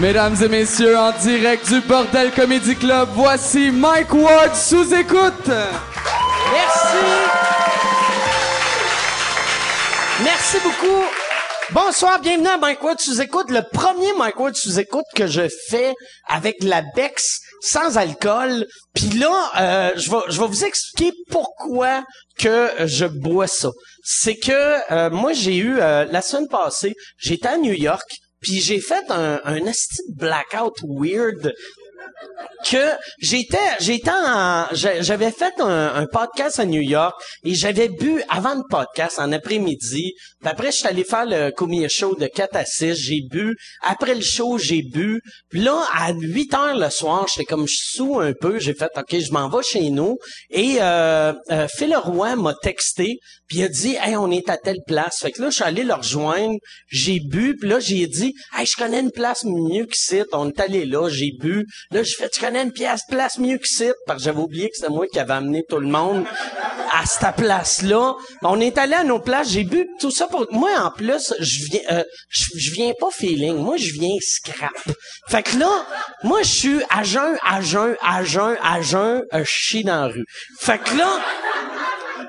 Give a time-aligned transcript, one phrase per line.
[0.00, 5.48] Mesdames et messieurs, en direct du Bordel Comedy Club, voici Mike Ward sous écoute.
[6.50, 6.96] Merci.
[10.24, 11.04] Merci beaucoup.
[11.72, 15.48] Bonsoir, bienvenue à Mike Ward sous écoute, le premier Mike Ward sous écoute que je
[15.68, 15.94] fais
[16.26, 18.66] avec la Bex sans alcool.
[18.94, 22.02] Puis là, euh, je vais je vais vous expliquer pourquoi
[22.38, 23.70] que je bois ça.
[24.02, 28.08] C'est que euh, moi j'ai eu euh, la semaine passée, j'étais à New York,
[28.42, 29.66] puis j'ai fait un un
[30.14, 31.54] blackout weird
[32.68, 34.10] que j'étais j'étais
[34.72, 39.32] j'avais fait un, un podcast à New York et j'avais bu avant le podcast en
[39.32, 40.12] après-midi.
[40.40, 43.56] Puis après je suis allé faire le comedy show de 4 à 6 j'ai bu.
[43.82, 45.20] Après le show j'ai bu.
[45.50, 48.58] Puis là à 8 heures le soir j'étais comme je sous un peu.
[48.58, 50.18] J'ai fait OK je m'en vais chez nous.
[50.50, 53.18] Et euh, euh, Phil Roy m'a texté.
[53.48, 55.18] Puis il a dit hey on est à telle place.
[55.20, 56.56] Fait que là je suis allé le rejoindre.
[56.88, 57.56] J'ai bu.
[57.56, 60.84] Puis là j'ai dit hey je connais une place mieux que site on est allé
[60.84, 61.66] là j'ai bu.
[61.90, 64.68] Là j'ai fait tu connais une pièce place mieux que site parce que j'avais oublié
[64.68, 66.24] que c'était moi qui avais amené tout le monde
[66.92, 70.46] à cette place là on est allé à nos places j'ai bu tout ça pour
[70.50, 74.72] moi en plus je viens euh, je, je viens pas feeling moi je viens scrap.
[75.28, 75.86] Fait que là
[76.24, 80.02] moi je suis à jeun à jeun à jeun à jeun euh, je chie dans
[80.02, 80.24] la rue.
[80.60, 81.20] Fait que là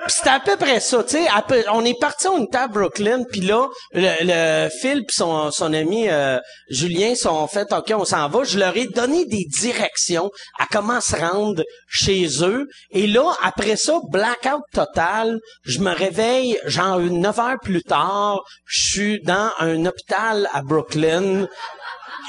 [0.08, 1.28] c'était à peu près ça, tu sais.
[1.72, 6.40] On est parti, on était à Brooklyn, puis là, le, Phil puis son, ami euh,
[6.70, 8.44] Julien sont fait, ok, on s'en va.
[8.44, 12.68] Je leur ai donné des directions à comment se rendre chez eux.
[12.92, 15.40] Et là, après ça, blackout total.
[15.64, 18.42] Je me réveille genre une 9 heures plus tard.
[18.66, 21.48] Je suis dans un hôpital à Brooklyn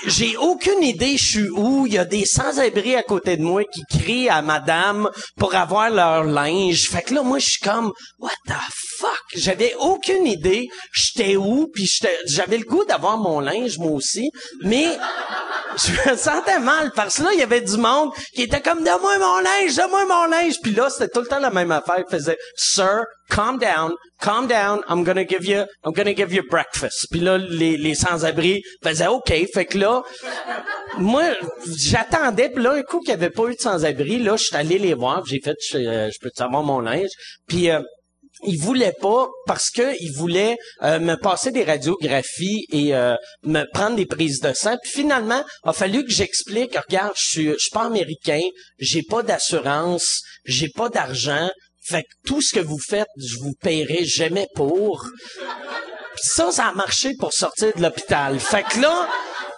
[0.06, 1.86] j'ai aucune idée je suis où.
[1.86, 5.90] Il y a des sans-abri à côté de moi qui crient à madame pour avoir
[5.90, 6.88] leur linge.
[6.88, 8.52] Fait que là, moi, je suis comme, what the
[8.98, 9.22] fuck?
[9.34, 11.90] J'avais aucune idée j'étais où, puis
[12.26, 14.30] j'avais le goût d'avoir mon linge, moi aussi.
[14.62, 14.86] Mais
[15.76, 18.82] je me sentais mal parce que là, il y avait du monde qui était comme,
[18.84, 20.54] donne-moi mon linge, donne-moi mon linge.
[20.62, 21.98] Puis là, c'était tout le temps la même affaire.
[21.98, 26.42] Il faisait, sir, calm down, calm down, I'm gonna give you, I'm gonna give you
[26.48, 27.06] breakfast.
[27.10, 29.32] Puis là, les, les sans-abri faisaient OK.
[29.52, 30.02] Fait que là,
[30.98, 31.24] moi,
[31.66, 32.50] j'attendais.
[32.50, 34.78] Puis là, un coup qu'il n'y avait pas eu de sans-abri, là, je suis allé
[34.78, 35.24] les voir.
[35.26, 37.10] J'ai fait, je, euh, je peux te savoir mon linge?
[37.48, 37.80] Puis euh,
[38.46, 43.64] il voulait pas parce que il voulait euh, me passer des radiographies et euh, me
[43.72, 44.76] prendre des prises de sang.
[44.82, 46.76] Puis finalement, a fallu que j'explique.
[46.76, 48.40] Regarde, je suis, je suis pas américain,
[48.78, 51.50] j'ai pas d'assurance, j'ai pas d'argent.
[51.86, 55.06] Fait que tout ce que vous faites, je vous paierai jamais pour.
[56.14, 58.38] Puis ça, ça a marché pour sortir de l'hôpital.
[58.40, 59.08] Fait que là,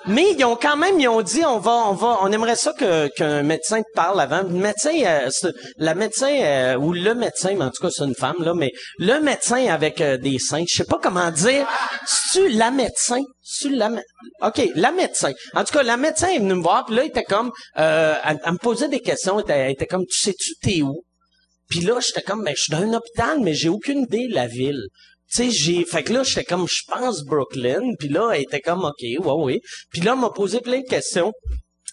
[0.09, 2.73] mais ils ont quand même, ils ont dit, on va, on va, on aimerait ça
[2.73, 4.43] que qu'un médecin te parle avant.
[4.43, 5.29] Le médecin, euh,
[5.79, 8.71] la médecin euh, ou le médecin, mais en tout cas c'est une femme là, mais
[8.99, 11.67] le médecin avec euh, des seins, je sais pas comment dire.
[12.07, 14.03] C'est la médecin, c'est la, mé-
[14.43, 15.33] ok, la médecin.
[15.55, 18.39] En tout cas, la médecin est venue me voir, puis là, il était comme, elle,
[18.47, 21.03] me posait des questions, elle était, elle était comme, tu sais-tu t'es où?
[21.69, 24.35] Puis là, j'étais comme, ben, je suis dans un hôpital, mais j'ai aucune idée de
[24.35, 24.85] la ville.
[25.29, 27.83] Sais, j'ai, fait que là, j'étais comme, je pense Brooklyn.
[27.99, 29.61] Puis là, elle était comme, ok, ouais, ouais.
[29.91, 31.33] Puis là, elle m'a posé plein de questions.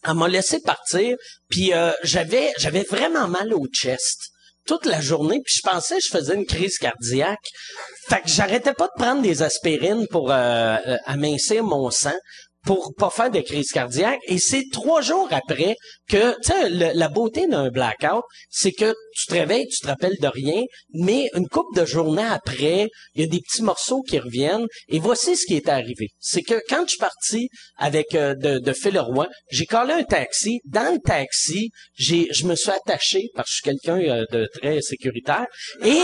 [0.05, 1.15] Elle m'a laissé partir.
[1.49, 4.29] Puis euh, j'avais, j'avais vraiment mal au chest
[4.65, 5.41] toute la journée.
[5.43, 7.45] Puis je pensais que je faisais une crise cardiaque.
[8.09, 12.15] Fait que j'arrêtais pas de prendre des aspirines pour euh, euh, amincir mon sang
[12.65, 14.19] pour pas faire de crise cardiaque.
[14.27, 15.75] Et c'est trois jours après
[16.09, 20.17] que, tu sais, la beauté d'un blackout, c'est que tu te réveilles, tu te rappelles
[20.21, 20.61] de rien,
[20.93, 24.67] mais une couple de journées après, il y a des petits morceaux qui reviennent.
[24.89, 26.09] Et voici ce qui est arrivé.
[26.19, 28.73] C'est que quand je suis parti avec euh, de, de
[29.51, 30.59] j'ai collé un taxi.
[30.65, 34.47] Dans le taxi, j'ai, je me suis attaché parce que je suis quelqu'un euh, de
[34.59, 35.45] très sécuritaire
[35.83, 36.01] et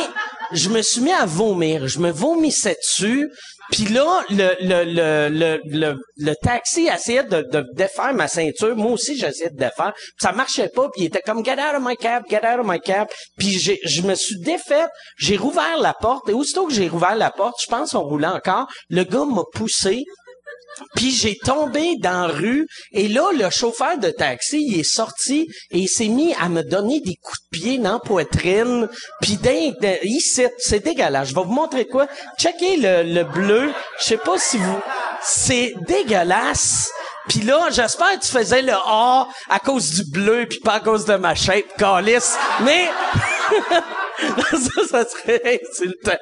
[0.51, 1.87] je me suis mis à vomir.
[1.87, 3.29] Je me vomissais dessus.
[3.71, 8.75] Puis là, le, le, le, le taxi essayait de, de défaire ma ceinture.
[8.75, 9.93] Moi aussi, j'essayais de défaire.
[10.19, 10.89] Ça marchait pas.
[10.93, 13.07] Puis il était comme, get out of my cab, get out of my cab.
[13.37, 14.89] Puis j'ai, je me suis défaite.
[15.17, 16.29] J'ai rouvert la porte.
[16.29, 19.43] Et aussitôt que j'ai rouvert la porte, je pense qu'on roulait encore, le gars m'a
[19.53, 20.03] poussé.
[20.95, 25.47] Puis j'ai tombé dans la rue et là le chauffeur de taxi il est sorti
[25.71, 28.87] et il s'est mis à me donner des coups de pied dans la poitrine
[29.21, 29.37] puis
[30.03, 32.07] ici c'est dégueulasse je vais vous montrer quoi
[32.37, 34.79] checkez le, le bleu je sais pas si vous
[35.21, 36.89] c'est dégueulasse
[37.29, 40.79] puis là, j'espère que tu faisais le A à cause du bleu puis pas à
[40.79, 42.35] cause de ma shape, calice.
[42.65, 42.89] Mais
[44.51, 46.17] ça, ça serait insultant.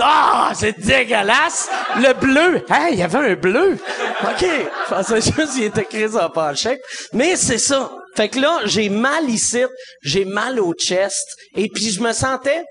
[0.00, 1.68] Ah, c'est dégueulasse!
[1.96, 2.64] Le bleu!
[2.68, 3.78] Hey, il y avait un bleu!
[4.22, 4.40] OK.
[4.44, 6.80] Je pensais juste qu'il était créé en pas chèque.
[7.12, 7.90] Mais c'est ça.
[8.14, 9.64] Fait que là, j'ai mal ici,
[10.02, 11.26] j'ai mal au chest,
[11.56, 12.62] et puis je me sentais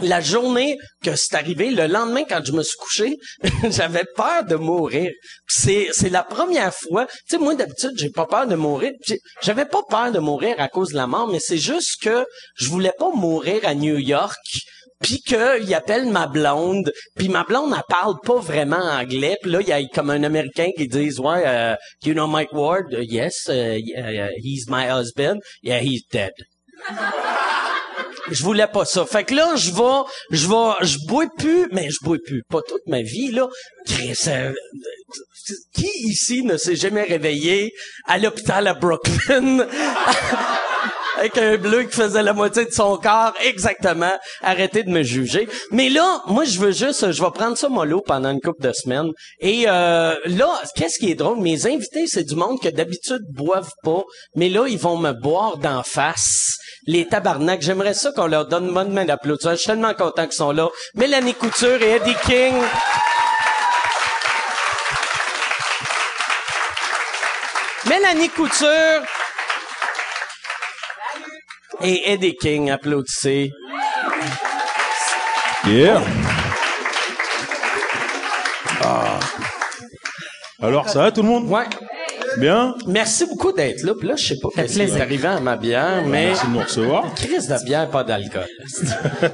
[0.00, 3.16] la journée que c'est arrivé, le lendemain quand je me suis couché,
[3.70, 5.10] j'avais peur de mourir.
[5.46, 7.06] C'est la première fois.
[7.06, 8.92] Tu sais moi d'habitude, j'ai pas peur de mourir.
[9.42, 12.24] J'avais pas peur de mourir à cause de la mort, mais c'est juste que
[12.56, 14.36] je voulais pas mourir à New York.
[15.00, 19.60] Puis qu'il appelle ma blonde, puis ma blonde elle parle pas vraiment anglais, puis là
[19.60, 21.74] il y a comme un américain qui dit ouais euh,
[22.04, 22.94] you know Mike Ward?
[22.94, 23.80] Uh, yes uh,
[24.36, 26.30] he's my husband yeah he's dead
[28.32, 29.04] je voulais pas ça.
[29.06, 32.60] Fait que là, je vais, je vais, je bois plus, mais je bois plus, pas
[32.66, 33.48] toute ma vie, là.
[34.28, 34.52] Euh,
[35.74, 37.72] qui ici ne s'est jamais réveillé
[38.06, 39.66] à l'hôpital à Brooklyn
[41.18, 43.34] avec un bleu qui faisait la moitié de son corps?
[43.44, 44.12] Exactement.
[44.40, 45.48] Arrêtez de me juger.
[45.70, 48.72] Mais là, moi, je veux juste, je vais prendre ça mollo pendant une couple de
[48.72, 49.10] semaines.
[49.40, 51.40] Et euh, là, qu'est-ce qui est drôle?
[51.40, 54.02] Mes invités, c'est du monde que d'habitude boivent pas,
[54.36, 56.56] mais là, ils vont me boire d'en face.
[56.86, 59.52] Les tabarnaks, j'aimerais ça qu'on leur donne une bonne main d'applaudissement.
[59.52, 60.68] Je suis tellement content qu'ils sont là.
[60.94, 62.54] Mélanie Couture et Eddie King.
[67.88, 69.02] Mélanie Couture
[71.82, 73.52] et Eddie King, applaudissez.
[75.66, 76.02] Yeah.
[80.60, 81.48] Alors, ça va tout le monde?
[81.48, 81.66] Ouais.
[82.38, 83.94] Bien Merci beaucoup d'être là.
[83.94, 86.46] Puis là, je sais pas fait qu'est-ce qui est arrivé à ma bière, mais Merci
[86.46, 87.14] de nous recevoir.
[87.16, 88.46] crise de bière, pas d'alcool.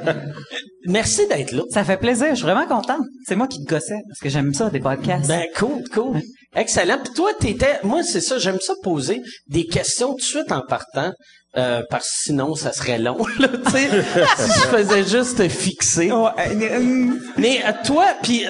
[0.87, 1.63] Merci d'être là.
[1.71, 3.05] Ça fait plaisir, je suis vraiment contente.
[3.27, 5.29] C'est moi qui te gossais, parce que j'aime ça, des podcasts.
[5.29, 6.21] Ben cool, cool.
[6.57, 6.99] Excellent.
[7.05, 10.63] Puis toi, t'étais, moi c'est ça, j'aime ça poser des questions tout de suite en
[10.63, 11.13] partant.
[11.57, 15.49] Euh, parce que sinon, ça serait long, là, tu sais, si je faisais juste te
[15.49, 16.11] fixer.
[16.11, 18.45] Euh, hum, Mais euh, toi, puis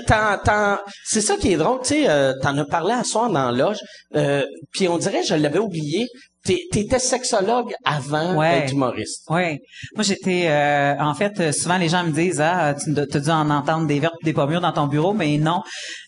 [1.05, 3.67] c'est ça qui est drôle, tu sais, euh, t'en as parlé à soir dans la
[3.67, 3.79] loge,
[4.17, 6.09] euh, puis on dirait, je l'avais oublié,
[6.44, 8.61] t'étais sexologue avant Ouais.
[8.61, 9.23] d'être humoriste.
[9.31, 9.58] ouais.
[9.94, 10.46] Moi, j'étais...
[10.49, 13.87] euh, en fait, euh, souvent, les gens me disent, ah, tu as dû en entendre
[13.87, 15.62] des vertes des pommures dans ton bureau, mais non.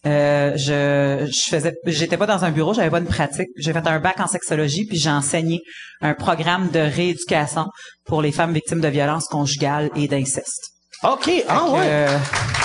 [0.06, 1.74] Euh, je, je faisais...
[1.86, 3.48] J'étais pas dans un bureau, j'avais pas de pratique.
[3.56, 5.60] J'ai fait un bac en sexologie, puis j'ai enseigné
[6.00, 7.66] un programme de rééducation
[8.06, 10.70] pour les femmes victimes de violences conjugales et d'inceste.
[11.02, 11.80] OK, ah que, ouais.
[11.84, 12.18] euh,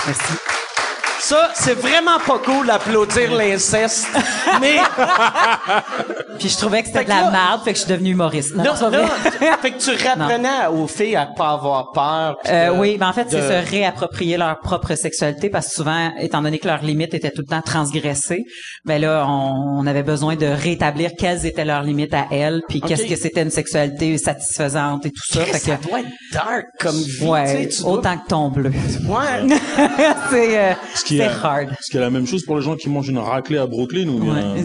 [0.06, 0.55] merci.
[1.28, 4.06] Ça, c'est vraiment pas cool d'applaudir l'inceste,
[4.60, 4.76] mais
[6.38, 8.54] Puis je trouvais que c'était de la là- merde, fait que je suis devenue humoriste.
[8.54, 8.90] Non, vrai.
[9.02, 12.36] là, fait que tu rapprenais aux filles à pas avoir peur.
[12.48, 16.12] Euh, de- oui, ben en fait, c'est se réapproprier leur propre sexualité parce que souvent,
[16.20, 18.44] étant donné que leurs limites étaient tout le temps transgressées,
[18.84, 22.80] ben là, on, on avait besoin de rétablir quelles étaient leurs limites à elles, puis
[22.80, 25.40] qu'est-ce que c'était une sexualité satisfaisante et tout ça.
[25.40, 27.24] Fait ça que, doit être dark comme vie.
[27.24, 28.70] ouais, tu sais, tu dois- autant que ton bleu.
[29.08, 29.56] Ouais.
[30.30, 30.72] c'est euh,
[31.04, 31.70] qui c'est est- hard.
[31.72, 33.66] Est-ce qu'il y a la même chose pour les gens qui mangent une raclée à
[33.66, 34.64] Brooklyn ou bien Ouais.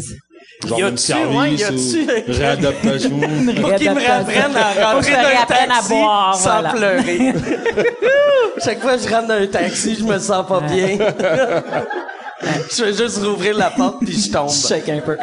[0.68, 4.94] genre Y même a-tu, service ouais, y ou a-tu- réadaptation Faut qu'ils me réapprennent à
[4.94, 6.70] rentrer dans un taxi boire, sans voilà.
[6.72, 7.34] pleurer.
[8.64, 10.98] Chaque fois que je rentre dans un taxi, je me sens pas bien.
[12.76, 14.50] je vais juste rouvrir la porte puis je tombe.
[14.50, 15.18] Je check un peu.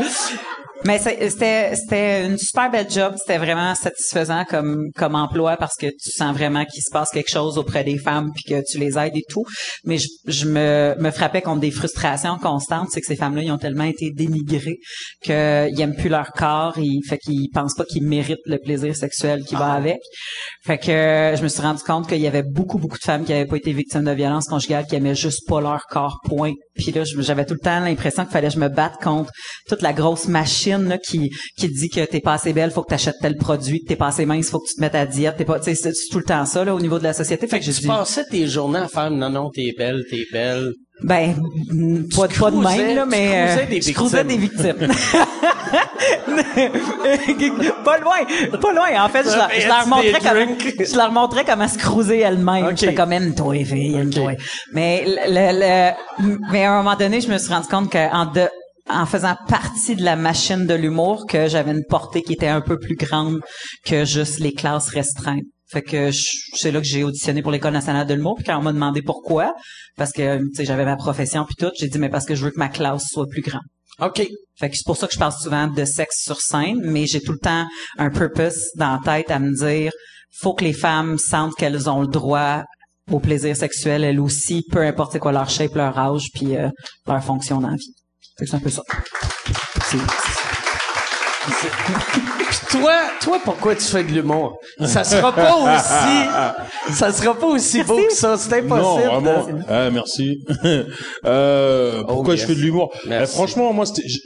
[0.85, 5.87] Mais c'était c'était une super belle job, c'était vraiment satisfaisant comme comme emploi parce que
[5.87, 8.97] tu sens vraiment qu'il se passe quelque chose auprès des femmes puis que tu les
[8.97, 9.45] aides et tout.
[9.85, 13.51] Mais je, je me me frappais contre des frustrations constantes, c'est que ces femmes-là ils
[13.51, 14.79] ont tellement été dénigrées
[15.23, 19.43] qu'ils aiment plus leur corps, ils fait qu'ils pensent pas qu'ils méritent le plaisir sexuel
[19.45, 19.99] qui va avec.
[20.65, 23.25] Fait que euh, je me suis rendu compte qu'il y avait beaucoup beaucoup de femmes
[23.25, 26.53] qui avaient pas été victimes de violences conjugales qui aimaient juste pas leur corps point.
[26.77, 29.33] Puis là j'avais tout le temps l'impression qu'il fallait que je me batte contre
[29.69, 32.83] toute la grosse machine là, qui qui te dit que t'es pas assez belle, faut
[32.83, 35.07] que t'achètes tel produit, que t'es pas assez mince, faut que tu te mettes à
[35.07, 37.47] diète, t'es pas tu c'est tout le temps ça là au niveau de la société.
[37.47, 40.25] Fait que j'ai Tu dit passais tes journées à faire non, non, t'es belle, t'es
[40.33, 40.73] belle.
[41.03, 41.35] ben
[41.71, 44.89] mm, pas, pas de même là tu mais cruisais euh, des je cruisais des victimes.
[47.85, 48.17] pas loin,
[48.61, 49.05] pas loin.
[49.05, 50.75] En fait, je, leur- je leur montrais comment, drinks.
[50.91, 52.67] je leur montrais comment se cruiser elle-même.
[52.67, 52.77] Ok.
[52.77, 54.33] J'étais comme aime-toi, fille, aime-toi.
[54.73, 58.27] Mais le, le- le- mais à un moment donné, je me suis rendu compte qu'en
[58.27, 58.49] de
[58.91, 62.61] en faisant partie de la machine de l'humour, que j'avais une portée qui était un
[62.61, 63.41] peu plus grande
[63.85, 65.45] que juste les classes restreintes.
[65.71, 66.23] Fait que je-
[66.55, 68.37] c'est là que j'ai auditionné pour l'école nationale de l'humour.
[68.37, 69.53] Puis quand on m'a demandé pourquoi,
[69.97, 72.59] parce que j'avais ma profession puis tout, j'ai dit mais parce que je veux que
[72.59, 73.61] ma classe soit plus grande.
[74.01, 74.27] OK.
[74.59, 77.21] Fait que c'est pour ça que je parle souvent de sexe sur scène, mais j'ai
[77.21, 77.67] tout le temps
[77.99, 79.93] un purpose dans la tête à me dire
[80.41, 82.63] faut que les femmes sentent qu'elles ont le droit
[83.11, 86.69] au plaisir sexuel elles aussi, peu importe c'est quoi leur shape, leur âge, puis euh,
[87.07, 87.93] leur fonction dans la vie.
[88.39, 88.83] Fait que c'est un peu ça.
[89.85, 89.99] C'est-
[92.49, 94.59] Puis toi, toi, pourquoi tu fais de l'humour?
[94.85, 98.37] Ça sera pas aussi, ça sera pas aussi beau que ça.
[98.37, 99.09] C'est Non, impossible.
[99.23, 99.47] vraiment.
[99.59, 100.45] de- Ah, merci.
[101.25, 102.41] euh, pourquoi Oh, yes.
[102.43, 102.93] je fais de l'humour?
[103.11, 104.19] Eh, Franchement, moi, c'était, je,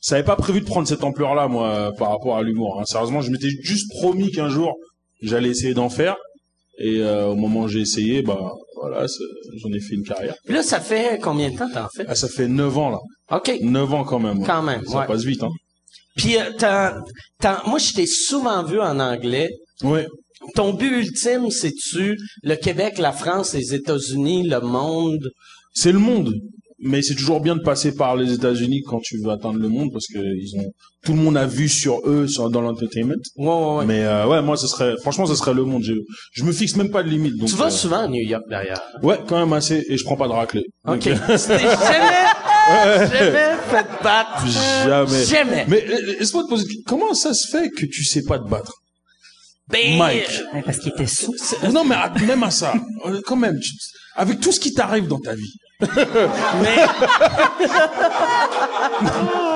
[0.00, 2.78] ça avait pas prévu de prendre cette ampleur-là, moi, par rapport à l'humour.
[2.80, 2.84] hein.
[2.86, 4.74] Sérieusement, je m'étais juste promis qu'un jour,
[5.22, 6.16] j'allais essayer d'en faire.
[6.80, 9.06] Et euh, au moment où j'ai essayé, bah voilà,
[9.62, 10.34] j'en ai fait une carrière.
[10.44, 12.04] Puis là, ça fait combien de temps t'en fais?
[12.06, 12.98] Ah, ça fait 9 ans là.
[13.36, 13.52] OK.
[13.60, 14.44] 9 ans quand même.
[14.44, 15.06] Quand même, Ça ouais.
[15.06, 15.50] passe vite, hein.
[16.16, 19.50] Puis euh, t'as- moi, je t'ai souvent vu en anglais.
[19.82, 20.06] Ouais.
[20.54, 25.28] Ton but ultime, c'est-tu le Québec, la France, les États-Unis, le monde?
[25.74, 26.32] C'est le monde.
[26.80, 29.90] Mais c'est toujours bien de passer par les États-Unis quand tu veux atteindre le monde
[29.92, 30.70] parce que ils ont
[31.04, 33.14] tout le monde a vu sur eux sur, dans l'entertainment.
[33.36, 33.84] Ouais, ouais, ouais.
[33.86, 35.82] Mais euh, ouais, moi ce serait franchement ce serait le monde.
[35.82, 35.94] Je,
[36.32, 37.36] je me fixe même pas de limite.
[37.36, 38.80] Donc, tu vas euh, souvent à New York, d'ailleurs.
[39.02, 39.84] Ouais, quand même assez.
[39.88, 40.66] Et je prends pas de raclée.
[40.86, 40.94] OK.
[40.94, 44.46] Donc, euh, jamais, jamais fait battre.
[44.84, 45.24] Jamais.
[45.24, 45.64] Jamais.
[45.68, 48.72] Mais euh, laisse-moi te poser comment ça se fait que tu sais pas te battre?
[49.68, 50.28] Ben, Mike.
[50.54, 51.34] Ouais, parce qu'il était sous.
[51.72, 52.72] Non mais même à ça,
[53.06, 53.72] euh, quand même, tu-
[54.16, 55.86] avec tout ce qui t'arrive dans ta vie, mais,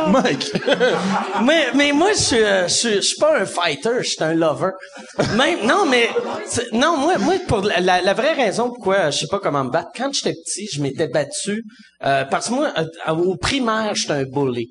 [0.09, 0.52] Mike.
[1.45, 4.23] mais, mais moi, je suis, euh, je suis, je suis pas un fighter, je suis
[4.23, 4.71] un lover.
[5.37, 6.11] Même, non, mais,
[6.73, 9.71] non, moi, moi, pour la, la, la vraie raison pourquoi je sais pas comment me
[9.71, 11.64] battre, quand j'étais petit, je m'étais battu,
[12.05, 14.69] euh, parce que moi, euh, au primaire, j'étais un bully.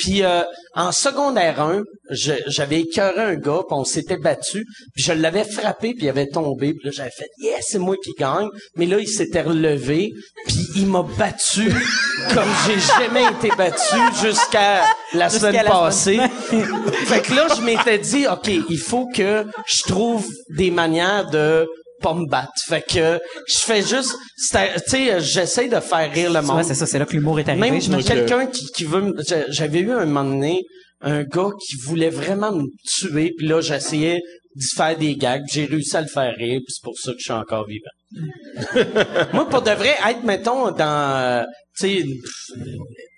[0.00, 0.42] Puis euh,
[0.74, 4.64] en secondaire 1, je- j'avais écœuré un gars, puis on s'était battu,
[4.94, 7.96] puis je l'avais frappé, puis il avait tombé, puis là j'avais fait "Yes, c'est moi
[8.02, 10.10] qui gagne." Mais là, il s'était relevé,
[10.46, 11.70] puis il m'a battu
[12.34, 16.14] comme j'ai jamais été battu jusqu'à la semaine la passée.
[16.50, 16.66] semaine.
[17.06, 20.26] fait que là, je m'étais dit "OK, il faut que je trouve
[20.56, 21.68] des manières de
[22.00, 24.14] pas me battre." Fait que je fais juste
[24.50, 26.58] tu sais, j'essaie de faire rire le monde.
[26.58, 27.70] Ouais, c'est ça, c'est là que l'humour est arrivé.
[27.70, 29.14] Même je quelqu'un qui, qui veut
[29.48, 30.62] j'avais eu un moment donné
[31.00, 34.20] un gars qui voulait vraiment me tuer puis là j'essayais
[34.54, 37.18] d'y faire des gags j'ai réussi à le faire rire puis c'est pour ça que
[37.18, 41.42] je suis encore vivant moi pour de vrai être mettons dans euh,
[41.78, 42.04] tu sais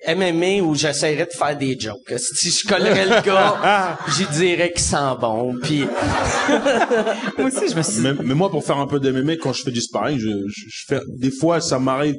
[0.09, 4.83] MMA où j'essaierais de faire des jokes si je collerais le gars j'y dirais qu'il
[4.83, 5.85] sent bon puis
[7.39, 9.63] Moi aussi, je me suis mais, mais moi, pour faire un peu d'MMA, quand je
[9.63, 12.17] fais du sparring, je, je, je fais des fois, ça m'arrive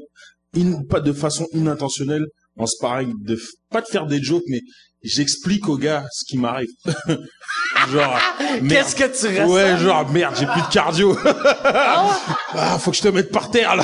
[0.58, 2.26] in- pas de façon inintentionnelle
[2.58, 4.62] en sparring de pas de faire des jokes, mais
[5.04, 6.70] j'explique au gars ce qui m'arrive.
[7.92, 8.18] genre,
[8.62, 8.68] merde.
[8.70, 9.54] qu'est-ce que tu ressens?
[9.54, 11.18] Ouais, genre merde, j'ai plus de cardio.
[11.66, 13.84] ah, faut que je te mette par terre là.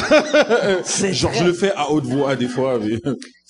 [1.12, 2.79] Genre, je le fais à haute voix des fois.
[2.79, 2.98] Mais...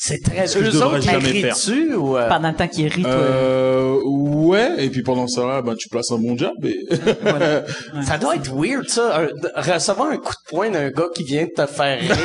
[0.01, 3.11] c'est très que je eux devrais autres ou euh, pendant le temps qu'il rit, toi.
[3.11, 4.85] Euh, ouais.
[4.85, 6.53] Et puis pendant ça, là, ben tu places un bon jab.
[6.63, 6.87] Et...
[8.07, 11.43] Ça doit être weird, ça, un- recevoir un coup de poing d'un gars qui vient
[11.43, 12.15] de te faire rire.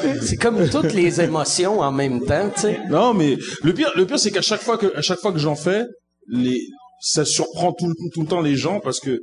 [0.22, 2.80] c'est comme toutes les émotions en même temps, tu sais.
[2.88, 5.38] Non, mais le pire, le pire, c'est qu'à chaque fois que, à chaque fois que
[5.38, 5.84] j'en fais,
[6.30, 6.58] les,
[7.02, 9.20] ça surprend tout, tout le temps les gens parce que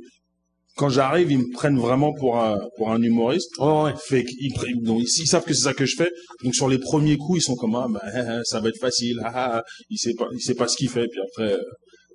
[0.76, 3.50] quand j'arrive, ils me prennent vraiment pour un, pour un humoriste.
[3.58, 3.94] Ouais, ouais.
[4.08, 4.52] Fait qu'ils
[4.82, 6.10] donc, ils, ils savent que c'est ça que je fais.
[6.44, 9.20] Donc sur les premiers coups, ils sont comme ah, bah, ça va être facile.
[9.24, 11.06] Ah, ah, il sait pas, il sait pas ce qu'il fait.
[11.08, 11.62] Puis après, euh,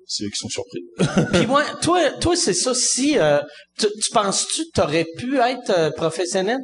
[0.06, 0.80] c'est eux qui sont surpris.
[1.32, 2.72] Puis moi, toi, toi, c'est ça.
[2.74, 3.40] Si euh,
[3.78, 6.58] tu, tu penses-tu t'aurais pu être euh, professionnel?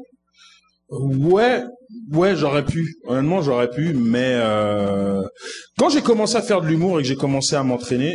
[0.91, 1.65] Ouais,
[2.13, 2.95] ouais, j'aurais pu.
[3.07, 3.93] Honnêtement, j'aurais pu.
[3.93, 5.23] Mais euh,
[5.79, 8.15] quand j'ai commencé à faire de l'humour et que j'ai commencé à m'entraîner,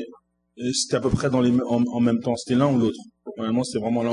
[0.60, 2.36] euh, c'était à peu près dans les en même temps.
[2.36, 3.00] C'était l'un ou l'autre.
[3.38, 4.12] Honnêtement, c'était vraiment l'un.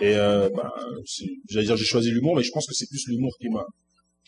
[0.00, 0.70] Et euh, bah,
[1.06, 3.64] c'est- j'allais dire j'ai choisi l'humour, mais je pense que c'est plus l'humour qui m'a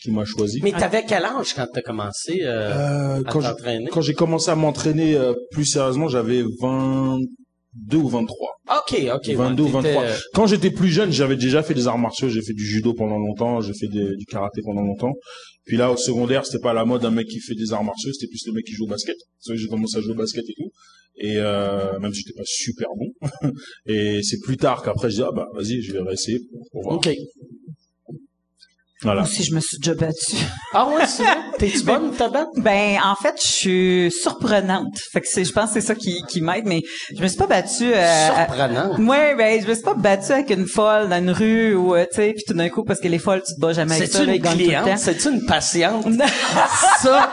[0.01, 0.61] qui m'a choisi.
[0.63, 3.89] Mais t'avais quel âge quand t'as commencé euh, Euh, à quand j'ai- t'entraîner?
[3.91, 6.41] quand j'ai commencé à m'entraîner euh, plus sérieusement, j'avais
[7.75, 8.47] 22 ou 23.
[8.77, 9.29] Ok, ok.
[9.29, 10.03] 22 ou ouais, t'étais, 23.
[10.03, 12.93] euh, Quand j'étais plus jeune, j'avais déjà fait des arts martiaux, j'ai fait du judo
[12.93, 15.13] pendant longtemps, j'ai fait des- du karaté pendant longtemps.
[15.65, 18.11] Puis là, au secondaire, c'était pas la mode un mec qui fait des arts martiaux,
[18.13, 19.15] c'était plus le mec qui joue au basket.
[19.39, 20.69] C'est vrai que j'ai commencé à jouer au basket et tout.
[21.21, 23.11] Et euh, même si j'étais pas super bon.
[23.85, 26.81] et c'est plus tard qu'après, je dis, ah bah vas-y, je vais réessayer pour, pour
[26.83, 26.95] voir.
[26.95, 27.09] Ok.
[29.03, 29.21] Voilà.
[29.21, 30.35] Moi aussi, je me suis déjà battue.
[30.71, 31.23] Ah ouais, c'est?
[31.57, 32.49] T'es-tu bonne, ta batte?
[32.57, 34.93] Ben, en fait, je suis surprenante.
[35.11, 36.81] Fait que c'est, je pense que c'est ça qui, qui m'aide, mais
[37.17, 38.95] je me suis pas battue, euh, à- Surprenant.
[38.99, 42.05] Ouais, ben, je me suis pas battue avec une folle dans une rue ou, euh,
[42.11, 44.11] tu sais, puis tout d'un coup, parce que les folles, tu te bats jamais avec
[44.11, 44.85] ça, C'est-tu une gagnent tout le cliente?
[44.85, 44.97] temps.
[44.97, 46.05] C'est-tu une patiente?
[47.01, 47.31] ça,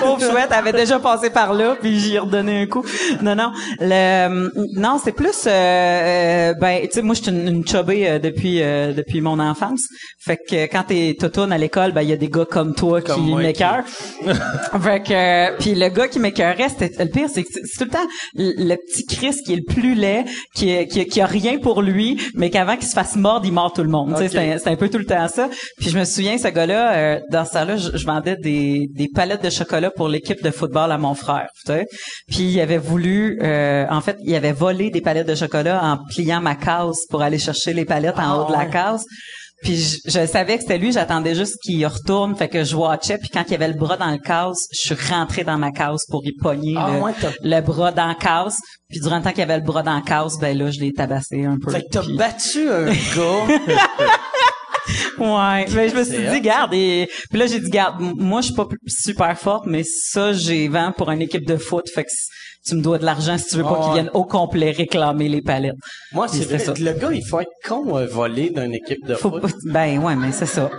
[0.00, 2.84] pauvre chouette, elle avait déjà passé par là, puis j'y ai redonné un coup.
[3.20, 7.48] Non, non, le, non, c'est plus, euh, euh, ben, tu sais, moi, je suis une,
[7.48, 9.82] une chubbée, euh, depuis, euh, depuis mon enfance.
[10.24, 13.00] Fait que quand t'es toutoune à l'école, ben, il y a des gars comme toi
[13.00, 13.84] Comme qui m'écœurent.
[14.80, 17.84] fait que, puis le gars qui m'écœurait, c'était, le pire, c'est que c'est c'est tout
[17.84, 20.24] le temps le, petit Chris qui est le plus laid,
[20.54, 23.52] qui, est- qui, qui a rien pour lui, mais qu'avant qu'il se fasse mordre, il
[23.52, 24.10] mord tout le monde.
[24.16, 24.58] Tu sais, Ok.
[24.62, 25.48] c'est un- un peu tout le temps ça.
[25.78, 29.08] Puis je me souviens, ce gars-là, euh, dans ce temps-là, je, je vendais des, des
[29.08, 31.48] palettes de chocolat pour l'équipe de football à mon frère.
[31.64, 31.86] Tu sais.
[32.28, 35.98] Puis il avait voulu, euh, en fait, il avait volé des palettes de chocolat en
[36.10, 38.70] pliant ma case pour aller chercher les palettes en Ah, haut de la ouais.
[38.70, 39.04] case.
[39.62, 43.18] Puis je, je savais que c'était lui, j'attendais juste qu'il retourne, fait que je watchais.
[43.18, 45.72] Puis quand il y avait le bras dans le casse, je suis rentrée dans ma
[45.72, 47.12] case pour y pogner Ah, le, ouais,
[47.42, 48.56] le bras dans la case.
[48.88, 50.78] Puis durant le temps qu'il y avait le bras dans la case, ben là, je
[50.80, 51.70] l'ai tabassé un peu.
[51.72, 53.58] Fait que t'as Puis- battu un gars.
[55.20, 58.46] Ouais, mais je me suis dit, garde, et puis là j'ai dit, garde, moi je
[58.46, 62.10] suis pas super forte, mais ça j'ai vent pour une équipe de foot, fait que
[62.66, 65.40] tu me dois de l'argent si tu veux pas qu'ils viennent au complet réclamer les
[65.42, 65.76] palettes.
[66.12, 66.58] Moi, c'est vrai.
[66.58, 66.74] ça.
[66.78, 69.50] Le gars, il faut être con à voler d'une équipe de Faut foot.
[69.64, 70.70] ben ouais, mais c'est ça.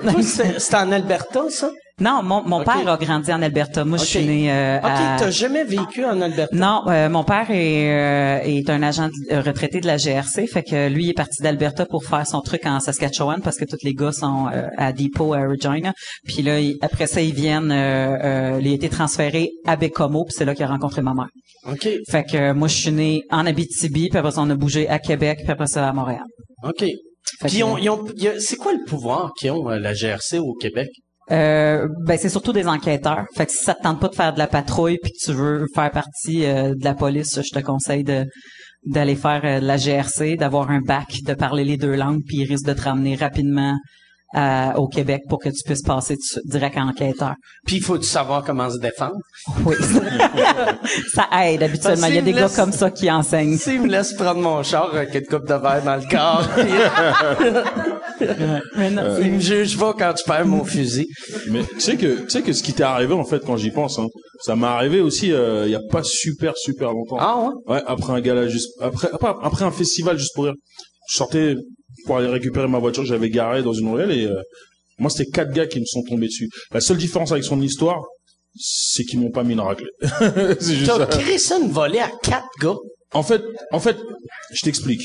[0.58, 1.72] C'est en Alberta, ça?
[2.00, 3.84] Non, mon, mon père a grandi en Alberta.
[3.86, 6.56] Moi, je suis née euh, OK, à- t'as jamais vécu en Alberta?
[6.56, 10.48] Non, euh, mon père est, euh, est un agent de- euh, retraité de la GRC,
[10.48, 13.66] fait que lui il est parti d'Alberta pour faire son truc en Saskatchewan parce que
[13.66, 15.94] tous les gars sont euh, à Depot à Regina.
[16.26, 20.24] Puis là, il- après ça, ils viennent, euh, euh, il a été transféré à Bécomo,
[20.26, 21.28] puis c'est là qu'il a rencontré ma mère.
[21.70, 24.88] OK, Fait que moi, je suis né en Abitibi, puis après ça, on a bougé
[24.88, 26.24] à Québec, puis après ça à Montréal.
[26.64, 26.80] OK.
[26.80, 28.06] Fait Puis que, ils ont,
[28.40, 30.88] c'est quoi le pouvoir qu'ils ont, euh, la GRC au Québec?
[31.32, 33.26] Euh, ben c'est surtout des enquêteurs.
[33.36, 35.32] Fait que si ça te tente pas de faire de la patrouille puis que tu
[35.32, 38.26] veux faire partie euh, de la police, je te conseille de
[38.86, 42.38] d'aller faire euh, de la GRC, d'avoir un bac, de parler les deux langues, puis
[42.38, 43.76] ils risquent de te ramener rapidement
[44.34, 47.34] à- au Québec pour que tu puisses passer tu- direct à enquêteur.
[47.66, 49.16] Puis il faut savoir comment se défendre?
[49.66, 49.76] Oui.
[51.14, 52.08] ça aide habituellement.
[52.08, 53.58] Il y a des gars comme ça qui enseignent.
[53.58, 56.48] S'ils me laissent prendre mon char avec une coupe de verre dans le corps,
[58.78, 61.08] Mais non, ils me jugent pas quand je perds mon fusil.
[61.50, 63.72] Mais tu sais que tu sais que ce qui t'est arrivé en fait quand j'y
[63.72, 64.08] pense, hein,
[64.42, 67.18] ça m'est arrivé aussi euh, il y a pas super super longtemps.
[67.20, 67.76] Ah ouais?
[67.76, 70.54] Ouais, après un gala juste après après, après un festival juste pour rire.
[71.10, 71.56] Je sortais
[72.10, 74.42] pour aller récupérer ma voiture que j'avais garée dans une ruelle et euh,
[74.98, 76.50] moi c'était quatre gars qui me sont tombés dessus.
[76.72, 78.00] La seule différence avec son histoire,
[78.58, 79.92] c'est qu'ils m'ont pas mis une raclée.
[80.60, 82.78] c'est juste T'as une volée à quatre gars?
[83.14, 83.96] En fait, en fait,
[84.52, 85.04] je t'explique.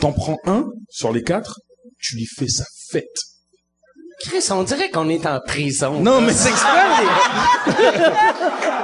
[0.00, 1.60] T'en prends un sur les quatre,
[1.98, 3.04] tu lui fais sa fête.
[4.20, 6.00] Chris, on dirait qu'on est en prison.
[6.00, 6.48] Non, mais- c'est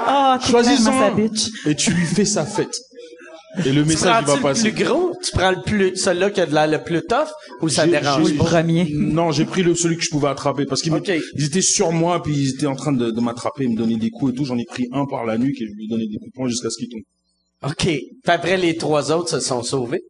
[0.06, 1.70] Ah, t'es Choisis-en clairement sa un.
[1.70, 2.76] et tu lui fais sa fête.
[3.64, 4.68] Et le Tu message il va passer.
[4.68, 5.12] le plus gros?
[5.24, 7.28] Tu prends le plus, celui-là qui a de l'air le plus tough
[7.62, 8.44] ou ça dérange pas?
[8.44, 8.86] Premier.
[8.92, 11.00] Non, j'ai pris le celui que je pouvais attraper parce qu'ils Ok.
[11.08, 13.96] m'étaient- ils étaient sur moi puis ils étaient en train de, de m'attraper, me donner
[13.96, 14.44] des coups et tout.
[14.44, 16.36] J'en ai pris un par la nuque et je lui ai donné des coups de
[16.36, 17.00] poing jusqu'à ce qu'il tombe.
[17.70, 17.76] OK.
[17.84, 20.02] Puis après, les trois autres se sont sauvés?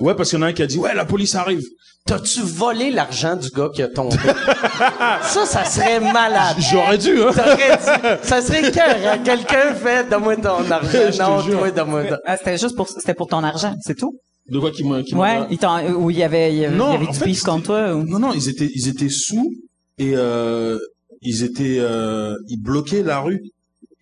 [0.00, 1.62] Ouais, parce qu'il y en a un qui a dit ouais la police arrive.
[2.06, 4.16] T'as-tu volé l'argent du gars qui a tombé?
[5.22, 6.56] ça, ça serait malade.
[6.58, 7.30] J'aurais dû hein.
[8.22, 9.18] Ça serait cœur, hein?
[9.22, 10.88] Quelqu'un fait, donne-moi ton argent.
[11.18, 12.16] Non, toi, donne-moi ton...
[12.26, 14.14] Ah, c'était juste pour c'était pour ton argent, c'est tout?
[14.48, 16.74] De quoi qui m'a qui Ouais, il t'en- où il y avait, il y avait,
[16.76, 17.94] Non, y avait du fait, beef contre toi.
[17.94, 18.04] Ou...
[18.04, 19.52] Non non, ils étaient ils étaient sous
[19.98, 20.78] et euh,
[21.20, 23.40] ils étaient euh, ils bloquaient la rue.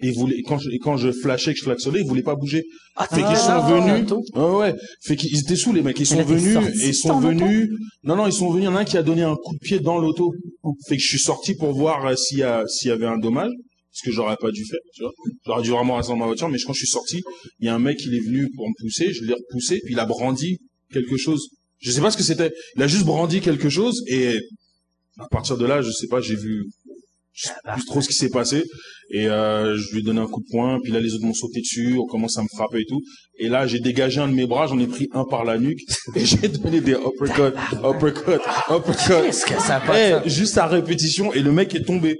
[0.01, 2.65] Et, ils voulaient, quand je, quand je flashais, que je klaxonnais, ils voulaient pas bouger.
[2.97, 4.13] Ah, Fait qu'ils sont énervant, venus.
[4.35, 4.75] Ouais, ouais.
[5.03, 5.99] Fait qu'ils étaient sous les mecs.
[5.99, 7.71] Ils sont venus ils sont venus.
[8.03, 8.65] Non, non, ils sont venus.
[8.65, 10.33] Il y en a un qui a donné un coup de pied dans l'auto.
[10.89, 13.19] Fait que je suis sorti pour voir euh, s'il y a s'il y avait un
[13.19, 13.51] dommage,
[13.91, 14.81] ce que j'aurais pas dû faire.
[14.95, 15.13] Tu vois,
[15.47, 16.49] j'aurais dû vraiment rester dans ma voiture.
[16.49, 17.23] Mais quand je suis sorti,
[17.61, 19.13] il y a un mec il est venu pour me pousser.
[19.13, 20.59] Je l'ai repoussé puis il a brandi
[20.93, 21.49] quelque chose.
[21.81, 22.53] Je sais pas ce que c'était.
[22.77, 24.39] Il a juste brandi quelque chose et
[25.19, 26.65] à partir de là, je sais pas, j'ai vu
[27.39, 28.65] je sais plus trop ce qui s'est passé.
[29.11, 31.35] Et euh, je lui ai donné un coup de poing puis là les autres m'ont
[31.35, 33.01] sauté dessus on commence à me frapper et tout.
[33.39, 35.81] Et là j'ai dégagé un de mes bras j'en ai pris un par la nuque
[36.17, 39.97] et j'ai donné des uppercuts uppercuts uppercuts Qu'est-ce que ça passe?
[39.97, 40.29] Eh, ça?
[40.29, 42.17] juste à répétition et le mec est tombé.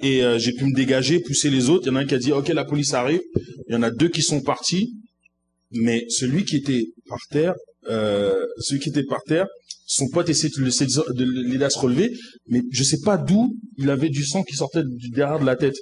[0.00, 1.86] Et euh, j'ai pu me dégager pousser les autres.
[1.86, 3.20] Il y en a un qui a dit ok la police arrive.
[3.68, 4.92] Il y en a deux qui sont partis.
[5.72, 7.54] Mais celui qui était par terre
[7.88, 9.46] euh, celui qui était par terre
[9.86, 12.12] son pote essayait de l'aider à se relever,
[12.48, 15.54] mais je sais pas d'où il avait du sang qui sortait du derrière de la
[15.56, 15.76] tête.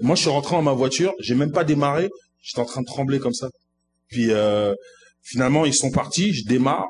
[0.00, 2.08] Moi, je suis rentré dans ma voiture, j'ai même pas démarré,
[2.40, 3.48] j'étais en train de trembler comme ça.
[4.08, 4.72] Puis euh,
[5.22, 6.86] finalement, ils sont partis, je démarre,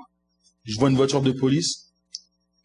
[0.64, 1.86] je vois une voiture de police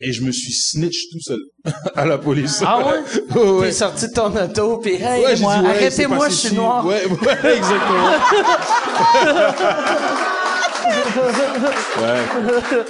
[0.01, 1.39] et je me suis snitch tout seul
[1.95, 2.61] à la police.
[2.65, 2.99] Ah ouais?
[3.35, 3.67] Ouais, ouais.
[3.67, 6.85] T'es sorti de ton auto, puis hey, Ouais, moi, ouais, arrêtez-moi, je suis noir.
[6.85, 7.15] Ouais, ouais,
[7.57, 8.11] exactement.
[12.01, 12.83] ouais.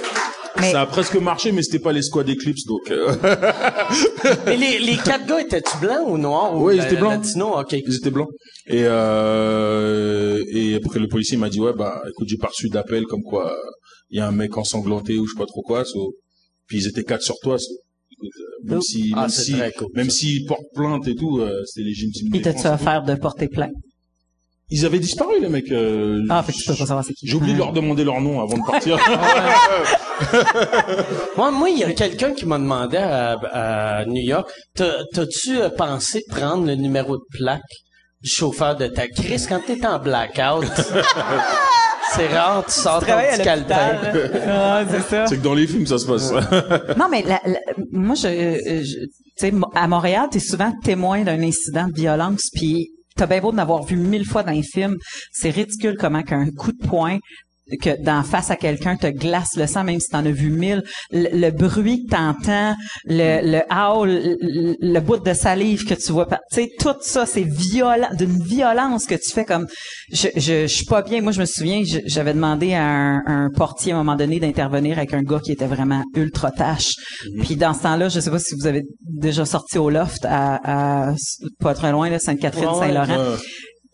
[0.60, 2.90] Mais- Ça a presque marché, mais c'était pas les squad Eclipse, donc.
[2.90, 3.12] euh,
[4.46, 6.54] Mais les, les quatre gars, étaient-tu blancs ou noirs?
[6.56, 7.24] ou Ouais, ils étaient blancs.
[7.24, 7.72] Latino, OK.
[7.72, 8.28] Ils étaient blancs.
[8.68, 13.04] Et euh, et après le policier m'a dit ouais bah écoute j'ai pas reçu d'appel
[13.04, 13.56] comme quoi euh,
[14.10, 15.84] il y a un mec ensanglanté ou je sais pas trop quoi.
[15.84, 16.12] so-
[16.66, 17.58] Puis ils étaient quatre sur toi.
[17.58, 17.66] so-
[18.12, 21.62] écoute, euh, même si Ah, même si cool, même s'ils portent plainte et tout, euh,
[21.66, 22.28] c'était légitime.
[22.32, 22.82] Il défense t'a-tu et tout.
[22.82, 23.72] offert de porter plainte?
[24.70, 25.70] Ils avaient disparu les mecs.
[25.70, 27.26] euh, Ah, fait que tu peux pas savoir c'est qui.
[27.28, 27.64] J'ai oublié de Ah.
[27.66, 28.96] leur demander leur nom avant de partir.
[31.36, 35.58] Moi, moi, il y a quelqu'un qui m'a demandé à, à New York, t'as- t'as-tu
[35.60, 37.60] euh, pensé de prendre le numéro de plaque
[38.22, 40.64] du chauffeur de ta crise quand t'es en blackout?
[42.14, 43.66] C'est rare, tu sors ton à petit l'hôpital.
[43.66, 43.92] calepin.
[44.12, 44.40] là.
[44.46, 45.26] Ah, c'est ça.
[45.26, 46.30] C'est que dans les films, ça se passe.
[46.96, 47.58] Non, mais la- la-
[47.90, 51.94] moi, je, euh, je- tu sais, mo- à Montréal, t'es souvent témoin d'un incident de
[51.94, 54.96] violence, puis t'as bien beau de l'avoir vu mille fois dans les films,
[55.32, 57.18] c'est ridicule comment qu'un coup de poing
[57.80, 60.82] que d'en face à quelqu'un te glace le sang, même si t'en as vu mille.
[61.10, 62.74] Le, le bruit que t'entends,
[63.04, 67.26] le, le howl, le, le bout de salive que tu vois, tu sais, tout ça,
[67.26, 69.66] c'est violent, d'une violence que tu fais comme,
[70.12, 71.22] je, je, je suis pas bien.
[71.22, 74.98] Moi, je me souviens, j'avais demandé à un, un portier à un moment donné d'intervenir
[74.98, 76.92] avec un gars qui était vraiment ultra tâche.
[77.42, 81.08] Puis dans ce temps-là, je sais pas si vous avez déjà sorti au loft à,
[81.08, 81.14] à
[81.60, 82.86] pas très loin, là, Sainte-Catherine, Ouais, ouais.
[82.88, 83.32] Saint-Laurent.
[83.32, 83.36] Ouais.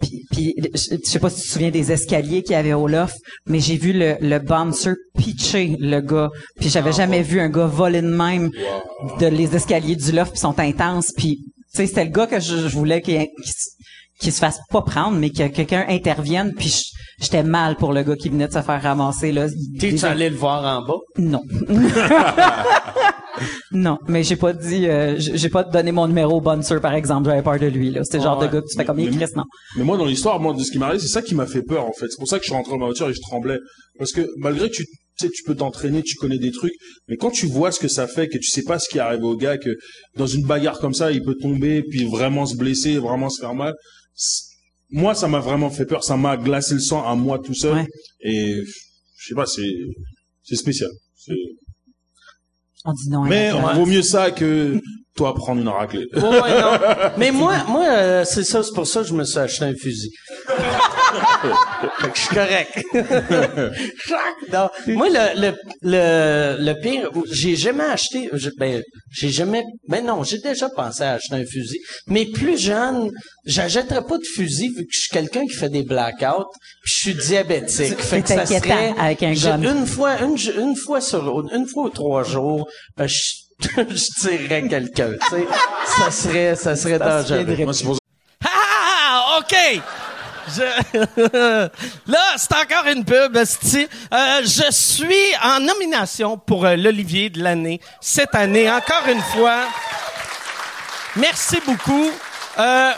[0.01, 2.89] Puis, puis, je, sais pas si tu te souviens des escaliers qu'il y avait au
[2.89, 6.31] loft, mais j'ai vu le, le bouncer pitcher le gars.
[6.59, 8.51] Puis j'avais jamais vu un gars voler de même
[9.21, 11.13] de les escaliers du loft, puis sont intenses.
[11.17, 11.39] Puis
[11.73, 13.27] tu sais, c'était le gars que je, je voulais qu'il
[14.21, 16.53] qu'il se- fasse pas prendre, mais que quelqu'un intervienne.
[16.57, 16.83] Puis
[17.21, 19.49] j'étais mal pour le gars qui venait de se faire ramasser là.
[19.79, 20.99] T'es-tu Des- allé le voir en bas?
[21.19, 21.43] non.
[23.73, 27.29] non, mais j'ai pas dit, euh, j'ai pas donné mon numéro au bouncer, par exemple.
[27.29, 28.05] J'avais peur de lui, là.
[28.05, 28.49] C'était le genre Ouais.
[28.49, 29.45] de gars que tu fais comme, il Chris, non.
[29.77, 31.63] Mais moi, dans l'histoire, moi, de ce qui m'est arrivé, c'est ça qui m'a fait
[31.63, 32.07] peur, en fait.
[32.09, 33.59] C'est pour ça que je suis rentré dans ma voiture et je tremblais.
[33.99, 36.73] Parce que malgré que tu, tu sais, tu peux t'entraîner, tu connais des trucs,
[37.09, 39.23] mais quand tu vois ce que ça fait, que tu sais pas ce qui arrive
[39.25, 39.71] au gars, que
[40.17, 43.55] dans une bagarre comme ça, il peut tomber, puis vraiment se blesser, vraiment se faire
[43.55, 43.75] mal.
[44.93, 46.03] Moi, ça m'a vraiment fait peur.
[46.03, 47.75] Ça m'a glacé le sang à moi tout seul.
[47.75, 47.87] Ouais.
[48.23, 48.57] Et
[49.19, 49.71] je sais pas, c'est
[50.43, 50.91] c'est spécial.
[51.17, 51.35] C'est-
[52.85, 53.25] On dit non.
[53.25, 53.75] à Mais ouais.
[53.75, 54.81] vaut mieux ça que
[55.21, 56.07] toi prendre une raclée.
[56.15, 56.79] Ouais, ouais, non.
[57.19, 59.75] Mais moi, moi, euh, c'est ça, c'est pour ça que je me suis acheté un
[59.75, 60.11] fusil.
[62.01, 62.73] fait que je suis correct.
[64.53, 64.69] non.
[64.87, 65.51] Moi, le, le,
[65.83, 71.03] le, le pire, j'ai jamais acheté, je- ben, j'ai jamais, ben non, j'ai déjà pensé
[71.03, 71.79] à acheter un fusil.
[72.07, 73.11] Mais plus jeune,
[73.45, 76.47] j'achèterais pas de fusil vu que je suis quelqu'un qui fait des blackouts,
[76.83, 78.01] puis je suis diabétique.
[78.01, 79.61] Fait que ça serait, avec un gun.
[79.63, 82.67] Une fois, une, une fois sur, une fois ou trois jours,
[83.01, 83.19] euh, je,
[83.77, 85.47] je tirerais quelqu'un, tu sais.
[85.87, 87.45] Ça serait, ça serait dangereux.
[87.65, 88.01] Moi, c'est pour ça
[88.49, 89.55] Ah, OK!
[90.57, 91.69] Je-
[92.11, 93.37] Là, c'est encore une pub.
[93.37, 93.43] Euh,
[94.43, 99.65] je suis en nomination pour euh, l'Olivier de l'année cette année, encore une fois.
[101.17, 102.11] Merci beaucoup.
[102.59, 102.93] Euh,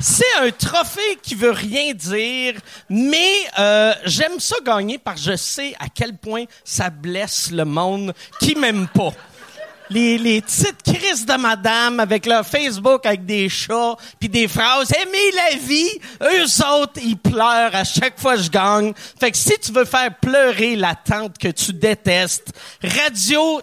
[0.00, 2.54] c'est un trophée qui veut rien dire,
[2.88, 7.64] mais euh, j'aime ça gagner parce que je sais à quel point ça blesse le
[7.64, 9.12] monde qui m'aime pas
[9.90, 14.92] les, les petites crises de madame avec leur Facebook avec des chats puis des phrases.
[14.92, 15.88] Aimer la vie.
[16.22, 18.92] Eux autres ils pleurent à chaque fois que je gagne.
[19.18, 23.60] Fait que si tu veux faire pleurer la tante que tu détestes radio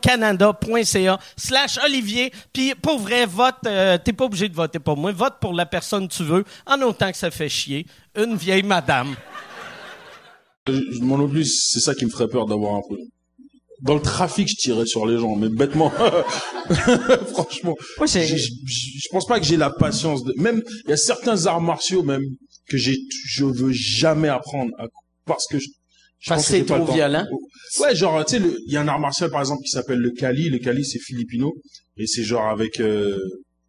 [0.00, 2.32] canada.ca slash olivier.
[2.52, 5.12] Puis pour vrai vote euh, t'es pas obligé de voter pour moi.
[5.12, 7.86] Vote pour la personne que tu veux en autant que ça fait chier
[8.16, 9.14] une vieille madame.
[11.00, 12.96] Moi non plus, c'est ça qui me ferait peur d'avoir un peu.
[13.82, 15.90] Dans le trafic, je tirais sur les gens, mais bêtement.
[17.32, 20.32] Franchement, je je pense pas que j'ai la patience de.
[20.36, 22.22] Même il y a certains arts martiaux même
[22.68, 24.86] que j'ai, je veux jamais apprendre à-
[25.24, 25.66] parce que je,
[26.20, 26.36] je pas
[26.78, 26.94] le trop temps.
[26.94, 27.24] violent?
[27.80, 30.10] Ouais, genre tu sais, il y a un art martial par exemple qui s'appelle le
[30.10, 30.50] Kali.
[30.50, 31.52] Le Kali c'est filipino
[31.96, 33.18] et c'est genre avec euh,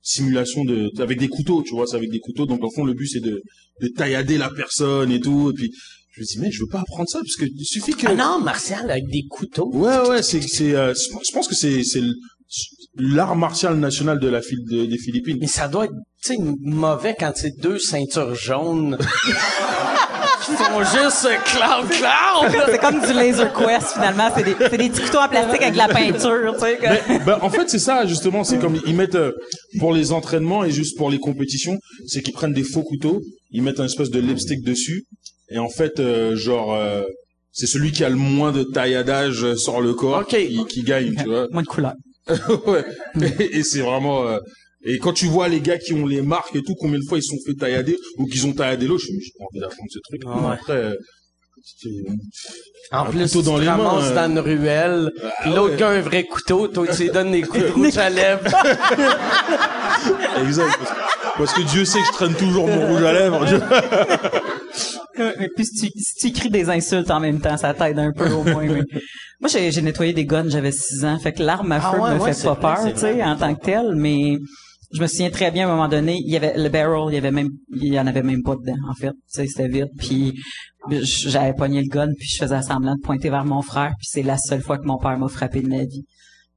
[0.02, 2.46] simulation de avec des couteaux, tu vois, c'est avec des couteaux.
[2.46, 3.42] Donc en fond le but c'est de
[3.82, 5.52] de taillader la personne et tout.
[5.52, 5.72] Et puis
[6.12, 8.20] je me dis mais je veux pas apprendre ça parce que il suffit que Un
[8.20, 9.70] art martial avec des couteaux.
[9.74, 12.02] Ouais, ouais, c'est, c'est, euh, je pense que c'est, c'est
[12.98, 15.38] l'art martial national de la file de- des Philippines.
[15.40, 15.94] Mais ça doit être,
[16.24, 18.98] tu sais, mauvais quand c'est deux ceintures jaunes
[20.46, 22.66] qui font juste clown clown.
[22.72, 24.30] C'est comme du laser quest, finalement.
[24.36, 26.80] C'est des, c'est des petits couteaux en plastique avec de la peinture, tu sais.
[27.08, 29.32] Mais, ben, en fait, c'est ça, justement, c'est comme, ils mettent, euh,
[29.80, 33.22] pour les entraînements et juste pour les compétitions, c'est qu'ils prennent des faux couteaux,
[33.52, 35.04] ils mettent un espèce de lipstick dessus,
[35.54, 37.02] et en fait, euh, genre, euh,
[37.52, 40.30] c'est celui qui a le moins de tailladage euh, sur le corps Ok.
[40.36, 41.48] qui, qui gagne, tu vois.
[41.52, 41.94] Moins de couleur.
[42.68, 42.86] ouais.
[43.40, 44.28] Et, et c'est vraiment.
[44.28, 44.38] euh,
[44.84, 47.18] et quand tu vois les gars qui ont les marques et tout, combien de fois
[47.18, 49.90] ils se sont fait taillader ou qu'ils ont tailladé l'autre, je me pas envie d'apprendre
[49.92, 50.22] ce truc.
[50.26, 50.54] Ah ouais.
[50.54, 50.96] Après, euh,
[51.64, 51.90] c'est-
[52.92, 54.16] En plus, couteau tu dans te les mains, ramasses euh.
[54.16, 55.12] dans une ruelle,
[55.42, 55.78] puis l'autre ouais.
[55.80, 58.46] gars a un vrai couteau, toi tu lui donnes des coups de rouge à lèvres.
[60.46, 60.78] exact.
[60.80, 60.92] Parce,
[61.38, 63.46] parce que Dieu sait que je traîne toujours mon rouge à lèvres.
[65.18, 68.12] Et puis si tu, si tu écris des insultes en même temps, ça t'aide un
[68.12, 68.66] peu au moins.
[68.66, 68.84] mais-
[69.42, 71.18] Moi, j'ai, j'ai nettoyé des guns, j'avais 6 ans.
[71.20, 73.24] Fait que l'arme à Ah feu ouais, me ouais, fait pas vrai, peur, tu sais,
[73.24, 74.38] en tant que tel, mais
[74.94, 77.16] je me souviens très bien à un moment donné, il y avait le barrel, il
[77.16, 79.10] y avait même, il y en avait même pas dedans, en fait.
[79.10, 79.88] Tu sais, c'était vide.
[79.98, 80.34] Puis
[80.90, 84.24] j'avais pogné le gun, puis je faisais semblant de pointer vers mon frère, puis c'est
[84.24, 86.04] la seule fois que mon père m'a frappé de ma vie.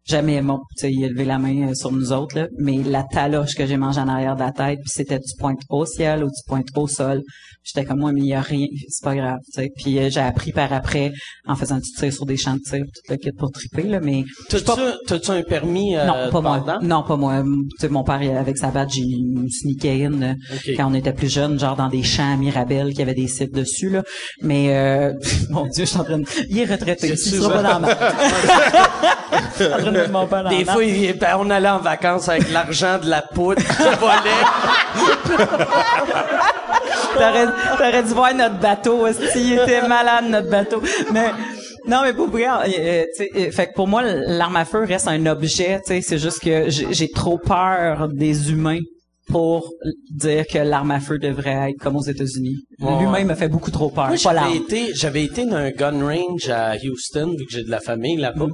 [0.06, 2.82] Jamais bon, tu sais, il a levé la main euh, sur nous autres là, mais
[2.82, 5.86] la taloche que j'ai mangée en arrière de la tête, puis c'était du point au
[5.86, 7.22] ciel ou du point au sol.
[7.64, 9.70] J'étais comme moi, mais il y a rien, c'est pas grave, tu sais.
[9.76, 11.12] Puis euh, j'ai appris par après
[11.46, 14.00] en faisant du tir sur des champs de tir, tout le kit pour triper là,
[14.00, 16.78] mais T'as-tu, t'as-tu un permis euh, non, pas moi.
[16.82, 17.42] Non, pas moi.
[17.90, 20.76] Mon père, avec sa badge, il nous sneakait in euh, Ok.
[20.76, 23.54] quand on était plus jeune, genre dans des champs à Mirabel qui avaient des sites
[23.54, 24.02] dessus, là.
[24.42, 25.12] Mais, euh,
[25.50, 26.24] mon Dieu, je suis en train de...
[26.48, 27.08] Il est retraité.
[27.08, 27.88] Il sera pas dans ma...
[30.50, 34.44] Des fois, il- ben, on allait en vacances avec l'argent de la poudre qu'on volait.
[37.14, 39.20] T'aurais, t'aurais dû voir notre bateau, aussi.
[39.36, 40.82] Il était malade, notre bateau.
[41.12, 41.28] Mais,
[41.86, 45.06] non, mais pour vrai, euh, sais, euh, fait que pour moi, l'arme à feu reste
[45.06, 48.80] un objet, tu sais, c'est juste que j'ai trop peur des humains
[49.28, 49.70] pour
[50.10, 52.56] dire que l'arme à feu devrait être comme aux États-Unis.
[52.80, 52.98] Ouais.
[53.00, 56.74] L'humain me fait beaucoup trop peur, j'avais été, j'avais été dans un gun range à
[56.74, 58.46] Houston, vu que j'ai de la famille là-bas.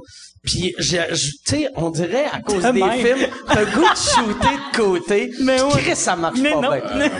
[0.43, 2.91] Puis, j'ai- je- tu sais, on dirait, à cause De des même.
[2.93, 5.31] films, t'as le goût de shooter de côté.
[5.43, 5.69] Mais ouais.
[5.71, 6.71] Chris, ça marche Mais pas non.
[6.71, 7.11] bien.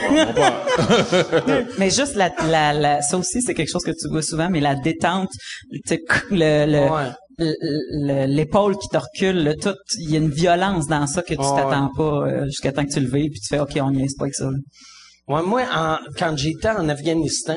[1.77, 4.59] Mais juste la, la, la, ça aussi, c'est quelque chose que tu vois souvent, mais
[4.59, 5.29] la détente,
[6.31, 7.11] le, le, Ouais.
[7.37, 7.55] le-
[8.07, 11.33] le- l'épaule qui te recule, le tout, il y a une violence dans ça que
[11.35, 11.55] tu Ouais.
[11.55, 14.03] t'attends pas euh, jusqu'à temps que tu le veuilles, puis tu fais, OK, on n'y
[14.03, 14.45] est pas avec ça.
[14.45, 14.57] là.
[15.27, 17.55] Ouais, moi, en- quand j'étais en Afghanistan,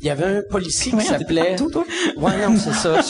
[0.00, 1.50] il y avait un policier qui s'appelait...
[1.50, 1.84] partout, toi.
[2.16, 3.00] Ouais, non, c'est ça.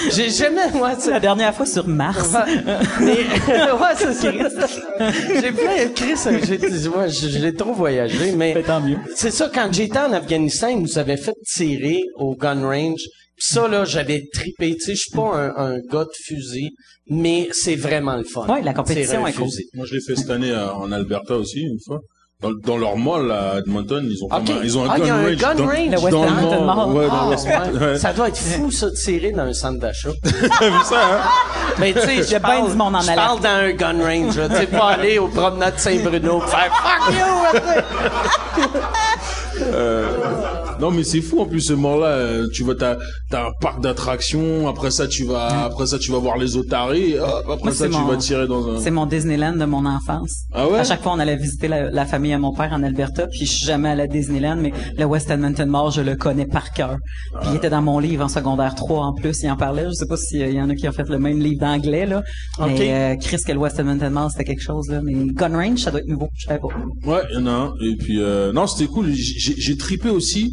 [0.14, 2.32] J'ai jamais, moi, tu sais, La dernière fois sur Mars.
[2.32, 2.62] Ouais,
[3.00, 3.12] mais,
[3.72, 4.30] ouais, c'est ça.
[4.30, 6.14] J'ai plein, Chris,
[6.46, 8.62] j'ai, ouais, j'ai j'ai trop voyagé, mais.
[8.62, 8.98] tant mieux.
[9.14, 13.02] C'est ça, quand j'étais en Afghanistan, ils nous avaient fait tirer au gun range.
[13.36, 14.74] Pis ça, là, j'avais trippé.
[14.76, 16.70] Tu sais, je suis pas un, un gars de fusil,
[17.08, 18.46] mais c'est vraiment le fun.
[18.46, 19.48] Ouais, la compétition est cool.
[19.74, 22.00] Moi, je l'ai fait cette année euh, en Alberta aussi, une fois.
[22.42, 24.42] Dans, dans leur mall à Edmonton, ils ont, Ok.
[24.46, 25.36] vraiment- ils ont un Ah, il y gun a un range.
[25.36, 25.74] gun dans, range.
[26.02, 26.76] West dans le Edmonton mall.
[26.76, 26.88] Mall.
[26.96, 27.86] Ouais, dans Ah, West- ouais.
[27.86, 27.98] ouais.
[27.98, 30.08] Ça doit être fou, ça, de tirer dans un centre d'achat.
[30.22, 31.20] T'as vu ça, hein?
[31.78, 34.48] Mais tu sais, je parle, du monde en je parle dans un gun range, là.
[34.48, 37.24] Tu sais, pas aller au promenade Saint-Bruno faire fuck you,
[37.54, 38.68] tu sais.
[40.82, 42.06] Non, mais c'est fou, en plus, ce mall-là.
[42.06, 42.96] euh, Tu vas, t'as,
[43.30, 44.68] t'as un parc d'attractions.
[44.68, 47.16] Après ça, tu vas, après ça, tu vas voir les otaries.
[47.16, 48.80] après Moi, ça, tu mon- vas tirer dans un...
[48.80, 50.46] C'est mon Disneyland de mon enfance.
[50.52, 50.80] Ah ouais?
[50.80, 53.46] À chaque fois, on allait visiter la, la famille à mon père en Alberta, puis
[53.46, 56.70] je suis jamais allé à Disneyland, mais le West Edmonton Mall, je le connais par
[56.72, 56.96] cœur.
[57.40, 59.84] Puis il était dans mon livre en secondaire 3 en plus, il en parlait.
[59.86, 62.22] Je sais pas s'il y en a qui ont fait le même livre d'anglais, là.
[62.60, 65.00] Mais euh, Chris, que le West Edmonton Mall, c'était quelque chose, là.
[65.04, 66.68] Mais Gun Range, ça doit être nouveau, je savais pas.
[67.08, 67.72] Ouais, il y en a un.
[67.84, 69.12] Et puis, euh, non, c'était cool.
[69.12, 70.52] J'ai, j'ai tripé aussi,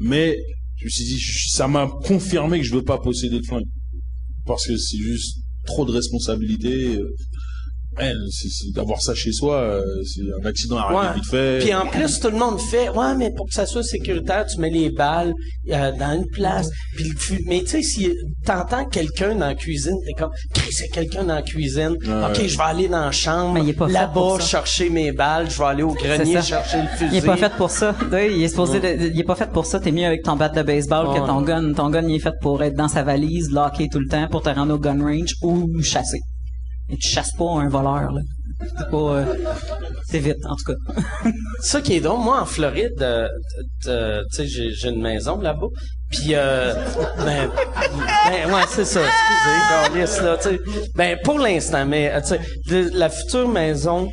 [0.00, 0.36] mais
[0.76, 3.66] je me suis dit, ça m'a confirmé que je veux pas posséder de flingue.
[4.46, 6.98] Parce que c'est juste trop de responsabilités.
[7.98, 11.14] Ouais, c'est, c'est- d'avoir ça chez soi, euh, c'est un accident arrivé Ouais.
[11.16, 11.58] vite fait.
[11.58, 14.58] Puis en plus, tout le monde fait, ouais, mais pour que ça soit sécuritaire, tu
[14.60, 15.32] mets les balles
[15.70, 16.68] euh, dans une place.
[16.96, 18.08] Puis le mais tu sais, si
[18.46, 20.30] t'entends quelqu'un dans la cuisine, t'es comme,
[20.70, 21.96] c'est quelqu'un dans la cuisine.
[22.06, 22.24] Ouais.
[22.30, 24.88] Ok, je vais aller dans la chambre, Mais il est pas fait pour là-bas chercher
[24.88, 25.50] mes balles.
[25.50, 27.10] Je vais aller au grenier chercher le fusil.
[27.12, 27.94] Il est pas fait pour ça.
[28.12, 29.80] Oui, Il est supposé, de- il est pas fait pour ça.
[29.80, 31.20] T'es mieux avec ton bat de baseball Ouais.
[31.20, 31.72] que ton gun.
[31.74, 34.42] Ton gun, il est fait pour être dans sa valise, locké tout le temps, pour
[34.42, 36.20] te rendre au gun range ou chasser.
[36.90, 38.20] Et tu chasses pas un voleur, là.
[38.78, 39.24] C'est pas, euh,
[40.06, 41.30] c'est vite, en tout cas.
[41.62, 43.26] Ça qui est drôle, moi en Floride, euh,
[43.82, 43.90] tu
[44.36, 45.68] sais, j'ai, j'ai une maison là-bas.
[46.10, 46.74] Puis euh,
[47.18, 47.48] ben,
[48.26, 49.00] ben, ouais, c'est ça.
[49.94, 50.60] Excusez, là, tu sais.
[50.96, 54.10] Ben pour l'instant, mais euh, tu sais, de la future maison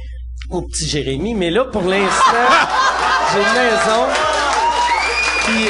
[0.52, 2.13] au petit Jérémy, mais là pour l'instant,
[3.34, 4.06] j'ai une maison.
[5.46, 5.66] Puis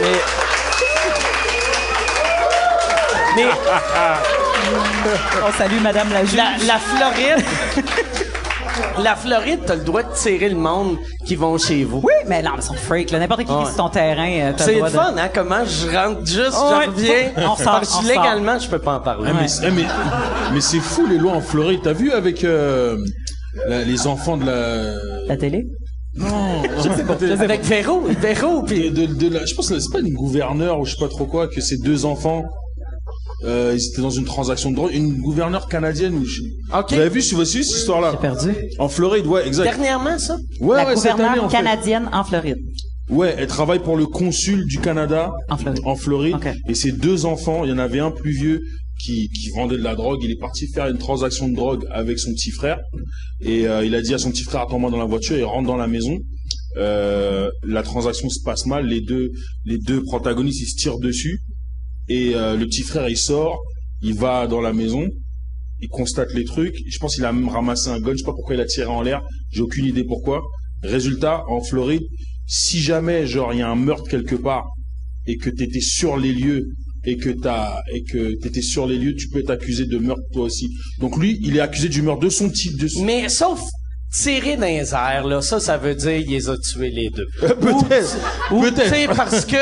[0.00, 0.20] mais
[3.36, 3.50] mais
[5.48, 6.36] On salue Madame la juge.
[6.36, 7.44] la, la Floride,
[9.02, 12.00] la Floride, t'as le droit de tirer le monde qui vont chez vous.
[12.02, 13.18] Oui, mais non, mais ils sont freaks, là.
[13.18, 13.58] N'importe qui Ouais.
[13.58, 14.94] qui est sur ton terrain, euh, t'as le C'est le droit de...
[14.94, 15.28] fun, hein?
[15.34, 16.84] Comment je rentre juste, Ouais.
[16.84, 17.48] je reviens.
[17.50, 19.30] On sort, on légalement, je peux pas en parler.
[19.32, 19.84] Ah, mais, c'est- eh, mais,
[20.52, 21.80] mais c'est fou les lois en Floride.
[21.82, 22.96] T'as vu avec euh,
[23.66, 24.94] la- les enfants de la...
[25.26, 25.64] La télé?
[26.16, 27.14] Non, je sais pas.
[27.42, 30.84] Avec Véro, Véro, puis de, de la, je pense que c'est pas une gouverneure ou
[30.84, 32.42] je sais pas trop quoi que ces deux enfants
[33.44, 36.42] euh, ils étaient dans une transaction de drogue une gouverneure canadienne ou je...
[36.76, 36.92] Ok.
[36.92, 38.50] vous avez vu si vous suivez cette histoire là J'ai perdu.
[38.78, 40.36] en Floride ouais exact dernièrement, ça?
[40.60, 42.58] ouais la ouais cette année gouverneure en fait canadienne en Floride.
[43.08, 45.80] ouais elle travaille pour le consul du Canada En Floride.
[45.84, 46.48] en Floride Ok.
[46.68, 48.60] et ses deux enfants il y en avait un plus vieux
[49.02, 52.18] qui, qui vendait de la drogue il est parti faire une transaction de drogue avec
[52.18, 52.78] son petit frère
[53.40, 55.66] et euh, il a dit à son petit frère attends-moi dans la voiture il rentre
[55.66, 56.18] dans la maison
[56.76, 59.30] euh, la transaction se passe mal les deux
[59.64, 61.40] les deux protagonistes ils se tirent dessus
[62.16, 63.58] et euh, le petit frère il sort
[64.02, 65.04] il va dans la maison
[65.82, 68.32] il constate les trucs je pense qu'il a même ramassé un gun je sais pas
[68.38, 69.20] pourquoi il a tiré en l'air
[69.50, 70.42] j'ai aucune idée pourquoi
[70.82, 72.02] résultat en Floride
[72.46, 74.66] si jamais genre il y a un meurtre quelque part
[75.26, 76.64] et que t'étais sur les lieux
[77.04, 80.22] et que t'as et que t'étais sur les lieux, tu peux être accusé de meurtre
[80.34, 80.68] toi aussi.
[80.98, 83.58] Donc lui, il est accusé du meurtre de son type de son- Mais sauf
[84.12, 87.26] tirer dans les airs, là, ça, ça veut dire qu'il les a tués les deux.
[87.40, 88.18] Peut-être.
[88.50, 89.16] Peut-être.
[89.16, 89.56] parce que,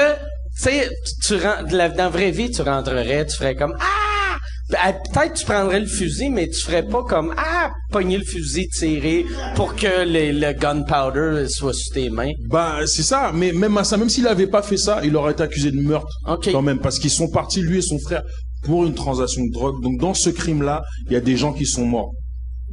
[0.62, 0.88] sais,
[1.26, 4.36] tu la- dans la vraie vie, tu rentrerais, tu ferais comme, ah!
[4.70, 4.78] Ben,
[5.14, 9.24] Peut-être tu prendrais le fusil, mais tu ferais pas comme, ah, pogner le fusil, tirer,
[9.54, 12.32] pour que les- le gunpowder soit sur tes mains.
[12.50, 15.32] Bah c'est ça, mais même à ça, même s'il avait pas fait ça, il aurait
[15.32, 16.08] été accusé de meurtre
[16.52, 18.22] quand même, parce qu'ils sont partis lui et son frère
[18.64, 19.82] pour une transaction de drogue.
[19.82, 22.12] Donc dans ce crime-là, il y a des gens qui sont morts.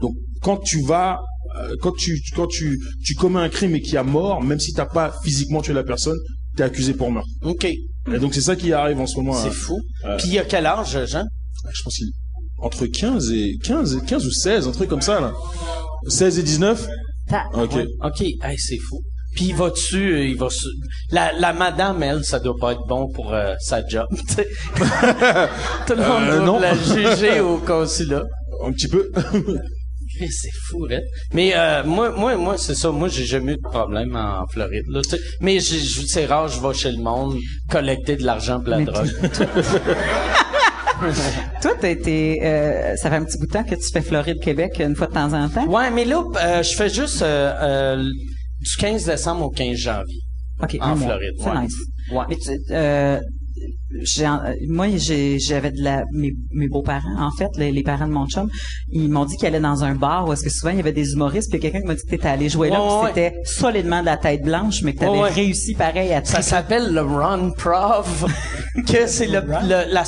[0.02, 1.20] Donc quand tu vas,
[1.58, 4.60] euh, quand tu quand tu tu commets un crime et qu'il y a mort, même
[4.60, 6.18] si t'as pas physiquement tué la personne,
[6.56, 7.30] t'es accusé pour meurtre.
[7.44, 7.66] OK.
[7.66, 9.34] Et donc c'est ça qui arrive en ce moment.
[9.34, 9.52] C'est hein.
[9.52, 9.80] fou.
[10.06, 11.26] euh, Puis il y a quel âge, Jean?
[11.74, 12.08] Je pense qu'il
[12.60, 15.34] entre 15 et 15 et 15 ou 16, un truc comme ça là.
[16.08, 16.88] 16 et 19.
[17.56, 17.74] Ok.
[17.74, 17.88] Ouais.
[18.04, 18.22] OK.
[18.22, 19.02] Hey, c'est fou.
[19.36, 20.68] Puis il va-tu, euh, il va su-
[21.12, 24.06] la, la madame, elle, ça doit pas être bon pour euh, sa job.
[25.88, 28.24] Tout le monde Euh, doit la juger au consulat.
[28.66, 29.12] Un petit peu.
[30.20, 31.00] C'est fou, hein.
[31.34, 32.92] Mais euh, moi, moi, moi, c'est ça.
[32.92, 34.86] Moi, j'ai jamais eu de problème en Floride.
[34.90, 35.02] Là,
[35.42, 37.38] mais c'est rare, je vais chez le monde
[37.70, 39.10] collecter de l'argent pour la Mais drogue.
[41.62, 44.40] Toi, t'as été, euh, ça fait un petit bout de temps que tu fais Floride
[44.42, 45.66] Québec une fois de temps en temps.
[45.68, 48.02] Ouais, mais là, euh, je fais juste euh,
[48.62, 50.20] du 15 décembre au 15 janvier.
[50.80, 50.96] En.
[50.96, 51.62] Floride, C'est ouais.
[51.64, 51.76] nice.
[52.12, 52.24] Ouais.
[52.30, 52.52] Mais tu-
[54.68, 58.28] moi, j'ai, j'avais de la, mes, mes beaux-parents, en fait, les, les parents de mon
[58.28, 58.50] chum,
[58.90, 60.92] ils m'ont dit qu'ils allaient dans un bar où est-ce que souvent il y avait
[60.94, 63.08] des humoristes, puis quelqu'un qui m'a dit que t'étais allé jouer là, Ouais, ouais.
[63.14, 66.94] c'était solidement de la tête blanche, mais que t'avais Ouais, réussi pareil à Ça s'appelle
[66.94, 68.32] le Ron Prov,
[68.88, 70.04] que c'est le, le- la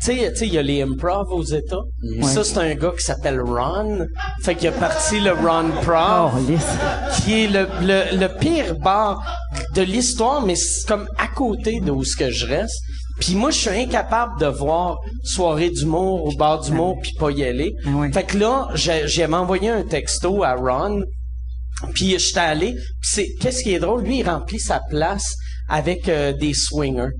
[0.00, 1.82] tu sais, il y a les improv aux États.
[2.22, 4.06] Ça, c'est un gars qui s'appelle Ron.
[4.42, 6.32] Fait qu'il a parti le Ron Prov.
[6.36, 9.20] Oh, qui est le, le, le pire bar
[9.74, 12.80] de l'histoire, mais c'est comme à côté de où ce que je reste.
[13.18, 17.44] Puis moi, je suis incapable de voir soirée d'humour au bar d'humour puis pas y
[17.44, 17.74] aller.
[17.84, 18.12] Ah oui.
[18.12, 21.02] Fait que là, j'ai, envoyé un texto à Ron.
[21.94, 22.72] Puis j'étais allé.
[22.72, 25.34] Puis c'est qu'est-ce qui est drôle, lui, il remplit sa place
[25.68, 27.12] avec euh, des swingers.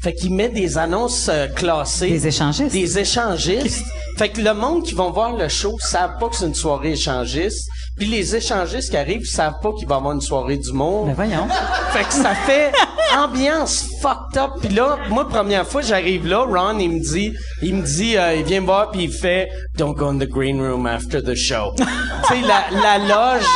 [0.00, 2.08] Fait qu'il met des annonces euh, classées.
[2.10, 2.72] Des échangistes.
[2.72, 3.84] Des échangistes.
[4.16, 6.92] fait que le monde qui vont voir le show savent pas que c'est une soirée
[6.92, 7.68] échangiste.
[7.96, 11.06] Puis les échangistes qui arrivent savent pas qu'il va y avoir une soirée d'humour.
[11.06, 11.48] Ben voyons.
[11.92, 12.72] Fait que ça fait
[13.16, 14.50] ambiance fucked up.
[14.60, 17.32] Puis là, moi, première fois, j'arrive là, Ron, il me dit,
[17.62, 20.28] il me dit, euh, il vient me voir puis il fait, don't go in the
[20.28, 21.72] green room after the show.
[21.76, 23.46] tu sais, la, la loge,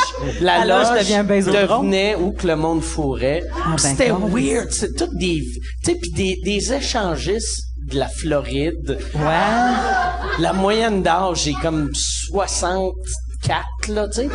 [0.41, 3.43] la, La loge devient devenait où que le monde fourrait.
[3.55, 4.71] Ah, ben, C'était weird.
[4.71, 5.43] C'est tout des,
[5.85, 8.99] tu sais, puis des, des échangistes de la Floride.
[9.15, 10.39] Ouais.
[10.39, 14.29] La moyenne d'âge est comme 64, là, tu sais.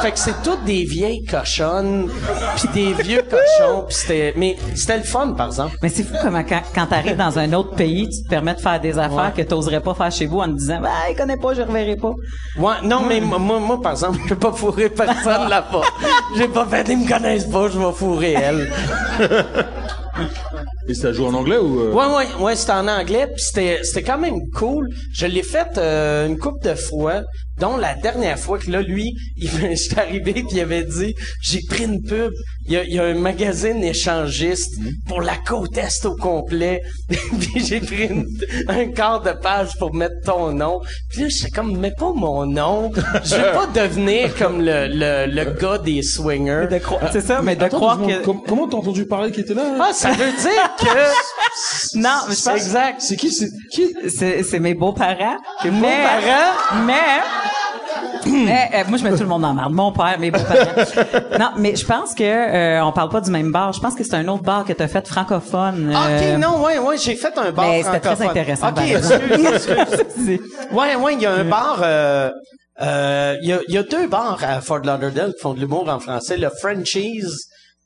[0.00, 2.10] Fait que c'est toutes des vieilles cochonnes,
[2.56, 4.34] puis des vieux cochons, puis c'était...
[4.36, 5.76] Mais c'était le fun, par exemple.
[5.82, 8.60] Mais c'est fou comment quand, quand t'arrives dans un autre pays, tu te permets de
[8.60, 11.38] faire des affaires que t'oserais pas faire chez vous en te disant, bah, il connaît
[11.38, 12.12] pas, je reverrai pas.
[12.58, 15.82] Ouais, non, mais moi, moi, moi, par exemple, je peux pas fourrer personne là-bas.
[16.36, 18.70] J'ai pas fait, ils me connaissent pas, je vais fourrer elle.
[20.90, 23.80] Et ça joue en anglais ou euh, Ouais, ouais, ouais, c'était en anglais, puis c'était,
[23.84, 24.88] c'était quand même cool.
[25.14, 27.22] Je l'ai fait euh, une couple de fois,
[27.60, 31.60] dont la dernière fois que là, lui, il, j'étais arrivé puis il avait dit, j'ai
[31.68, 32.32] pris une pub.
[32.66, 34.72] Il y a, il y a un magazine échangiste
[35.08, 36.80] pour la côte est au complet.
[37.08, 38.26] puis j'ai pris une-
[38.68, 40.80] un quart de page pour mettre ton nom.
[41.10, 42.90] Puis là, j'étais comme, mets pas mon nom.
[43.24, 46.66] Je veux pas devenir comme le, le, le gars des swingers.
[46.70, 49.40] De croire, c'est ça, mais de Attends, croire que, Com- comment t'as entendu parler qui
[49.40, 51.98] était là Ah, ça veut dire que...
[51.98, 53.00] non, mais je pense, exact.
[53.00, 53.94] C'est qui C'est qui?
[54.08, 55.36] C'est, c'est mes beaux-parents.
[55.62, 56.84] Tes mais, beaux-parents?
[56.86, 56.94] Mais,
[58.26, 59.72] mais, euh, moi, je mets tout le monde en marde.
[59.72, 60.84] Mon père, mes beaux-parents.
[61.38, 63.72] non, mais je pense que, euh, on parle pas du même bar.
[63.72, 65.92] Je pense que c'est un autre bar que t'as fait francophone.
[65.94, 68.78] Ah, euh, Ok, non, ouais, ouais, j'ai fait un bar Mais c'était très intéressant, Ok,
[68.80, 69.12] excuse,
[69.46, 70.40] excuse.
[70.72, 71.80] Ouais, ouais, il y a un bar.
[71.82, 72.30] euh,
[72.82, 75.60] euh, Il y, a, il y a deux bars à Fort Lauderdale qui font de
[75.60, 77.22] l'humour en français, le Frenchies,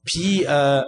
[0.05, 0.83] puis euh,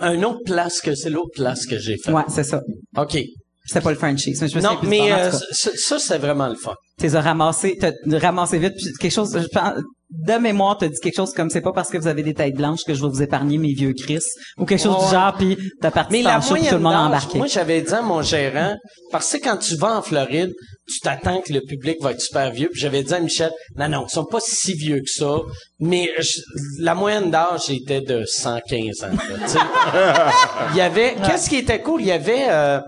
[0.00, 2.12] un autre place que c'est l'autre place que j'ai fait.
[2.12, 2.60] ouais, c'est ça.
[2.96, 3.18] Ok.
[3.66, 6.56] C'était pas le Frenchies, mais je me Non, mais euh, ça, ça, c'est vraiment le
[6.56, 6.74] fun.
[6.98, 9.74] T'es as ramassé, t'as ramassé vite, puis quelque chose, je pense,
[10.12, 12.56] de mémoire, t'as dit quelque chose comme c'est pas parce que vous avez des têtes
[12.56, 14.18] blanches que je vais vous épargner mes vieux Chris,
[14.58, 15.04] ou quelque chose Ouais.
[15.06, 17.38] du genre, puis t'as parti Mais la le show, tout le monde embarqué.
[17.38, 18.74] moi j'avais dit à mon gérant,
[19.12, 20.50] parce que quand tu vas en Floride,
[20.88, 22.68] tu t'attends que le public va être super vieux.
[22.72, 25.36] Puis j'avais dit à Michel, non, non, ils sont pas si vieux que ça,
[25.78, 26.40] mais je-
[26.80, 29.10] la moyenne d'âge était de 115 ans.
[29.10, 29.58] là, tu sais.
[30.72, 32.80] Il y avait, qu'est-ce qui était cool, il y avait euh,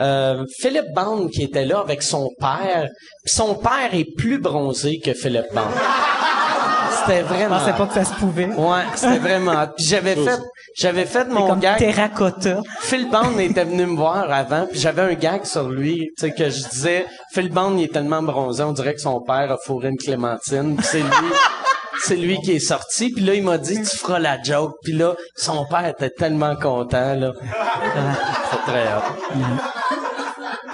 [0.00, 2.88] euh, Philippe Bond qui était là avec son père.
[3.24, 5.62] Puis son père est plus bronzé que Philippe Bond.
[7.06, 7.58] C'était Je vraiment.
[7.58, 8.46] pensais pas que ça se pouvait.
[8.46, 9.66] Ouais, c'était vraiment.
[9.76, 10.40] Puis j'avais fait,
[10.76, 11.78] j'avais fait mon Comme gag.
[11.78, 12.60] terracotta.
[12.80, 16.32] Phil Bond était venu me voir avant, puis j'avais un gag sur lui, tu sais
[16.32, 19.56] que je disais Phil Bond il est tellement bronzé, on dirait que son père a
[19.64, 21.08] fourré une clémentine, puis c'est lui
[22.06, 24.92] c'est lui qui est sorti, puis là il m'a dit tu feras la joke, puis
[24.92, 27.32] là son père était tellement content là.
[28.50, 30.03] C'est très hot.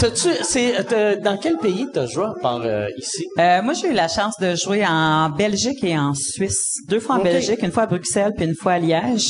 [0.00, 3.24] T'as-tu c'est dans quel pays t'as joué à part euh, ici?
[3.38, 6.76] Euh, moi, j'ai eu la chance de jouer en Belgique et en Suisse.
[6.88, 7.22] Deux fois en.
[7.22, 9.28] Belgique, une fois à Bruxelles, puis une fois à Liège.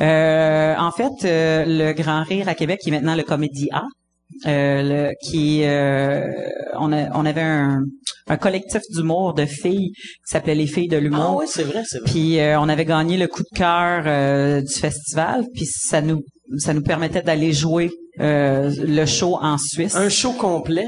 [0.00, 3.82] Euh, en fait, euh, le Grand Rire à Québec, qui est maintenant le Comédie A,
[4.46, 6.22] euh, le- qui euh,
[6.78, 7.80] on, a- on avait un,
[8.28, 11.36] un collectif d'humour de filles qui s'appelait les filles de Ah l'humour.
[11.40, 12.10] oui, c'est vrai, c'est vrai.
[12.10, 16.20] Puis euh, on avait gagné le coup de cœur euh, du festival, puis ça nous
[16.58, 17.90] ça nous permettait d'aller jouer
[18.20, 19.94] euh, le show en Suisse.
[19.94, 20.86] Un show complet?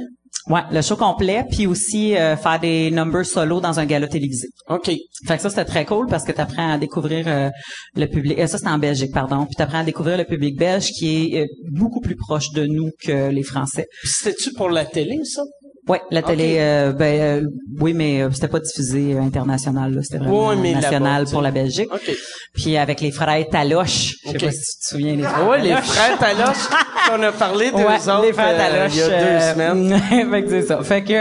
[0.48, 4.48] Ouais, le show complet, puis aussi euh, faire des numbers solo dans un gala télévisé.
[4.70, 4.90] OK.
[5.26, 7.50] Fait que ça c'était très cool parce que tu apprends à découvrir euh,
[7.96, 8.38] le public.
[8.38, 9.44] euh, ça c'était en Belgique, pardon.
[9.44, 12.64] Puis tu apprends à découvrir le public belge qui est euh, beaucoup plus proche de
[12.64, 13.86] nous que les Français.
[14.04, 15.42] C'était-tu pour la télé ça?
[15.88, 17.48] Ouais, la télé, euh, ben euh,
[17.80, 19.94] oui, mais euh, c'était pas diffusé euh, international.
[19.94, 20.00] là.
[20.02, 21.88] C'était vraiment Ouais, mais national pour la Belgique.
[21.92, 22.10] OK.
[22.54, 25.48] Puis avec les frères Taloche, je sais pas si tu te souviens les frères.
[25.48, 26.68] Ouais, les frères Taloche
[27.08, 29.52] qu'on a parlé d'eux Ouais, autres les frères euh, Taloche, il y a deux euh,
[29.54, 30.00] semaines.
[30.30, 30.82] fait que c'est ça.
[30.82, 31.12] Fait que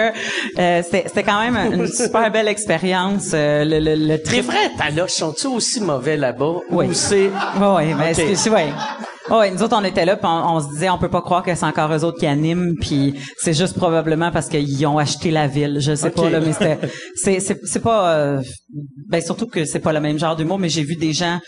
[0.59, 3.31] euh, c'était c'était quand même une super belle expérience.
[3.33, 6.55] euh, le, le, le Les frères Taloche sont-ils aussi mauvais là-bas?
[6.71, 6.87] Oui.
[6.87, 7.29] Ou c'est...
[7.59, 8.49] Ouais, ouais, mais c'est- c'est
[9.29, 9.37] ouais.
[9.37, 11.43] Ouais, nous autres on était là puis on, on se disait on peut pas croire
[11.43, 15.31] que c'est encore eux autres qui animent puis c'est juste probablement parce qu'ils ont acheté
[15.31, 16.77] la ville, je sais pas là mais c'était
[17.15, 18.41] c'est c'est c'est pas euh,
[19.09, 21.39] ben surtout que c'est pas le même genre d'humour mais j'ai vu des gens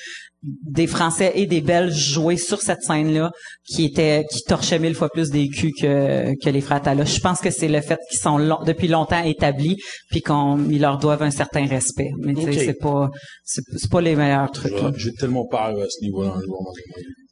[0.42, 3.30] des Français et des Belges jouer sur cette scène-là
[3.66, 7.16] qui étaient qui torchaient mille fois plus des culs que que les Taloche.
[7.16, 9.76] Je pense que c'est le fait qu'ils sont long- depuis longtemps établis
[10.10, 12.12] puis qu'on ils leur doivent un certain respect.
[12.20, 12.56] Mais tu sais, Ok.
[12.68, 13.10] c'est pas
[13.44, 14.74] c'est c'est pas les meilleurs trucs.
[14.96, 16.40] Je vais tellement arriver à ce niveau-là un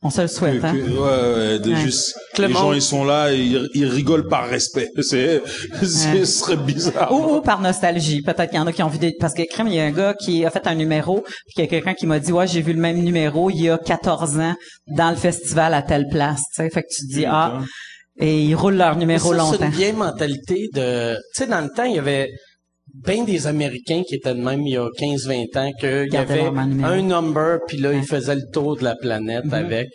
[0.04, 0.74] On se le Que- souhaite, hein?
[0.74, 1.76] que- ouais, ouais, de Ouais.
[1.82, 2.48] juste, Clément.
[2.54, 4.90] les gens ils sont là, et ils, ils rigolent par respect.
[5.02, 5.42] C'est,
[5.82, 6.20] c'est, Ouais.
[6.20, 7.12] ce serait bizarre.
[7.12, 8.22] Ou, ou par nostalgie.
[8.22, 9.14] Peut-être qu'il y en a qui ont vu des...
[9.20, 11.62] Parce que, crème, il y a un gars qui a fait un numéro, puis il
[11.62, 13.78] y a quelqu'un qui m'a dit, ouais, j'ai vu le même numéro il y a
[13.80, 14.54] 14 ans
[14.88, 16.42] dans le festival à telle place.
[16.56, 17.60] Tu sais, fait que tu te dis, ah,
[18.20, 19.66] et ils roulent leur numéro ça, c'est longtemps.
[19.66, 21.16] une vieille mentalité de...
[21.16, 22.30] Tu sais, dans le temps, il y avait
[23.06, 26.42] bien des Américains qui étaient de même il y a 15-20 ans, qu'il y avait
[26.84, 29.54] un number, puis là, ils faisaient le tour de la planète Mhm.
[29.54, 29.88] avec.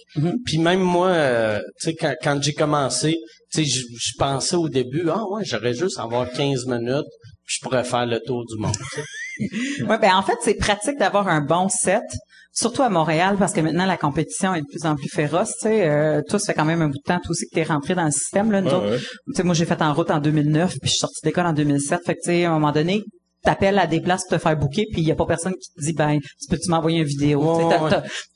[0.46, 3.16] Puis même moi, euh, tu sais, quand, quand j'ai commencé,
[3.52, 7.04] tu sais, je pensais au début, ah ouais, j'aurais juste à avoir 15 minutes,
[7.46, 8.74] puis je pourrais faire le tour du monde.
[9.88, 12.02] Ouais, ben en fait, c'est pratique d'avoir un bon set,
[12.52, 15.52] surtout à Montréal, parce que maintenant la compétition est de plus en plus féroce.
[15.60, 17.54] Tu sais, euh, toi, ça fait quand même un bout de temps, toi aussi, que
[17.54, 18.50] t'es rentré dans le système.
[18.52, 18.90] Là, nous Ouais, autres.
[18.90, 18.98] ouais.
[18.98, 21.52] Tu sais, moi, j'ai fait en route en 2009, puis je suis sorti d'école en
[21.52, 22.00] 2007.
[22.04, 23.02] Fait que, tu sais, à un moment donné,
[23.42, 25.68] t'appelles à des places pour te faire booker, puis il y a pas personne qui
[25.74, 27.40] te dit, ben, tu peux-tu m'envoyer une vidéo?
[27.40, 27.74] Tu Ouais,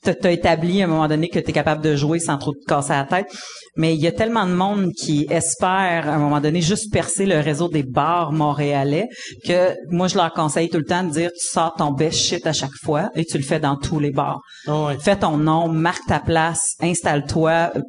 [0.03, 0.33] t'as- ouais.
[0.33, 2.93] établi à un moment donné que tu es capable de jouer sans trop te casser
[2.93, 3.27] la tête.
[3.75, 7.25] Mais il y a tellement de monde qui espère à un moment donné juste percer
[7.25, 9.07] le réseau des bars montréalais
[9.45, 12.45] que moi je leur conseille tout le temps de dire tu sors ton best shit
[12.47, 14.39] à chaque fois et tu le fais dans tous les bars.
[14.67, 14.97] Ouais.
[14.99, 17.81] Fais ton nom, marque ta place, installe-toi, euh,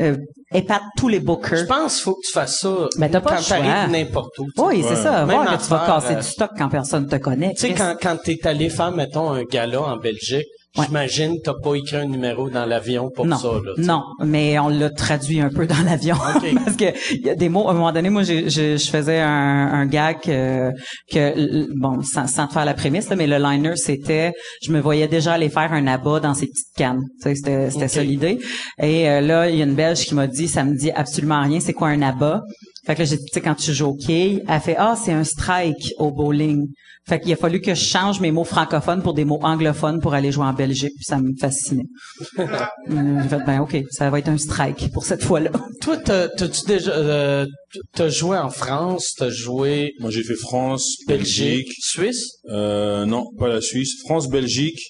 [0.00, 0.16] euh,
[0.52, 1.66] épate tous les Je bookers.
[1.68, 4.46] pense qu'il faut que tu fasses ça Ben, t'as pas quand t'arrives n'importe où.
[4.54, 4.60] tu.
[4.60, 5.24] Oui, c'est ça.
[5.24, 7.52] Même Voir que tu vas casser euh, du stock quand personne te connaît.
[7.54, 10.46] Tu sais, quand, quand t'es allé faire, mettons, un gala en Belgique,
[10.78, 10.84] Ouais.
[10.88, 13.72] j'imagine t'as pas écrit un numéro dans l'avion pour non, ça, là.
[13.78, 16.16] non, mais on l'a traduit un peu dans l'avion
[16.64, 17.66] parce que il y a des mots.
[17.68, 19.28] À un moment donné, moi, je, je faisais un,
[19.72, 20.70] un gag que,
[21.10, 24.78] que bon, sans, sans te faire la prémisse, là, mais le liner c'était, je me
[24.78, 27.00] voyais déjà aller faire un abat dans ces petites cannes.
[27.22, 28.38] Tu sais, c'était c'était ça l'idée.
[28.82, 31.40] Et euh, là, il y a une Belge qui m'a dit, ça me dit absolument
[31.42, 31.58] rien.
[31.58, 32.42] C'est quoi un abat?
[32.86, 34.96] Fait que là, j'ai dit, tu sais, quand tu joues au quai, elle fait, ah,
[35.02, 36.68] c'est un strike au bowling.
[37.08, 40.14] Fait qu'il a fallu que je change mes mots francophones pour des mots anglophones pour
[40.14, 41.86] aller jouer en Belgique, puis ça me fascinait.
[42.38, 45.50] Euh, J'ai fait, ben ok, ça va être un strike pour cette fois-là.
[45.80, 47.46] Toi, t'as- t'as-tu déjà, euh,
[47.94, 52.24] t'as joué en France, t'as joué Moi, j'ai fait France, Belgique, Belgique, Suisse?
[52.50, 54.80] euh, non, pas la Suisse, France, Belgique,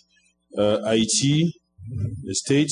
[0.59, 1.53] euh, Haïti,
[2.24, 2.68] les States,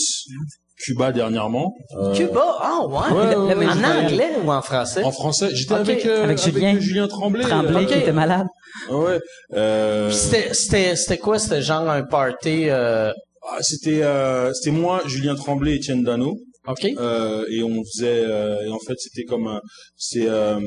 [0.85, 1.73] Cuba dernièrement.
[1.99, 2.45] Euh, Cuba?
[2.61, 3.55] Ah, ouais.
[3.55, 5.03] Ouais, en anglais ou en français?
[5.03, 6.79] En français, j'étais avec, euh, Avec avec, Julien.
[6.79, 7.43] Julien Tremblay.
[7.45, 8.47] Tremblay euh, qui était malade.
[8.91, 9.19] ah ouais.
[9.55, 11.39] Euh, C'était, c'était, c'était quoi?
[11.39, 13.13] C'était genre un party, euh,
[13.51, 16.37] ah, c'était, euh, c'était moi, Julien Tremblay, Étienne Dano.
[16.67, 16.87] OK?
[16.99, 19.61] Euh, et on faisait euh, et en fait c'était comme un
[19.99, 20.59] c'est euh,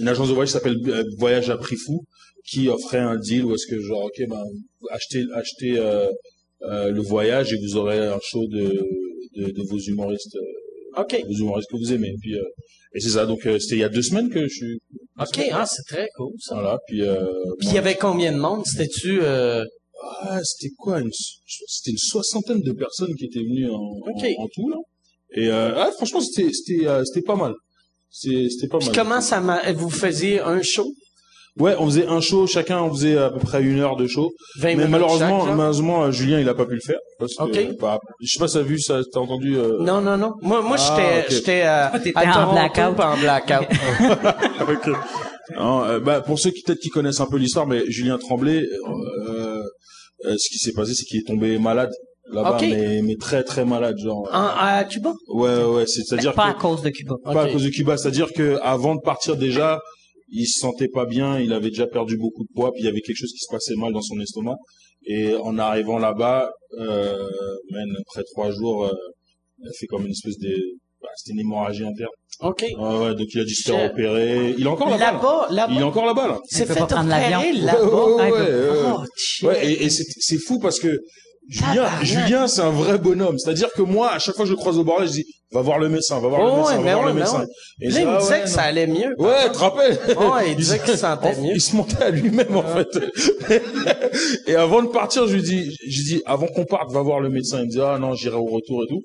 [0.00, 0.78] une agence de voyage qui s'appelle
[1.18, 2.04] Voyage à prix fou
[2.48, 4.42] qui offrait un deal où est-ce que genre ok ben
[4.90, 6.06] achetez achetez euh,
[6.62, 8.82] euh, le voyage et vous aurez un show de
[9.36, 11.22] de, de vos humoristes euh, OK.
[11.26, 12.42] vos humoristes que vous aimez puis euh,
[12.94, 14.78] et c'est ça donc euh, c'était il y a deux semaines que je suis
[15.18, 15.40] OK.
[15.52, 16.54] Ah, c'est très cool, ça.
[16.54, 17.24] voilà puis euh,
[17.58, 18.62] Puis il y avait combien de monde?
[18.66, 19.64] C'était-tu, euh,
[20.22, 21.10] Ah, c'était quoi une,
[21.68, 23.80] C'était une soixantaine de personnes qui étaient venues en,
[24.10, 24.24] Ok.
[24.38, 24.76] en, en tout là.
[25.34, 27.54] Et euh, ah, franchement, c'était c'était euh, c'était pas mal.
[28.10, 28.96] C'était pas Puis mal.
[28.96, 29.72] comment ça m'a...
[29.72, 30.86] Vous faisiez un show?
[31.58, 34.30] Ouais, on faisait un show, chacun on faisait à peu près une heure de show.
[34.58, 36.98] 20 Mais minutes malheureusement, chaque, malheureusement, euh, Julien, il a pas pu le faire.
[37.18, 37.56] Parce que, Ok.
[37.56, 39.56] euh, bah, je sais pas si t'as vu ça, t'as entendu.
[39.56, 40.32] euh, Non, non, non.
[40.42, 41.26] Moi, moi, Ah, j'étais, ok.
[41.30, 42.96] j'étais euh, à en Toronto, blackout.
[42.96, 43.68] pas en blackout.
[44.68, 44.96] Ok.
[45.56, 48.64] Non, euh, bah, pour ceux qui peut-être qui connaissent un peu l'histoire, mais Julien Tremblay,
[49.28, 49.62] euh,
[50.26, 51.90] euh, ce qui s'est passé, c'est qu'il est tombé malade
[52.32, 54.28] là-bas, mais, mais très très malade, genre.
[54.32, 55.12] En- à Cuba?
[55.32, 57.14] Ouais, ouais, c'est-à-dire Pas à cause de Cuba.
[57.24, 59.78] pas à cause de Cuba, c'est-à-dire que avant de partir déjà,
[60.28, 62.88] il se sentait pas bien, il avait déjà perdu beaucoup de poids, puis il y
[62.88, 64.56] avait quelque chose qui se passait mal dans son estomac.
[65.06, 66.50] Et en arrivant là-bas,
[66.80, 67.28] euh,
[67.70, 68.92] man, après trois jours, euh,
[69.62, 70.54] il a fait comme une espèce de,
[71.00, 72.10] bah, c'était une hémorragie interne.
[72.40, 72.62] OK.
[72.62, 74.54] Ouais, ouais, donc il a dû se faire opérer.
[74.58, 74.98] Il est encore là-bas.
[74.98, 75.12] là.
[75.12, 75.72] Là-bas, là-bas.
[75.74, 76.40] Il est encore là-bas là.
[76.44, 77.38] s'est peut fait pas prendre l'avion.
[77.38, 77.84] opérer là-bas.
[77.84, 79.04] Ouais, ouais, Ah, ouais, ouais.
[79.44, 80.98] Oh, et, et c'est c'est fou parce que
[81.48, 82.04] Julien, Tabarnak.
[82.04, 83.38] Julien, c'est un vrai bonhomme.
[83.38, 85.60] C'est-à-dire que moi, à chaque fois que je le croise au bordel, je dis, va
[85.60, 87.40] voir le médecin, va voir Oh, le médecin, ouais, va voir ouais, le médecin.
[87.40, 87.46] ouais.
[87.82, 88.52] Et Là, il me ah disait ouais, que non.
[88.54, 89.14] ça allait mieux.
[89.18, 91.52] Ouais, tu te rappelles Ouais, il disait se sentait Oh, mieux.
[91.54, 92.88] Il se montait à lui-même en fait.
[94.48, 97.20] et avant de partir, je lui dis, je lui dis, avant qu'on parte, va voir
[97.20, 97.60] le médecin.
[97.60, 99.02] Il me dit, ah non, j'irai au retour et tout.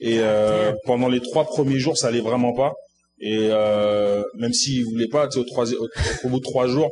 [0.00, 2.72] Et euh, pendant les trois premiers jours, ça allait vraiment pas.
[3.22, 5.86] Et euh, même s'il voulait pas, tu sais, au,
[6.24, 6.90] au bout de trois jours,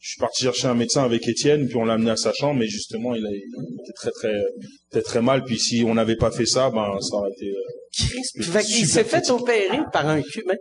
[0.00, 2.58] je suis parti chercher un médecin avec Étienne, puis on l'a amené à sa chambre.
[2.58, 3.36] Mais justement, il, a, il
[3.82, 4.42] était très très
[4.90, 5.44] très très mal.
[5.44, 7.46] Puis si on n'avait pas fait ça, ben ça aurait été.
[7.50, 10.54] euh, super s'est fait opérer par un cubain.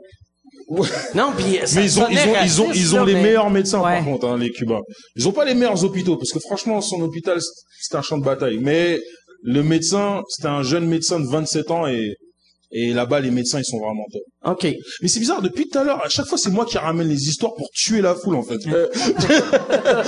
[0.68, 0.88] Ouais.
[1.16, 3.24] Non, puis ça Mais ils ont, ils ont, ils ont, ils ont là, les mais-
[3.24, 3.96] meilleurs médecins, Ouais.
[3.98, 4.82] par contre, hein, les Cubains.
[5.16, 7.40] Ils ont pas les meilleurs hôpitaux, parce que franchement, son hôpital,
[7.82, 8.60] c'était un champ de bataille.
[8.60, 9.00] Mais
[9.42, 12.14] le médecin, c'était un jeune médecin de 27 ans et,
[12.72, 14.22] et là-bas, les médecins, ils sont vraiment top.
[14.46, 14.68] OK.
[15.02, 17.28] Mais c'est bizarre, depuis tout à l'heure, à chaque fois, c'est moi qui ramène les
[17.28, 18.58] histoires pour tuer la foule, en fait.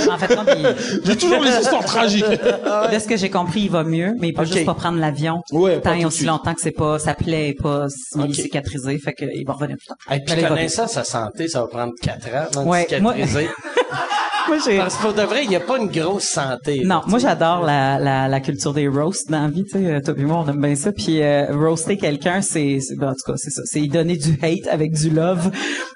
[0.10, 2.24] En fait, non, puis, J'ai toujours les histoires tragiques.
[2.30, 5.42] de ce que j'ai compris, il va mieux, mais il peut juste pas prendre l'avion.
[5.52, 6.28] Ouais, Tant et aussi suite.
[6.30, 8.34] longtemps que c'est pas, sa plaie est pas Ok.
[8.36, 9.98] cicatrisée, fait qu'il va revenir plus tard.
[10.12, 13.44] Et puis, il connaissant sa santé, ça va prendre 4 ans avant Ouais, de cicatriser.
[13.44, 13.52] Moi,
[14.66, 16.82] j'ai, Parce que pour de vrai, il n'y a pas une grosse santé.
[16.84, 20.02] Non, là, moi j'adore la, la, la culture des roasts dans la vie, tu sais,
[20.02, 20.92] toi et moi on aime bien ça.
[20.92, 24.38] Puis euh, roaster quelqu'un, c'est, ben, en tout cas c'est ça, c'est y donner du
[24.42, 25.52] hate avec du love.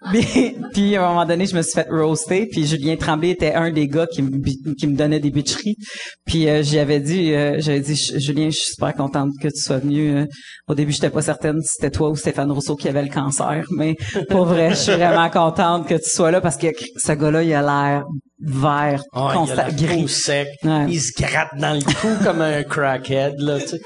[0.11, 3.53] puis, puis, à un moment donné, je me suis fait roaster, puis Julien Tremblay était
[3.53, 4.39] un des gars qui me
[4.73, 5.77] qui me donnait des bitcheries.
[6.25, 9.59] Puis euh, j'y avais dit, euh, j'avais dit Julien, je suis super contente que tu
[9.59, 10.15] sois venu.
[10.15, 10.25] Euh,
[10.67, 13.65] au début, j'étais pas certaine si c'était toi ou Stéphane Rousseau qui avait le cancer,
[13.71, 13.95] mais
[14.29, 17.53] pour vrai, je suis vraiment contente que tu sois là parce que ce gars-là, il
[17.53, 18.05] a l'air
[18.45, 20.07] vert, Ah, il a constant, la peau gris.
[20.07, 20.47] sec.
[20.63, 20.85] Ouais.
[20.89, 23.81] Il se gratte dans le cou comme un crackhead, là, tu sais.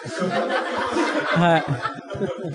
[1.39, 1.61] Ouais.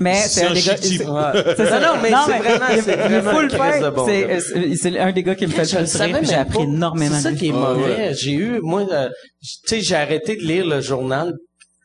[0.01, 0.77] Mais c'est un des gars.
[0.77, 1.81] c'est- ça.
[1.81, 4.77] Non, mais c'est vraiment- il- il faut le faire.
[4.77, 6.19] C'est, un des gars qui me fait le le plus savais rire.
[6.19, 7.53] puis J'ai appris énormément C'est ça qui est.
[7.55, 8.15] Ah, mauvais.
[8.15, 9.09] J'ai eu, moi, euh,
[9.43, 11.33] tu sais, j'ai arrêté de lire le journal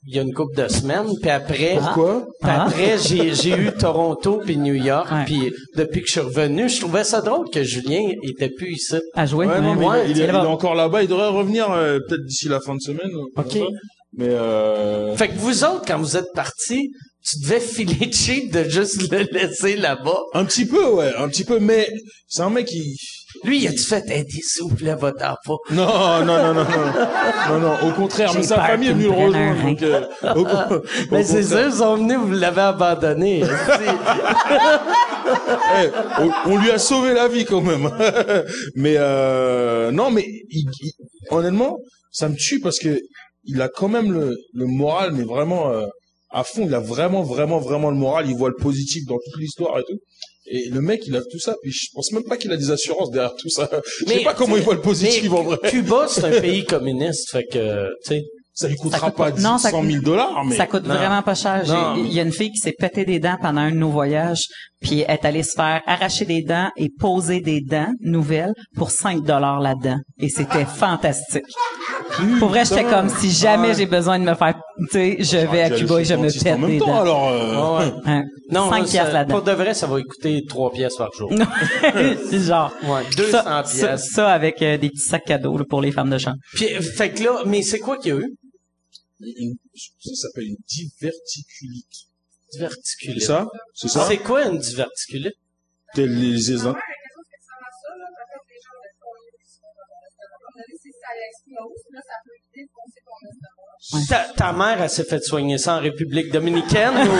[0.07, 1.75] il y a une couple de semaines, puis après...
[1.77, 2.21] Pourquoi?
[2.41, 2.65] Puis Ah.
[2.65, 5.25] après, j'ai, j'ai eu Toronto puis New York, Ouais.
[5.25, 8.95] puis depuis que je suis revenu, je trouvais ça drôle que Julien était plus ici.
[9.15, 9.45] À jouer.
[9.45, 10.47] Ouais, non, mais Ouais, il, est, il est là-bas.
[10.47, 11.03] encore là-bas.
[11.03, 13.11] Il devrait revenir euh, peut-être d'ici la fin de semaine.
[13.35, 13.57] Ok.
[14.17, 15.15] Mais euh...
[15.15, 16.89] Fait que vous autres, quand vous êtes partis,
[17.23, 20.17] tu devais filer cheap de juste le laisser là-bas.
[20.33, 21.59] un petit peu, ouais, un petit peu.
[21.59, 21.87] Mais
[22.27, 22.95] c'est un mec qui...
[23.43, 25.55] Lui, il a-tu fait, hey, t'es souple, là, va-t'en pas.
[25.71, 29.09] Non, non, non, non, non, non, non, au contraire, mais sa famille est venue le
[29.11, 29.63] rejoindre.
[29.63, 30.01] Donc, euh,
[30.35, 30.81] au, au
[31.11, 33.43] Mais c'est ça, ils sont venus, vous l'avez abandonné.
[35.81, 37.89] Eh, on, on lui a sauvé la vie quand même.
[38.75, 40.91] mais euh, non, mais il- il-
[41.29, 41.77] honnêtement,
[42.11, 42.99] ça me tue parce que
[43.45, 45.85] il a quand même le, le moral, mais vraiment euh,
[46.31, 46.63] à fond.
[46.65, 48.27] Il a vraiment, vraiment, vraiment le moral.
[48.27, 49.99] Il voit le positif dans toute l'histoire et tout.
[50.51, 51.55] Et le mec, il a tout ça.
[51.61, 53.69] Puis je pense même pas qu'il a des assurances derrière tout ça.
[54.07, 55.57] Je sais pas comment il voit le positif en vrai.
[55.69, 58.23] Cuba, c'est un pays communiste, fait que, tu sais.
[58.53, 60.93] Ça lui coûtera coûte pas pas- non, ça 100 000 dollars, mais Ça coûte Non.
[60.95, 61.63] vraiment pas cher.
[61.97, 64.41] Il y a une fille qui s'est pété des dents pendant un de nos voyages,
[64.81, 68.91] puis elle est allée se faire arracher des dents et poser des dents nouvelles pour
[68.91, 69.97] 5 dollars là-dedans.
[70.19, 71.43] Et c'était fantastique.
[72.39, 75.61] Pour vrai, j'étais comme si jamais j'ai besoin de me faire, tu sais, je vais
[75.61, 77.01] à Cuba et je me pète des temps, dents.
[77.01, 77.29] alors.
[77.29, 77.93] euh, Ah ouais.
[78.05, 78.23] Hein?
[78.51, 79.35] Non, 5 ça- piastres là-dedans.
[79.35, 81.31] Pour de vrai, ça va coûter 3 pièces par jour.
[82.31, 82.73] Genre.
[82.83, 84.09] Ouais, 200 ça, ça, pièces.
[84.13, 86.37] ça avec euh, des petits sacs cadeaux là, pour les femmes de chambre.
[86.53, 88.33] Puis, fait que là, mais c'est quoi qu'il y a eu?
[89.21, 89.55] une-
[89.99, 92.08] ça s'appelle une diverticulite.
[92.51, 93.45] C'est ça?
[93.73, 94.05] C'est ça?
[94.07, 95.35] C'est quoi une diverticulite?
[95.95, 96.75] Les, les- les de ton
[104.01, 104.05] estomac.
[104.07, 107.11] Ta, ta mère, elle s'est fait soigner ça en République dominicaine ou...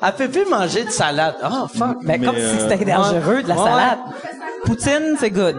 [0.00, 1.34] Elle peut plus manger de salade.
[1.42, 1.96] Ah, fuck.
[2.04, 3.64] Ben, Mais, comme euh, si c'était dangereux, de la ouais.
[3.64, 3.98] salade.
[4.64, 5.58] Poutine, c'est good.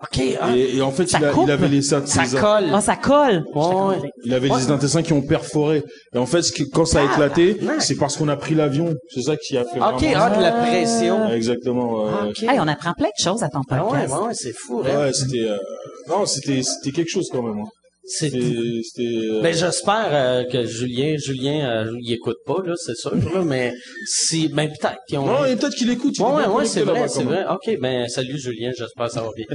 [0.00, 0.20] OK.
[0.40, 2.66] ah, Et, et en fait, Ça il, a- il avait les ça, ça colle.
[2.72, 3.44] Ah, ça colle.
[3.52, 3.64] Ouais,
[4.00, 4.10] ouais.
[4.24, 5.82] Il avait des intestins qui ont perforé.
[6.14, 8.94] Et en fait, ce qui- quand ça a éclaté, c'est parce qu'on a pris l'avion.
[9.12, 9.80] C'est ça qui a fait.
[9.80, 11.28] OK, vraiment- ah, de la pression.
[11.30, 12.04] Exactement.
[12.04, 12.10] ouais.
[12.22, 12.42] Ah, OK.
[12.44, 14.12] Hey, on apprend plein de choses à ton Ah ouais, podcast.
[14.14, 14.98] ouais, ouais, c'est fou, hein.
[15.00, 15.40] Ouais, c'était.
[15.48, 15.56] euh,
[16.08, 17.58] Non, c'était c'était quelque chose quand même.
[17.58, 17.68] hein.
[18.10, 19.04] C'est C'était.
[19.06, 23.42] euh, Ben j'espère euh, que Julien, Julien, euh, il écoute pas là, c'est sûr là,
[23.44, 23.74] mais
[24.06, 25.26] si, ben peut-être qu'ils ont.
[25.26, 26.14] Non, et peut-être qu'il écoute.
[26.16, 27.44] il Ouais, ouais, connecté c'est vrai, c'est vrai.
[27.50, 29.46] OK, ben salut Julien, j'espère que ça va bien.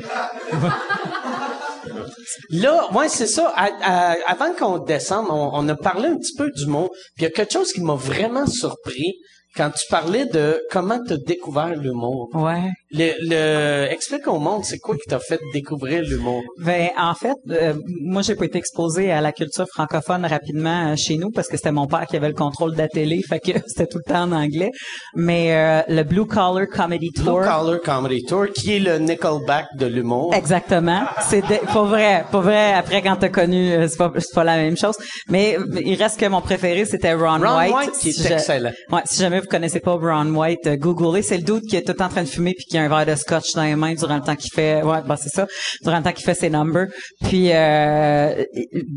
[2.50, 3.52] Là, ouais, c'est ça.
[3.56, 3.72] À-
[4.14, 6.90] à- avant qu'on descende, on, on a parlé un petit peu du mot.
[7.16, 9.16] Puis il y a quelque chose qui m'a vraiment surpris
[9.56, 12.30] quand tu parlais de comment tu as découvert l'humour.
[12.34, 12.70] Ouais.
[12.92, 16.42] Le, le, explique au monde, c'est quoi qui t'a fait découvrir l'humour?
[16.60, 20.96] Ben en fait, euh, moi j'ai pas été exposée à la culture francophone rapidement euh,
[20.96, 23.40] chez nous parce que c'était mon père qui avait le contrôle de la télé, fait
[23.40, 24.72] que c'était tout le temps en anglais.
[25.16, 27.40] Mais euh, le Blue Collar Comedy Tour.
[27.40, 30.34] Blue Collar Comedy Tour, qui est le Nickelback de l'humour.
[30.34, 31.04] Exactement.
[31.22, 32.74] C'est pas vrai, pas vrai.
[32.74, 34.96] Après, quand t'as connu, euh, c'est pas, c'est pas la même chose.
[35.30, 37.74] Mais il reste que mon préféré, c'était Ron, Ron White.
[37.74, 38.72] White, qui est Si excellent.
[38.92, 41.22] Ouais, si jamais vous connaissez pas Ron White, euh, googlez.
[41.22, 43.06] C'est le dude qui est tout en train de fumer puis qui a un verre
[43.06, 44.82] de scotch dans les mains durant le temps qu'il fait.
[44.82, 45.46] Ouais, bah c'est ça.
[45.84, 46.88] Durant le temps qu'il fait ses numbers.
[47.24, 48.44] Puis euh,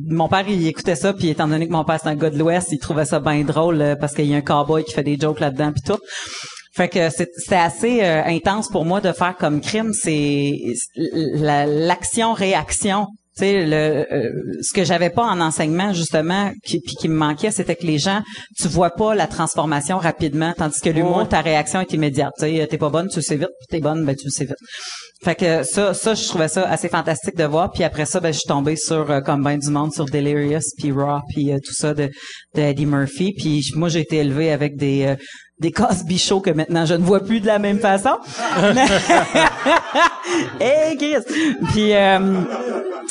[0.09, 1.13] mon père, il écoutait ça.
[1.13, 3.43] Puis étant donné que mon père c'est un gars de l'Ouest, il trouvait ça bien
[3.43, 5.99] drôle euh, parce qu'il y a un cowboy qui fait des jokes là-dedans puis tout.
[6.75, 10.53] Fait que c'est- assez euh, intense pour moi de faire comme crime, c'est
[10.95, 13.07] la- l'action-réaction.
[13.37, 14.31] Tu sais, le, euh,
[14.63, 17.99] ce que j'avais pas en enseignement justement, qui, puis qui me manquait, c'était que les
[17.99, 18.23] gens,
[18.59, 22.33] tu vois pas la transformation rapidement, tandis que l'humour, ta réaction est immédiate.
[22.39, 24.31] Tu sais, t'es pas bonne, tu le sais vite, puis t'es bonne, ben tu le
[24.31, 24.57] sais vite.
[25.23, 27.71] Fait que ça, ça, je trouvais ça assez fantastique de voir.
[27.73, 30.61] Puis après ça, ben je suis tombée sur euh, comme ben du monde sur Delirious,
[30.79, 32.11] puis Raw, puis euh, tout ça de,
[32.55, 33.33] de Eddie Murphy.
[33.37, 35.17] Puis moi, j'ai été élevée avec des euh,
[35.59, 38.19] des Cosby Show que maintenant je ne vois plus de la même façon.
[40.61, 41.25] hey Chris.
[41.73, 42.19] Puis euh,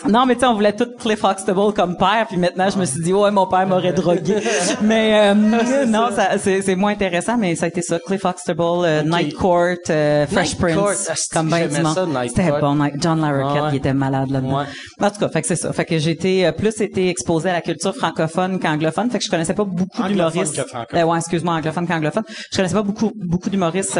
[0.07, 2.85] non, mais tu sais, on voulait tout Cliff Huxtable comme père, puis maintenant je me
[2.85, 4.35] suis dit ouais, mon père m'aurait drogué.
[4.81, 8.61] mais euh, non, ça c'est c'est moins intéressant, mais ça a été ça, Cliff Huxtable,
[8.61, 12.59] euh, Night Court, euh, Fresh Night Court, Prince, asti, comme ben Night C'était Court.
[12.59, 13.69] bon, Night- John Larroquette, Ah ouais.
[13.73, 14.57] il était malade là-dedans.
[14.59, 14.65] Ouais.
[15.01, 15.73] En tout cas, fait que c'est ça.
[15.73, 19.23] Fait que j'ai été euh, plus été exposé à la culture francophone qu'anglophone, fait que
[19.25, 20.61] je connaissais pas beaucoup d'humoristes.
[20.93, 22.23] Euh, ouais, excuse-moi, anglophone qu'anglophone.
[22.51, 23.97] Je connaissais pas beaucoup beaucoup d'humoristes.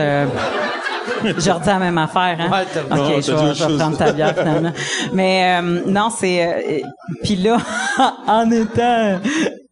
[1.24, 2.50] Je redis la même affaire, hein.
[2.52, 4.72] Ouais, t'as- ok, non, je vais, je vais prendre ta bière finalement.
[5.14, 6.80] Mais euh, non, c'est euh,
[7.24, 7.58] puis là,
[8.28, 9.20] en étant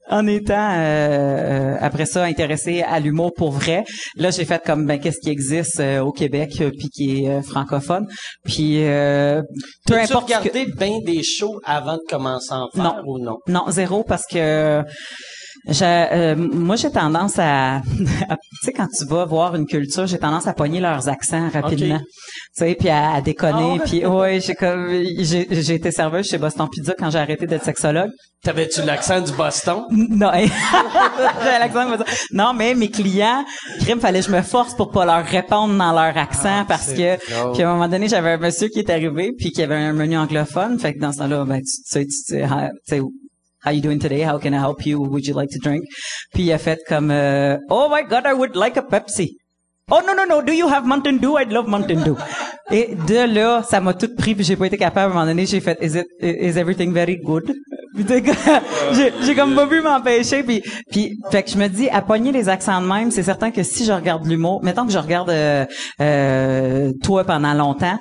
[0.09, 3.83] en étant euh, euh, après ça intéressé à l'humour pour vrai,
[4.17, 7.41] là j'ai fait comme ben qu'est-ce qui existe euh, au Québec euh, puis qui est
[7.41, 8.05] francophone,
[8.43, 9.41] puis euh,
[9.87, 12.95] peu importe que- regardé bien des shows avant de commencer à en faire Non.
[13.05, 13.37] ou non?
[13.47, 14.83] non, zéro parce que
[15.67, 20.05] j'ai, euh, moi j'ai tendance à, à- tu sais quand tu vas voir une culture,
[20.07, 21.99] j'ai tendance à pogner leurs accents rapidement.
[21.99, 22.05] Tu
[22.53, 23.79] sais puis à, à déconner Ah ouais?
[23.85, 24.89] puis ouais, j'ai comme
[25.19, 28.09] j'ai j'ai été serveuse chez Boston Pizza quand j'ai arrêté d'être sexologue.
[28.43, 29.83] T'avais-tu l'accent du Boston?
[29.89, 30.51] Non, hey.
[31.43, 32.05] J'ai l'accent comme ça.
[32.33, 33.45] non, mais mes clients,
[33.79, 37.17] crime, fallait que je me force pour pas leur répondre dans leur accent parce que,
[37.53, 39.93] puis à un moment donné, j'avais un monsieur qui est arrivé puis qui avait un
[39.93, 40.77] menu anglophone.
[40.77, 42.47] Fait que dans ce temps-là, ben, tu tu sais, tu tu
[42.85, 43.01] sais,
[43.65, 44.21] How you doing today?
[44.21, 44.99] How can I help you?
[44.99, 45.83] Would you like to drink?
[46.33, 49.37] Puis il a fait comme, euh, Oh my God, I would like a Pepsi.
[49.91, 51.37] Oh non non non, do you have Mountain Dew?
[51.37, 52.15] I'd love Mountain Dew.
[52.71, 55.11] Et de là, ça m'a tout pris puis j'ai pas été capable.
[55.11, 57.53] À un moment donné, j'ai fait Is it is everything very good?
[59.23, 62.49] J'ai comme pas pu m'empêcher puis puis fait que je me dis à pogner les
[62.49, 65.65] accents de même, c'est certain que si je regarde l'humour, mettons que je regarde euh,
[66.01, 67.99] euh, toi pendant longtemps,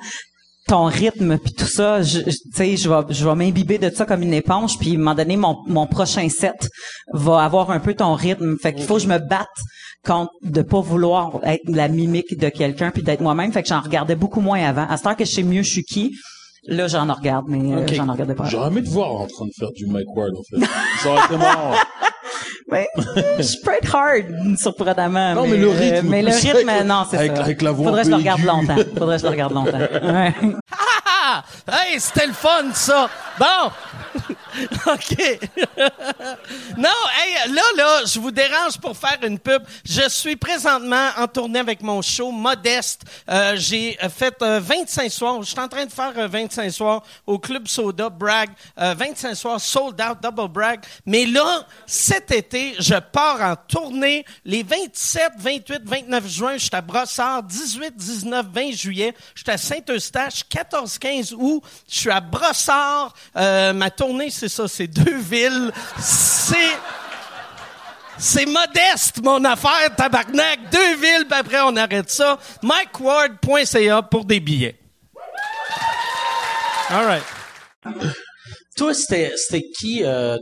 [0.73, 4.05] ton rythme puis tout ça, je, tu sais, je vais je vais m'imbiber de ça
[4.05, 6.67] comme une éponge puis à un moment donné mon mon prochain set
[7.13, 8.57] va avoir un peu ton rythme.
[8.59, 9.47] Fait qu'il faut que je me batte
[10.03, 13.51] contre de pas vouloir être la mimique de quelqu'un puis d'être moi-même.
[13.51, 14.87] Fait que j'en regardais beaucoup moins avant.
[14.89, 16.15] À ce temps que je sais mieux je suis qui,
[16.65, 18.45] là j'en regarde mais euh, j'en regardais pas.
[18.45, 20.65] J'aurais aimé te voir en train de faire du Mike Ward, en fait.
[21.03, 21.75] Ça aurait été marrant.
[22.73, 22.87] Ouais,
[23.39, 25.33] je peux être hard, surprenamment.
[25.35, 27.43] Non, mais le rythme, Mais le rythme, avec- non, c'est avec- ça.
[27.43, 28.75] avec la voix Faudrait que je le regarde longtemps.
[28.97, 29.77] Faudrait que je le regarde longtemps.
[30.03, 30.33] Ouais.
[31.25, 31.43] Ah!
[31.71, 33.09] Hey, c'était le fun, ça!
[33.39, 33.71] Bon!
[34.93, 35.39] OK.
[36.77, 39.63] non, hey, là, là, je vous dérange pour faire une pub.
[39.85, 43.01] Je suis présentement en tournée avec mon show Modeste.
[43.29, 45.41] Euh, j'ai euh, fait euh, 25 soirs.
[45.41, 48.49] Je suis en train de faire euh, 25 soirs au Club Soda, Bragg.
[48.79, 50.79] Euh, 25 soirs, sold out, double brag.
[51.05, 56.53] Mais là, cet été, je pars en tournée les 27, 28, 29 juin.
[56.53, 57.43] Je suis à Brossard.
[57.43, 59.13] 18, 19, 20 juillet.
[59.35, 60.43] Je suis à Saint-Eustache.
[60.49, 61.63] 14, 15 août.
[61.89, 63.13] Je suis à Brossard.
[63.35, 65.71] Euh, ma tournée, c'est ça, c'est deux villes.
[65.99, 66.77] C'est...
[68.15, 70.69] C'est modeste, mon affaire, tabarnak.
[70.71, 72.37] Deux villes, puis après, on arrête ça.
[72.61, 74.77] MikeWard.ca pour des billets.
[76.89, 77.23] All right.
[78.77, 79.33] Toi, c'était,
[79.77, 80.37] qui, euh,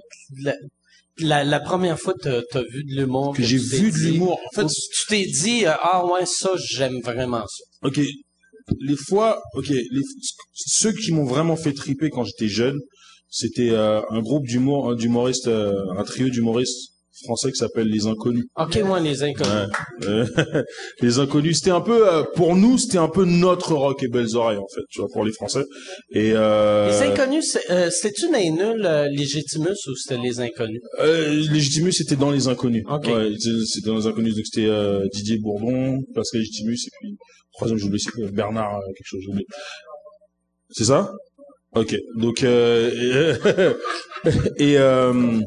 [1.20, 3.36] la, la première fois que t'as, t'as vu de l'humour?
[3.36, 4.40] Que j'ai tu vu de l'humour.
[4.52, 7.88] En fait, tu t'es dit, euh, ah ouais, ça, j'aime vraiment ça.
[7.88, 8.00] Ok,
[8.80, 10.02] les fois, ok, les,
[10.54, 12.80] ceux qui m'ont vraiment fait triper quand j'étais jeune,
[13.30, 16.92] c'était euh, un groupe d'humour, d'humoristes, euh, un trio d'humoristes
[17.24, 18.46] français qui s'appelle Les Inconnus.
[18.56, 19.70] Ok, moi, les inconnus.
[20.02, 20.24] Ouais.
[21.02, 24.36] Les Inconnus, c'était un peu, euh, pour nous, c'était un peu notre rock et belles
[24.36, 25.64] oreilles en fait, tu vois, pour les Français.
[26.12, 30.82] Et euh, Les inconnus, euh, c'était-tu dans les nuls, euh, Légitimus, ou c'était les inconnus?
[31.00, 32.84] Euh, Légitimus, c'était dans les inconnus.
[32.90, 33.08] Ok.
[33.08, 33.32] Ouais,
[33.66, 34.36] c'était dans les inconnus.
[34.36, 37.18] Donc c'était euh, Didier Bourdon, Pascal Légitimus, et puis
[37.54, 39.46] troisième, j'ai oublié, Bernard quelque chose, j'ai oublié.
[40.70, 41.12] C'est ça?
[41.74, 41.96] Ok.
[42.18, 43.74] Donc euh,
[44.58, 45.40] et euh,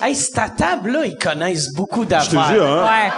[0.00, 2.42] Hey, cette table-là, ils connaissent beaucoup d'affaires.
[2.42, 3.10] je te jure, hein.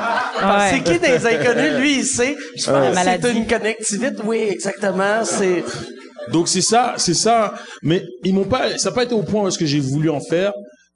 [0.42, 0.70] Ouais.
[0.70, 1.80] C'est qui des inconnus?
[1.80, 2.36] Lui, il sait.
[2.56, 3.22] Je pense Maladie.
[3.26, 4.22] c'est une connectivité.
[4.24, 5.24] Oui, exactement.
[5.24, 5.64] C'est,
[6.32, 7.54] Donc c'est ça, c'est ça.
[7.82, 10.08] Mais ils m'ont pas, ça n'a pas été au point où est-ce que j'ai voulu
[10.10, 10.52] en faire.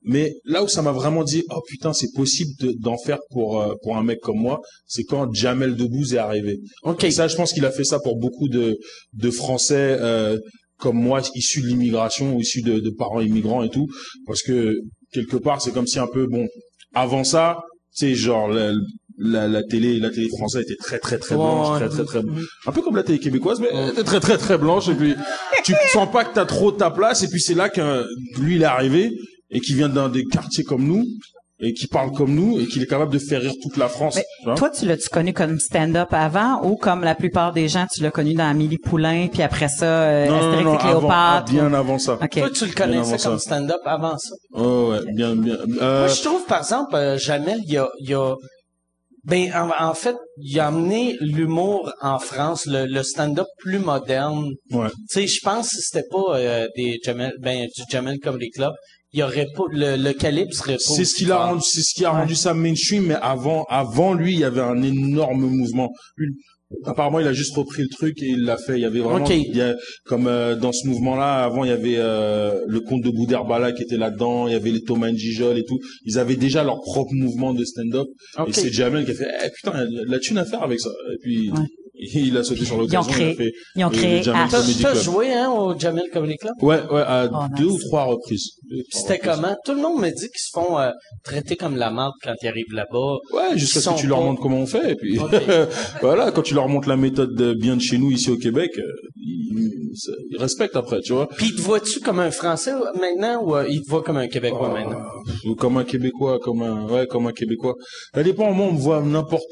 [0.08, 3.60] Mais là où ça m'a vraiment dit, oh putain, c'est possible de- d'en faire pour
[3.60, 6.58] euh, pour un mec comme moi, c'est quand Jamel Debbouze est arrivé.
[6.84, 7.02] OK.
[7.02, 8.76] Et ça, je pense qu'il a fait ça pour beaucoup de
[9.14, 10.38] de Français euh,
[10.78, 13.86] comme moi, issus de l'immigration, ou issus de, de parents immigrants et tout,
[14.26, 14.74] parce que
[15.12, 16.46] quelque part, c'est comme si un peu bon.
[16.94, 17.58] Avant ça,
[17.96, 18.72] tu sais, genre la,
[19.18, 21.88] la, la télé, la télé française était très très très blanche, Ouais.
[21.88, 22.22] très très très
[22.66, 24.88] un peu comme la télé québécoise, mais était très très très blanche.
[24.88, 25.14] Et puis
[25.64, 27.22] tu sens pas que t'as trop ta place.
[27.22, 28.04] Et puis c'est là que
[28.40, 29.10] lui il est arrivé
[29.50, 31.04] et qui vient d'un des quartiers comme nous
[31.58, 34.16] et qui parle comme nous et qu'il est capable de faire rire toute la France.
[34.44, 38.02] Tu toi, tu l'as-tu connu comme stand-up avant ou comme la plupart des gens, tu
[38.02, 41.00] l'as connu dans Amélie Poulain, puis après ça, euh, non, non, Astérix non, et avant,
[41.00, 41.52] Cléopâtre?
[41.52, 42.18] bien avant ça.
[42.30, 44.34] Toi, tu le connaissais comme stand-up avant ça?
[44.52, 45.56] Oh, ouais, bien, bien.
[45.80, 48.34] Euh, Moi, je trouve, par exemple, euh, Jamel, il y a, il y a,
[49.24, 54.50] ben, en, en fait, il a amené l'humour en France, le, le stand-up plus moderne.
[54.72, 54.88] ouais.
[55.10, 58.72] Tu sais, je pense que c'était pas euh, des Jamel, ben, du Jamel Comedy Club,
[59.16, 60.78] il y aurait pas, le, le calibre serait pas.
[60.94, 64.12] C'est ce qui l'a rendu, c'est ce qui a rendu ça mainstream, mais avant, avant
[64.14, 65.90] lui, il y avait un énorme mouvement.
[66.84, 68.74] Apparemment, il a juste repris le truc et il l'a fait.
[68.76, 69.30] Il y avait vraiment, Ok.
[69.32, 73.02] il y a, comme euh, dans ce mouvement-là, avant, il y avait euh, le comte
[73.04, 74.48] de Boudherbala qui était là-dedans.
[74.48, 75.78] Il y avait les Thomas Gijol et tout.
[76.04, 78.08] Ils avaient déjà leur propre mouvement de stand-up.
[78.48, 80.44] Et c'est Jamel qui a fait, eh, putain, il y a de la thune à
[80.44, 80.90] faire avec ça.
[81.14, 81.58] Et puis, Ouais.
[81.98, 83.02] Il a sauté sur l'occasion.
[83.02, 84.22] créé- il a fait ils ont le créé.
[84.82, 86.52] T'as, joué, hein, au Jamel Comedy Club?
[86.62, 87.72] Ouais, ouais, à Oh, deux nice.
[87.84, 88.50] ou trois reprises.
[88.90, 89.56] C'était comment?
[89.64, 90.90] Tout le monde me dit qu'ils se font euh,
[91.24, 93.16] traiter comme la marde quand ils arrivent là-bas.
[93.32, 94.92] Ouais, jusqu'à Ils ce que tu leur montres comment on fait.
[94.92, 95.18] Et puis
[96.00, 98.70] voilà, quand tu leur montres la méthode de bien de chez nous ici au Québec,
[98.78, 98.82] euh,
[99.16, 99.92] ils,
[100.30, 101.28] ils respectent après, tu vois.
[101.36, 104.28] Puis, te vois-tu comme un Français euh, maintenant ou euh, ils te voient comme un
[104.28, 105.02] Québécois maintenant?
[105.46, 107.74] Ou comme un Québécois, comme un ouais, comme un Québécois.
[108.14, 108.52] Ça dépend.
[108.52, 109.44] Moi, on me voit n'importe.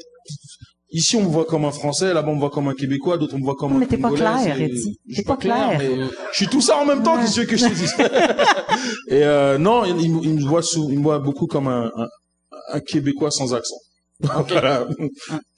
[0.95, 2.13] Ici, on me voit comme un Français.
[2.13, 3.17] Là-bas, on me voit comme un Québécois.
[3.17, 4.37] D'autres, on me voit comme Non, un mais t'es pas clair.
[4.57, 5.75] Je T'es suis pas clair.
[5.77, 5.89] mais
[6.31, 7.17] Je suis tout ça en même temps.
[7.19, 7.93] Qu'est-ce que je te dise
[9.09, 12.07] Et euh, non, ils, ils me- voient sous, ils me voient beaucoup comme un, un,
[12.73, 13.75] un Québécois sans accent.
[14.47, 14.85] voilà.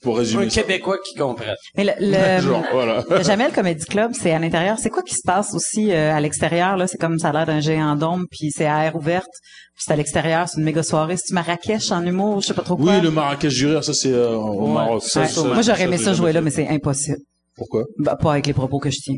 [0.02, 0.46] Pour résumer.
[0.46, 0.62] Un ça.
[0.62, 1.54] Québécois qui comprend.
[1.76, 3.04] Mais le, le, Genre, voilà.
[3.08, 4.78] le Jamel Comedy Club, c'est à l'intérieur.
[4.80, 6.76] C'est quoi qui se passe aussi euh, à l'extérieur?
[6.76, 6.86] là?
[6.88, 9.28] C'est comme ça a l'air d'un géant d'ombre, puis c'est à air ouverte.
[9.74, 11.16] Puis c'est à l'extérieur, c'est une méga soirée.
[11.16, 12.94] C'est Marrakech en humour, je sais pas trop quoi?
[12.96, 14.74] Oui, le Marrakech du rire, ça c'est euh, au Ouais.
[14.74, 15.02] Maroc.
[15.04, 15.28] Ça, Ouais.
[15.28, 17.18] ça, Moi, j'aurais aimé ça jouer là, mais c'est impossible.
[17.56, 17.84] Pourquoi?
[17.98, 19.16] Bah, pas avec les propos que je tiens.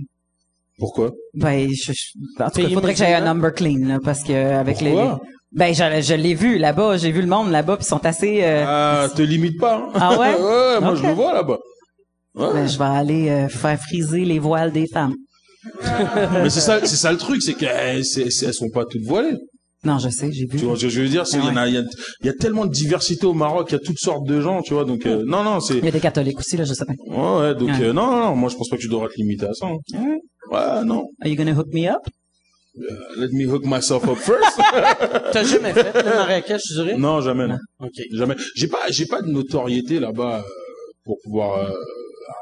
[0.79, 1.11] Pourquoi?
[1.35, 4.33] Ben, je, je- en tout cas, faudrait que j'aille un number clean, là, parce que
[4.33, 4.95] avec les,
[5.53, 8.41] ben, je, je l'ai vu là-bas, j'ai vu le monde là-bas, puis ils sont assez,
[8.43, 9.77] euh, Ah, te limite pas.
[9.77, 9.91] Hein.
[9.95, 10.35] Ah ouais?
[10.41, 11.59] Ouais, moi je le vois là-bas.
[12.37, 12.53] Ouais.
[12.53, 15.15] ben, je vais aller euh, faire friser les voiles des femmes.
[16.43, 19.37] Mais c'est ça, c'est ça le truc, c'est qu'elles c'est- elles sont pas toutes voilées.
[19.83, 20.59] Non, je sais, j'ai vu.
[20.59, 21.25] Tu vois je veux dire?
[21.27, 21.83] Ah il y en a, il y a,
[22.21, 24.61] il y a tellement de diversité au Maroc, il y a toutes sortes de gens,
[24.63, 24.85] tu vois.
[24.85, 26.93] Donc euh, non, non, c'est Il y a des catholiques aussi, là, je sais pas.
[26.93, 27.83] ouais, ouais, donc Ouais.
[27.85, 29.67] euh, non, non, non, moi je pense pas que tu devras te limiter à ça.
[29.67, 30.17] hein.
[30.51, 31.05] Ouais, non.
[31.23, 32.01] Are you gonna hook me up?
[33.17, 34.57] Let me hook myself up first.
[35.33, 36.99] T'as jamais fait le Marrakech du rire?
[36.99, 37.47] non, jamais.
[37.49, 37.59] Non.
[37.81, 38.01] OK.
[38.13, 38.35] Jamais.
[38.55, 40.43] J'ai pas, j'ai pas de notoriété là-bas euh,
[41.05, 41.75] pour pouvoir euh,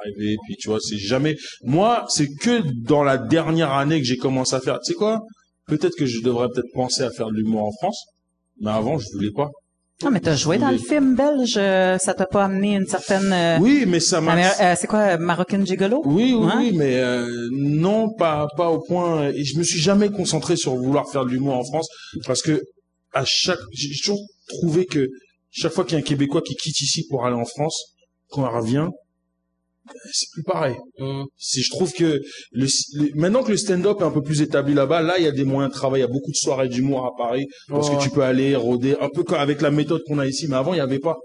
[0.01, 0.37] arriver.
[0.47, 1.37] Puis tu vois, c'est jamais.
[1.63, 4.79] Moi, c'est que dans la dernière année que j'ai commencé à faire.
[4.81, 5.21] Tu sais quoi?
[5.67, 8.05] Peut-être que je devrais peut-être penser à faire de l'humour en France.
[8.61, 9.51] Mais avant, je voulais pas.
[10.05, 13.33] Non, mais t'as joué dans le film belge, euh, ça t'a pas amené une certaine,
[13.33, 14.37] euh, Oui, mais ça m'a.
[14.39, 16.03] Euh, c'est quoi, euh, Marocain Gigolo?
[16.05, 19.31] Oui, oui, oui, mais euh, non, pas pas au point.
[19.31, 21.89] Et je me suis jamais concentré sur vouloir faire de l'humour en France
[22.27, 22.63] parce que
[23.13, 25.09] à chaque, j'ai toujours trouvé que
[25.51, 27.95] chaque fois qu'il y a un Québécois qui quitte ici pour aller en France,
[28.31, 28.87] quand il revient,
[30.13, 30.75] c'est plus pareil.
[31.37, 32.21] C'est, je trouve que
[32.53, 35.29] le, le- maintenant que le stand-up est un peu plus établi là-bas, là il y
[35.29, 37.91] a des moyens de travail, il y a beaucoup de soirées d'humour à Paris parce
[37.91, 40.75] que tu peux aller rôder un peu avec la méthode qu'on a ici, mais avant
[40.75, 41.17] il y avait pas.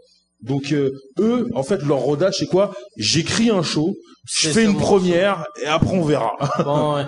[0.41, 2.73] Donc euh, eux, en fait, leur rodage, c'est quoi?
[2.97, 3.95] J'écris un show,
[4.25, 6.33] je fais une première et après on verra.
[6.65, 7.05] Bon, ouais.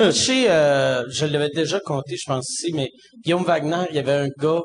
[0.00, 2.88] je sais, euh, je l'avais déjà compté, je pense ici, mais
[3.22, 4.62] Guillaume Wagner, il y avait un gars,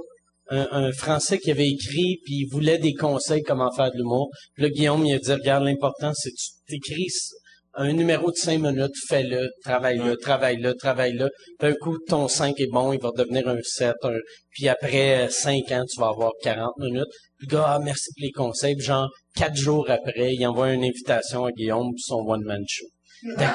[0.50, 4.30] un, un Français qui avait écrit, puis il voulait des conseils comment faire de l'humour.
[4.56, 7.08] Puis là, Guillaume, il a dit, regarde, l'important, c'est que tu t'écris
[7.76, 11.30] un numéro de cinq minutes, fais-le, travaille-le, travaille-le, travaille-le.
[11.60, 14.18] Puis un coup, ton 5 est bon, il va devenir un 7, un...
[14.52, 17.06] puis après euh, cinq ans, tu vas avoir 40 minutes.
[17.38, 18.76] Puis le gars, ah, merci pour les conseils.
[18.76, 22.86] Puis genre, quatre jours après, il envoie une invitation à Guillaume pour son one-man show.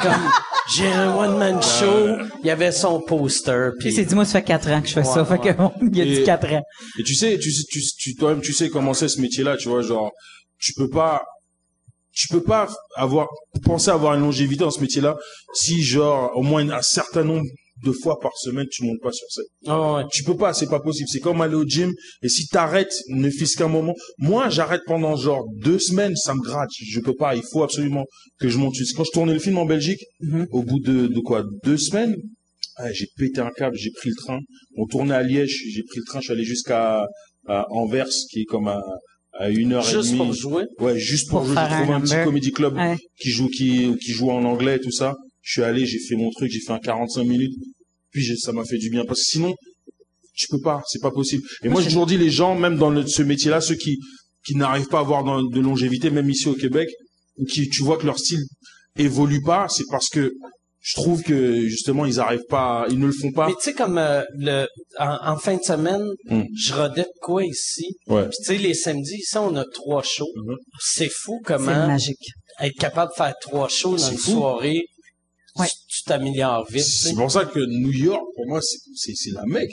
[0.02, 0.30] Comme,
[0.76, 4.44] j'ai un one-man show, il y avait son poster, Puis c'est dit, moi, ça fait
[4.44, 5.22] quatre ans que je fais ça.
[5.22, 6.62] Ouais, Fait que, bon, il a dit Et- quatre ans.
[6.98, 9.68] Et tu sais, tu, sais- tu, tu toi-même, tu sais comment c'est ce métier-là, tu
[9.68, 10.10] vois, genre,
[10.58, 11.22] tu peux pas,
[12.12, 13.26] tu peux pas avoir,
[13.64, 15.16] penser avoir une longévité dans ce métier-là
[15.54, 17.44] si, genre, au moins un certain nombre
[17.84, 19.44] de fois par semaine, tu montes pas sur scène.
[19.66, 20.02] Ah ouais.
[20.12, 21.08] Tu peux pas, c'est pas possible.
[21.10, 21.92] C'est comme aller au gym.
[22.22, 23.94] Et si t'arrêtes, ne fût-ce qu'un moment.
[24.18, 26.70] Moi, j'arrête pendant genre deux semaines, ça me gratte.
[26.80, 27.36] Je peux pas.
[27.36, 28.04] Il faut absolument
[28.40, 28.74] que je monte.
[28.96, 30.00] Quand je tournais le film en Belgique,
[30.50, 32.16] au bout de, de quoi, deux semaines,
[32.76, 34.38] ah, j'ai pété un câble, j'ai pris le train.
[34.76, 37.06] On tournait à Liège, j'ai pris le train, je suis allé jusqu'à
[37.46, 38.80] à Anvers, qui est comme à,
[39.38, 40.18] à une heure et Juste demie.
[40.18, 40.64] pour jouer.
[40.80, 41.56] Ouais, juste pour, Pour jouer.
[41.68, 42.96] J'ai trouvé un un, petit comédie club Ouais.
[43.20, 45.14] qui joue, qui, qui joue en anglais, tout ça.
[45.42, 47.52] Je suis allé, j'ai fait mon truc, j'ai fait un 45 minutes.
[48.14, 49.04] Puis ça m'a fait du bien.
[49.04, 49.54] Parce que sinon,
[50.34, 51.42] tu peux pas, c'est pas possible.
[51.62, 53.98] Et moi, j'ai toujours dit, les gens, même dans le- ce métier-là, ceux qui,
[54.46, 56.88] qui n'arrivent pas à avoir dans- de longévité, même ici au Québec,
[57.38, 58.42] ou qui, tu vois que leur style
[58.98, 60.32] évolue pas, c'est parce que
[60.86, 63.46] je trouve que, justement, ils arrivent pas, ils ne le font pas.
[63.48, 64.66] Mais tu sais, comme euh, le
[64.98, 66.42] en, en fin de semaine, Hmm.
[66.54, 67.86] je de quoi ici?
[68.06, 68.28] Ouais.
[68.28, 70.28] Puis tu sais, les samedis, ici, on a trois shows.
[70.36, 70.56] Mhm.
[70.80, 72.26] C'est fou comment magique.
[72.60, 74.30] être capable de faire trois shows dans une fou.
[74.32, 74.82] soirée,
[75.58, 75.68] Ouais.
[75.88, 76.84] tu- t'améliores vite.
[76.84, 79.72] C'est pour ça que New York, pour moi, c'est c'est c'est la Mecque.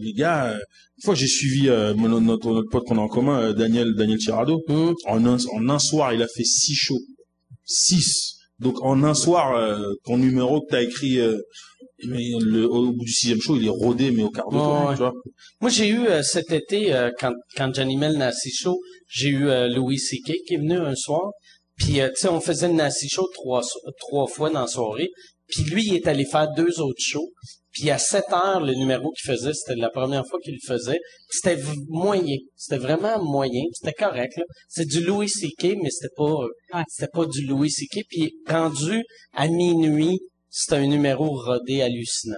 [0.00, 0.58] Les gars, euh,
[0.98, 3.94] une fois j'ai suivi euh, mon- notre, notre pote qu'on a en commun, euh, Daniel
[3.96, 4.60] Daniel Tirado.
[4.68, 4.92] Hmm.
[5.06, 7.00] En un, en un soir, il a fait six shows,
[7.64, 8.34] six.
[8.60, 11.38] Donc en un soir, euh, ton numéro que t'as écrit, euh,
[12.08, 14.84] mais le, au bout du sixième show, il est rodé, mais au quart de tour,
[14.88, 14.94] ouais.
[14.94, 15.12] tu vois.
[15.60, 19.46] Moi, j'ai eu euh, cet été, euh, quand, quand j'animais le Nasty Show, j'ai eu
[19.48, 20.32] euh, Louis C.K.
[20.46, 21.30] qui est venu un soir.
[21.78, 23.62] Puis, euh, tu sais, on faisait le Nasty Show trois,
[23.98, 25.10] trois fois dans la soirée.
[25.48, 27.30] Puis lui, il est allé faire deux autres shows.
[27.72, 30.98] Puis à 7 heures, le numéro qu'il faisait, c'était la première fois qu'il le faisait.
[31.30, 32.36] C'était moyen.
[32.56, 33.62] C'était vraiment moyen.
[33.72, 34.36] C'était correct.
[34.36, 34.42] là.
[34.68, 36.34] C'est du Louis C.K., mais c'était pas
[36.74, 36.82] Ouais.
[36.88, 38.00] c'était pas du Louis C.K.
[38.08, 39.02] Puis rendu
[39.34, 40.18] à minuit,
[40.50, 42.36] c'était un numéro rodé hallucinant.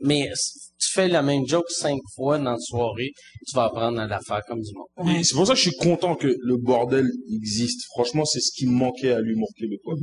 [0.00, 0.30] Mais
[0.78, 3.10] tu fais la même joke cinq fois dans la soirée,
[3.46, 5.16] tu vas apprendre à la faire comme du monde.
[5.16, 7.80] Et c'est pour ça que je suis content que le bordel existe.
[7.94, 9.94] Franchement, c'est ce qui me manquait à l'humour québécois.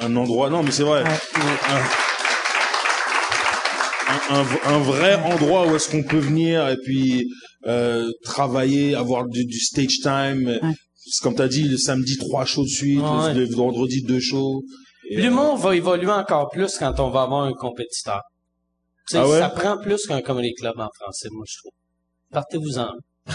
[0.00, 1.02] Un endroit, non, mais c'est vrai.
[4.30, 7.26] Un, un- un vrai endroit où est-ce qu'on peut venir et puis
[7.66, 10.58] euh, travailler, avoir du, du stage time.
[11.22, 13.34] Comme t'as dit, le samedi trois shows de suite, Ouais.
[13.34, 14.62] le vendredi deux shows.
[15.10, 18.20] Et, euh, L'humour va évoluer encore plus quand on va avoir un compétiteur.
[19.18, 19.38] Ah ouais?
[19.40, 21.72] Ça prend plus qu'un comedy club en français, moi, je trouve.
[22.32, 22.90] Partez-vous-en.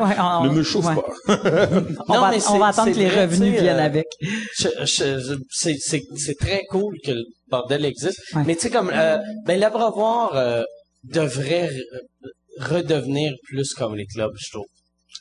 [0.00, 0.94] Ouais, on- ne me chauffe ouais.
[0.96, 1.02] pas.
[2.08, 4.06] On, Non, va, mais on va attendre que les vrai, revenus viennent euh, avec.
[4.54, 8.18] C'est, très cool que le bordel existe.
[8.34, 8.42] Ouais.
[8.46, 10.62] Mais tu sais, comme, euh, ben, l'abreuvoir euh,
[11.04, 14.66] devrait re- redevenir plus comme les clubs, je trouve.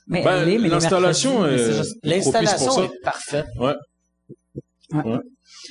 [0.08, 1.96] Mais Ben, est, l'installation est- juste-
[2.72, 2.84] ça.
[2.84, 3.46] est parfaite.
[3.60, 3.76] Ouais.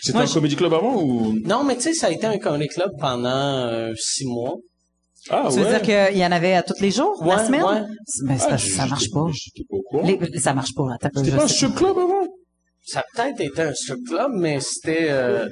[0.00, 1.34] C'était un comedy club avant ou?
[1.44, 4.54] Non, mais tu sais, ça a été un comedy club pendant euh, six mois.
[5.30, 7.62] Ah Tu veux dire qu'il y en avait à tous les jours, la semaine?
[7.62, 7.82] ouais.
[8.24, 9.24] Mais c'est Ah, ça marche pas.
[9.92, 10.02] Pas.
[10.02, 10.84] Les- ça marche pas.
[11.14, 12.26] C'était pas un strip club avant?
[12.84, 15.06] Ça a peut-être été un strip club, mais c'était...
[15.08, 15.48] euh,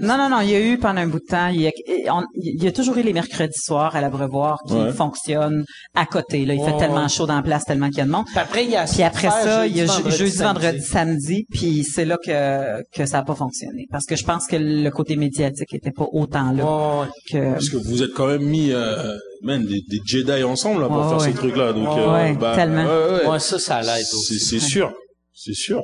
[0.00, 1.72] Non, non, non, il y a eu pendant un bout de temps, il y a,
[2.14, 4.90] on- il y a toujours eu les mercredis soirs à l'abreuvoir qui Ouais.
[4.92, 5.64] fonctionnent
[5.94, 6.46] à côté.
[6.46, 7.08] Là, il fait tellement ouais.
[7.10, 8.24] chaud dans la place, tellement qu'il y a de monde.
[8.26, 10.42] Puis après, il y a Puis après ça, il y a jeudi, vendredi, jeudi, samedi.
[10.66, 13.84] vendredi, samedi, puis c'est là que que ça a pas fonctionné.
[13.90, 17.06] Parce que je pense que le côté médiatique était pas autant là Ouais, ouais.
[17.30, 17.52] que...
[17.52, 21.06] Parce que vous êtes quand même mis, euh, man, des, des Jedi ensemble là, pour
[21.10, 21.26] faire ouais.
[21.26, 21.74] ces trucs-là.
[21.74, 22.84] Donc, euh, ouais, bah, tellement.
[22.84, 23.28] ouais, ouais.
[23.32, 24.38] Ouais, ça, ça l'aide C'est aussi.
[24.40, 24.90] c'est sûr,
[25.34, 25.82] c'est sûr.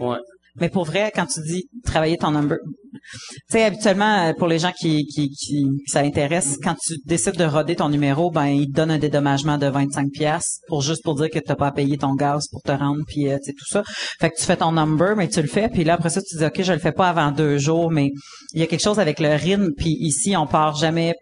[0.00, 0.16] Ouais.
[0.60, 2.58] Mais pour vrai, quand tu dis travailler ton number,
[2.92, 3.18] tu
[3.50, 7.44] sais, habituellement, euh, pour les gens qui, qui, qui, ça intéresse, quand tu décides de
[7.44, 11.14] roder ton numéro, ben, ils te donnent un dédommagement de 25 pièces pour juste pour
[11.14, 13.66] dire que t'as pas à payer ton gaz pour te rendre, puis euh, tu tout
[13.66, 13.82] ça.
[14.20, 16.36] Fait que tu fais ton number, mais tu le fais, puis là, après ça, tu
[16.36, 18.10] dis, OK, je le fais pas avant deux jours, mais
[18.52, 21.14] il y a quelque chose avec le rythme, puis ici, on part jamais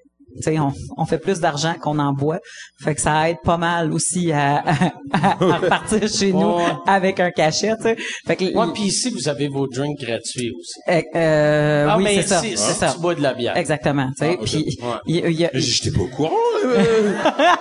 [0.42, 2.38] sais, on, on fait plus d'argent qu'on en boit.
[2.82, 4.74] Fait que ça aide pas mal aussi à, à,
[5.12, 6.62] à repartir chez nous Ouais.
[6.86, 7.96] avec un cachet, tu sais.
[8.26, 10.80] Fait que, Ouais, puis ici, vous avez vos drinks gratuits aussi.
[10.88, 12.40] euh, euh, ah, oui, mais c'est ça.
[12.40, 12.92] si, C'est ça.
[12.94, 13.56] tu bois de la bière.
[13.56, 14.08] Exactement.
[14.18, 14.88] Tu sais, Ah, puis Ouais.
[15.06, 16.30] il y a- il y a- Mais J'étais pas au courant.
[16.64, 17.12] euh.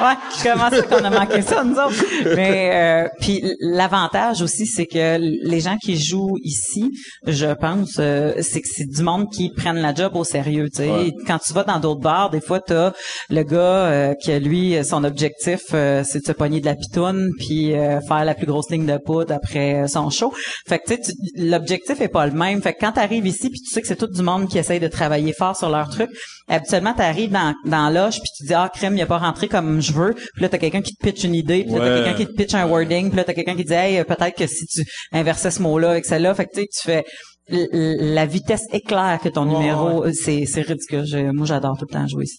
[0.00, 2.04] Ouais, comment ça qu'on a manqué ça, nous autres?
[2.34, 6.90] Mais, euh, puis l'avantage aussi, c'est que les gens qui jouent ici,
[7.26, 10.82] je pense, euh, c'est que c'est du monde qui prennent la job au sérieux, tu
[10.82, 10.90] sais.
[10.90, 11.12] Ouais.
[11.26, 12.92] Quand tu vas dans d'autres bars, des fois, t'as
[13.30, 17.30] le gars euh, qui, lui, son objectif, euh, c'est de se pogner de la pitoune
[17.38, 20.32] puis euh, faire la plus grosse ligne de poudre après son show.
[20.66, 22.62] Fait que, tu sais, l'objectif est pas le même.
[22.62, 24.80] Fait que quand t'arrives ici, puis tu sais que c'est tout du monde qui essaye
[24.80, 26.10] de travailler fort sur leur truc,
[26.48, 29.80] habituellement, t'arrives dans, dans l'oche, puis tu dis, ah, crème, il a pas rentré comme
[29.80, 30.14] je veux.
[30.14, 32.32] Puis là, t'as quelqu'un qui te pitch une idée, puis là, t'as quelqu'un qui te
[32.42, 34.82] pitch un wording, puis là, t'as quelqu'un qui dit, hey, peut-être que si tu
[35.12, 37.04] inversais ce mot-là avec celle-là, fait que, tu fais...
[37.48, 41.04] La vitesse éclair que ton numéro, euh, c'est c'est ridicule.
[41.04, 42.38] Je- moi, j'adore tout le temps jouer ici.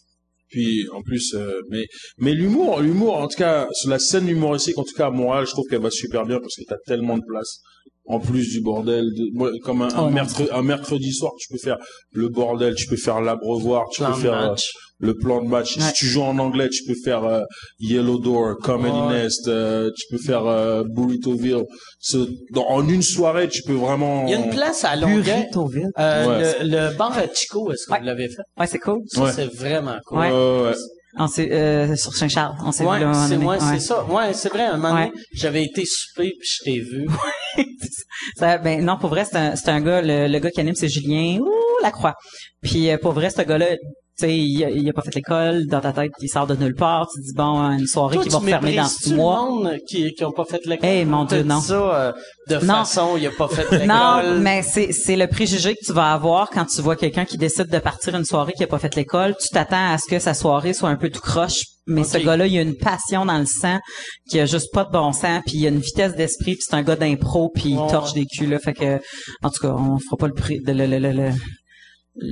[0.50, 1.84] Puis en plus, euh, mais
[2.20, 5.46] mais l'humour, l'humour, en tout cas sur la scène humoristique, en tout cas à Montréal,
[5.46, 7.60] je trouve qu'elle va super bien parce que t'as tellement de place.
[8.06, 11.58] En plus du bordel, de, comme un, Oh, un mercredi, un mercredi soir, tu peux
[11.58, 11.78] faire
[12.12, 14.56] le bordel, tu peux faire l'abreuvoir, tu Plan peux faire euh,
[15.00, 15.78] le plan de match.
[15.78, 15.84] Ouais.
[15.84, 17.42] Si tu joues en anglais, tu peux faire euh,
[17.80, 19.24] Yellow Door, Comedy Ouais.
[19.24, 21.64] Nest, euh, tu peux faire euh, Burritoville.
[22.00, 24.26] Ce- dans- en une soirée, tu peux vraiment.
[24.28, 25.24] Il y a une place à Longueuil.
[25.24, 25.90] Burritoville.
[25.98, 26.64] Euh, Ouais.
[26.64, 28.00] le, le bar à Chico, est-ce que Ouais.
[28.00, 28.44] vous l'avez fait?
[28.60, 29.00] Ouais, c'est cool.
[29.08, 29.32] Ça, Ouais.
[29.34, 30.20] c'est vraiment cool.
[31.18, 31.24] Ouais.
[31.24, 31.86] Ouais, ouais, ouais.
[31.88, 32.56] On euh, sur Saint-Charles.
[32.64, 33.10] On s'est Ouais, vu là.
[33.12, 33.80] un c'est ouais, donné.
[33.80, 34.04] c'est ça.
[34.06, 34.64] Ouais, c'est vrai.
[34.64, 35.08] Un moment Ouais.
[35.10, 37.08] donné, j'avais été souper puis je t'ai vu.
[38.38, 40.76] Ça, ben non, pour vrai, c'est un, c'est un gars, le, le gars qui anime,
[40.76, 41.50] c'est Julien Ouh,
[41.84, 42.14] Lacroix.
[42.62, 43.76] Puis euh, pour vrai, ce gars-là,
[44.18, 46.76] sais, il, a- il a pas fait l'école, dans ta tête, il sort de nulle
[46.76, 47.08] part.
[47.14, 49.36] Tu dis bon, une soirée Toi, qui tu va refermer dans six mois.
[49.36, 50.90] le monde qui qui ont pas fait l'école?
[50.90, 51.60] Eh, mon On t'a Dieu, non.
[51.62, 52.12] ça euh,
[52.50, 52.74] de Non.
[52.84, 53.88] façon, il a pas fait l'école.
[53.88, 57.38] Non, mais c'est c'est le préjugé que tu vas avoir quand tu vois quelqu'un qui
[57.38, 59.36] décide de partir une soirée qui a pas fait l'école.
[59.42, 62.48] Tu t'attends à ce que sa soirée soit un peu tout croche, mais ce gars-là,
[62.48, 63.80] il a une passion dans le sang
[64.30, 66.76] qui a juste pas de bon sens, puis il a une vitesse d'esprit, puis c'est
[66.76, 68.60] un gars d'impro, puis il torche des culs là.
[68.60, 68.96] Fait que,
[69.44, 71.32] en tout cas, on fera pas le prix de le, le-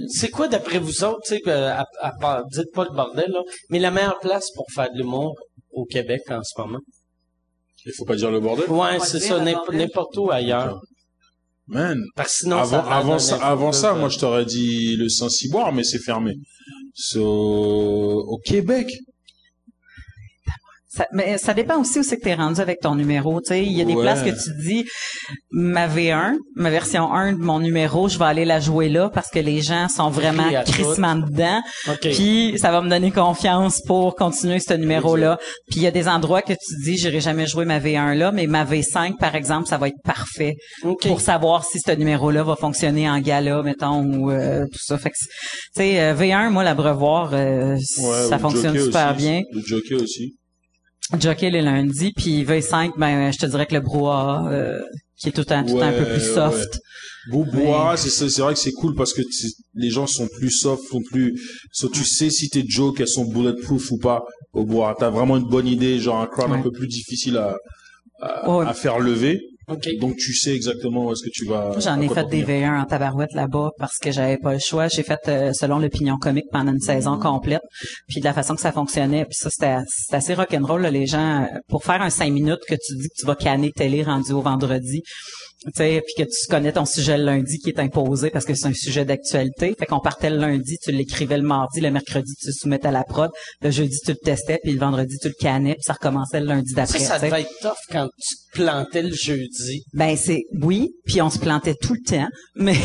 [0.08, 3.42] C'est quoi d'après vous autres, tu sais, à, à part, dites pas le bordel là,
[3.70, 5.36] mais la meilleure place pour faire de l'humour
[5.72, 6.80] au Québec en ce moment?
[7.86, 8.70] Il faut pas dire le bordel.
[8.70, 10.80] Ouais, c'est ça, n'importe où ailleurs.
[11.68, 14.98] Man, Parce que sinon, avant, ça va avant ça, avant ça, moi je t'aurais dit
[14.98, 16.36] le Saint-Cyboire, mais c'est fermé.
[16.94, 18.88] So, au Québec.
[20.94, 23.39] Ça, mais ça dépend aussi où c'est que t'es rendu avec ton numéro.
[23.39, 24.02] Tu sais, il y a des Ouais.
[24.02, 24.86] places que tu dis
[25.52, 29.30] ma V1, ma version 1 de mon numéro, je vais aller la jouer là parce
[29.30, 31.62] que les gens sont vraiment crissement dedans.
[31.89, 32.10] OK.
[32.12, 35.38] Puis ça va me donner confiance pour continuer ce numéro-là.
[35.70, 38.34] Puis il y a des endroits que tu dis j'irai jamais jouer ma V1 là,
[38.34, 41.08] mais ma V5 par exemple, ça va être parfait OK.
[41.08, 44.98] pour savoir si ce numéro-là va fonctionner en gala, mettons, ou euh, tout ça.
[44.98, 45.30] Fait que, tu
[45.76, 49.24] sais, euh, V1, moi, l'abreuvoir, euh, Ouais, ça fonctionne super aussi.
[49.24, 49.42] bien.
[49.54, 50.36] Le jockey aussi.
[51.20, 54.80] Jockey les lundis, puis V5, ben je te dirais que le brouhaha, euh,
[55.18, 56.80] qui est tout le temps, tout un peu Ouais, plus soft.
[57.30, 60.49] Bourbois, c'est c'est c'est vrai que c'est cool parce que tu- les gens sont plus
[60.52, 61.39] soft, sont plus,
[61.72, 64.24] so, tu sais si tes jokes elles sont bulletproof ou pas
[64.54, 64.95] au bois.
[64.97, 66.64] T'as vraiment une bonne idée, genre un crowd un Ouais.
[66.64, 67.58] peu plus difficile à,
[68.22, 68.66] à, Ouais.
[68.66, 69.39] à faire lever.
[69.72, 69.89] OK.
[69.99, 71.74] Donc tu sais exactement où est-ce que tu vas.
[71.80, 72.72] J'en ai fait des tenir.
[72.72, 74.88] V1 en tabarouette là-bas parce que j'avais pas le choix.
[74.88, 77.61] J'ai fait euh, selon l'opinion comique pendant une saison complète.
[78.07, 81.07] Puis de la façon que ça fonctionnait, puis ça c'était c'était assez rock'n'roll là, les
[81.07, 84.03] gens euh, pour faire un cinq minutes que tu dis que tu vas canner télé
[84.03, 85.03] rendu au vendredi.
[85.66, 88.55] Tu sais, puis que tu connais ton sujet le lundi qui est imposé parce que
[88.55, 89.76] c'est un sujet d'actualité.
[89.78, 92.91] Fait qu'on partait le lundi, tu l'écrivais le mardi, le mercredi tu le soumettais à
[92.91, 93.30] la prod,
[93.62, 96.47] le jeudi tu le testais, puis le vendredi tu le cannais, puis ça recommençait le
[96.47, 96.99] lundi Ça, d'après.
[96.99, 97.28] ça sais.
[97.28, 99.84] devait être tough quand tu te plantais le jeudi.
[99.93, 102.76] Ben c'est oui, puis on se plantait tout le temps, mais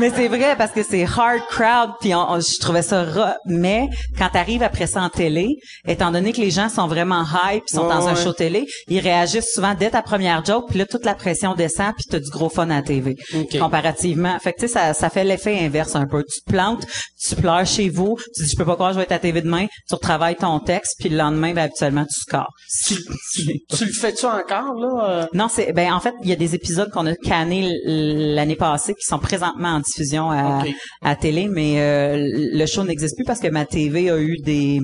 [0.00, 3.36] mais c'est vrai parce que c'est hard crowd, puis on, on- je trouvais ça ra-
[3.46, 3.88] mais
[4.18, 5.48] quand t'arrives après ça en télé,
[5.86, 9.52] étant donné que les gens sont vraiment hype, sont dans un show télé, ils réagissent
[9.52, 12.48] souvent dès ta première joke, puis là toute la pression descend, puis t'as du gros
[12.48, 13.58] fun à la TV OK.
[13.58, 14.38] comparativement.
[14.38, 16.22] Fait que tu sais ça ça fait l'effet inverse un peu.
[16.22, 16.84] Tu te plantes,
[17.28, 19.20] tu pleures chez vous, tu dis je peux pas croire je vais être à la
[19.20, 22.52] TV demain, tu retravailles ton texte, puis le lendemain ben, habituellement tu scores.
[22.88, 25.08] Tu le fais-tu encore, là?
[25.10, 25.26] euh?
[25.32, 28.94] Non, c'est ben en fait, il y a des épisodes qu'on a cannés l'année passée
[28.94, 30.62] qui sont présentement en diffusion à,
[31.02, 34.80] à télé, mais euh, le show n'existe plus parce que ma TV a eu des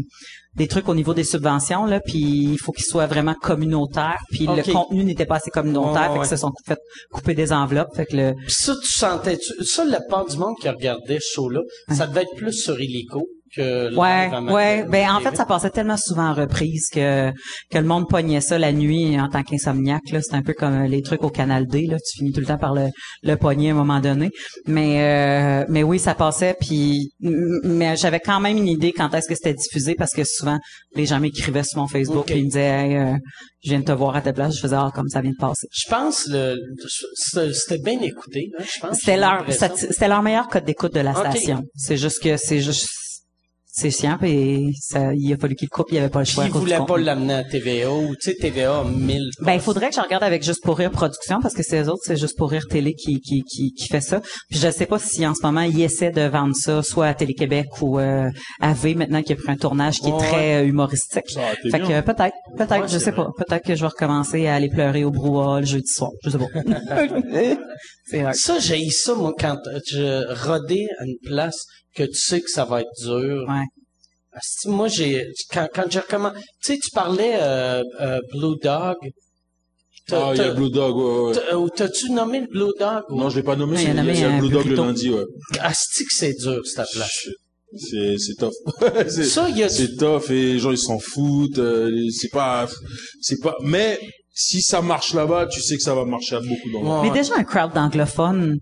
[0.55, 4.47] des trucs au niveau des subventions là, puis il faut qu'il soit vraiment communautaire, puis
[4.47, 6.25] le contenu n'était pas assez communautaire, fait ouais.
[6.25, 6.79] que se sont fait
[7.11, 10.37] couper des enveloppes, fait que le Puis ça, tu sentais, tu, ça, la part du
[10.37, 13.27] monde qui regardait ce show-là, ça devait être plus sur Illico?
[13.55, 14.85] Que Ouais, ouais.
[14.89, 17.31] Ben en fait, ça passait tellement souvent en reprise que
[17.71, 20.11] que le monde pognait ça la nuit en tant qu'insomniaque.
[20.13, 21.87] Là, c'est un peu comme les trucs au Canal D.
[21.87, 22.89] Là, tu finis tout le temps par le
[23.23, 24.31] le pogner à un moment donné.
[24.67, 26.55] Mais euh, mais oui, ça passait.
[26.61, 30.59] Puis mais j'avais quand même une idée quand est-ce que c'était diffusé parce que souvent
[30.95, 32.31] les gens m'écrivaient sur mon Facebook Ok.
[32.31, 33.17] et ils me disaient hey, euh,
[33.65, 34.55] je viens de te voir à ta place.
[34.57, 35.69] Je faisais ah comme ça vient de passer.
[35.73, 36.57] Je pense le,
[37.53, 38.99] c'était bien écouté, là, je pense.
[38.99, 39.45] C'était leur
[39.77, 41.63] c'était leur meilleur code d'écoute de la station.
[41.75, 42.89] C'est juste que c'est juste
[43.75, 46.45] c'est chiant, puis ça, il a fallu qu'il coupe, il avait pas le choix.
[46.45, 49.61] il du voulait pas l'amener à TVA ou, tu sais, TVA a 1000 Ben, il
[49.61, 52.16] faudrait que je regarde avec Juste pour rire production parce que c'est eux autres, c'est
[52.16, 54.20] Juste pour rire télé qui, qui, qui, qui fait ça.
[54.51, 57.14] Puis je sais pas si en ce moment ils essaient de vendre ça soit à
[57.14, 58.29] Télé-Québec ou euh,
[58.61, 61.25] à V maintenant qui a pris un tournage qui est très euh, humoristique.
[61.31, 63.25] Été Fait que euh, peut-être, peut-être, Ouais, je sais vrai.
[63.25, 63.31] pas.
[63.45, 66.11] Peut-être que je vais recommencer à aller pleurer au brouhaha le jeudi soir.
[66.25, 66.47] Je sais pas.
[68.07, 68.33] c'est vrai.
[68.35, 69.57] Ça, j'ai ça, moi, quand
[69.91, 71.64] je rodais à une place
[71.95, 73.45] que tu sais que ça va être dur.
[73.49, 73.64] Ouais.
[74.34, 78.97] Asti, Moi, j'ai, quand, quand j'ai recommencé, tu sais, tu parlais, euh, euh, Blue Dog.
[80.09, 81.34] T'as- Ah, il y a Blue Dog, ouais, ouais.
[81.51, 83.03] t'as- ou T'as-tu nommé le Blue Dog?
[83.11, 84.49] ou- Non, je l'ai pas nommé, c'est- il y en il y a un Blue
[84.51, 85.24] Dog le lundi, ouais.
[85.61, 87.28] Asti que c'est dur, cette place.
[87.76, 88.53] C'est, c'est tough.
[89.09, 92.28] c'est, Ça, il y a c'est tough et les gens ils s'en foutent, euh, c'est
[92.30, 92.68] pas,
[93.20, 93.99] c'est pas, mais
[94.34, 97.01] si ça marche là-bas, tu sais que ça va marcher à beaucoup d'endroits.
[97.03, 97.09] Ouais.
[97.11, 98.59] Mais déjà un crowd d'anglophones,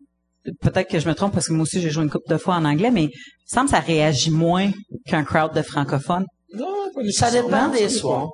[0.61, 2.55] peut-être que je me trompe parce que moi aussi j'ai joué une couple de fois
[2.57, 3.11] en anglais, mais il me
[3.47, 4.70] semble que ça réagit moins
[5.07, 6.24] qu'un crowd de francophones.
[6.55, 8.28] Non, pas Ça dépend des soirs.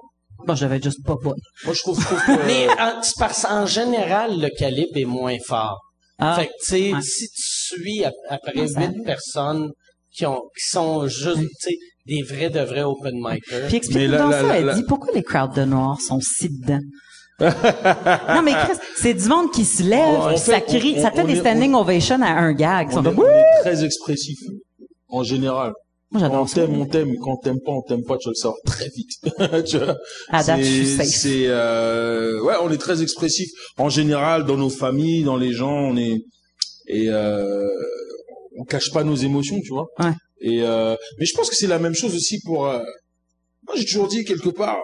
[0.46, 1.38] Bon, j'avais juste pas bonne.
[1.64, 5.04] Moi, je trouve, je trouve que, Mais en, c'est parce qu'en général, le calibre est
[5.04, 5.80] moins fort.
[6.18, 7.00] Ah, Fait que, tu sais, ouais.
[7.02, 9.70] si tu suis ap- après huit personnes
[10.14, 11.76] qui ont, qui sont juste, tu sais,
[12.06, 13.66] des vrais de vrais open micers.
[13.66, 16.80] Puis explique-nous ça, la- elle la- dit pourquoi les crowds de noirs sont si dedans?
[17.40, 21.02] Non mais Chris, c'est du monde qui se lève, On puis fait- ça crie, on-
[21.02, 22.88] ça fait on des standing ovations à un gag.
[22.92, 24.38] On, est, comme, on est très expressif
[25.08, 25.72] en général.
[26.12, 26.54] Moi Quand on j'adore ça.
[26.54, 27.14] t'aime, on t'aime.
[27.22, 28.16] Quand t'aimes pas, on t'aime pas.
[28.16, 29.10] Tu le savoir très vite.
[29.66, 29.96] tu vois?
[30.30, 31.06] À date, je suis safe.
[31.08, 35.72] C'est euh, ouais, on est très expressif en général dans nos familles, dans les gens,
[35.74, 36.16] on est
[36.88, 37.66] et euh,
[38.58, 39.86] on cache pas nos émotions, tu vois?
[39.98, 40.12] Ouais.
[40.40, 42.66] Et euh, mais je pense que c'est la même chose aussi pour.
[42.66, 42.78] euh,
[43.66, 44.78] moi, j'ai toujours dit quelque part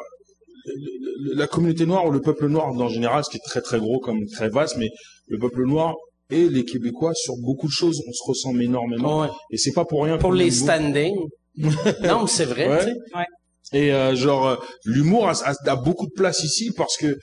[1.35, 3.99] la communauté noire ou le peuple noir en général, ce qui est très très gros
[4.01, 4.89] comme très vaste, mais
[5.29, 5.95] le peuple noir
[6.31, 9.21] et les Québécois sur beaucoup de choses, on se ressemble énormément.
[9.23, 9.29] Ouais.
[9.51, 10.17] Et c'est pas pour rien.
[10.19, 11.17] Pour les standings.
[11.57, 12.79] non, mais c'est vrai, Ouais.
[12.85, 13.79] tu sais.
[13.79, 17.17] Et euh, genre euh, l'humour a, a- a beaucoup de place ici parce que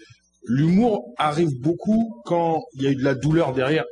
[0.43, 3.85] l'humour arrive beaucoup quand il y a eu de la douleur derrière.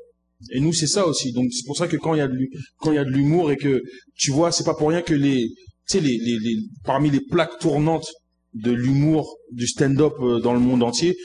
[0.51, 1.31] Et nous c'est ça aussi.
[1.33, 2.37] Donc c'est pour ça que quand il y a de
[2.79, 3.81] quand il y a de l'humour et que
[4.15, 5.47] tu vois, c'est pas pour rien que les
[5.89, 8.07] tu sais les, les, les parmi les plaques tournantes
[8.64, 11.16] de l'humour du stand-up euh, dans le monde entier,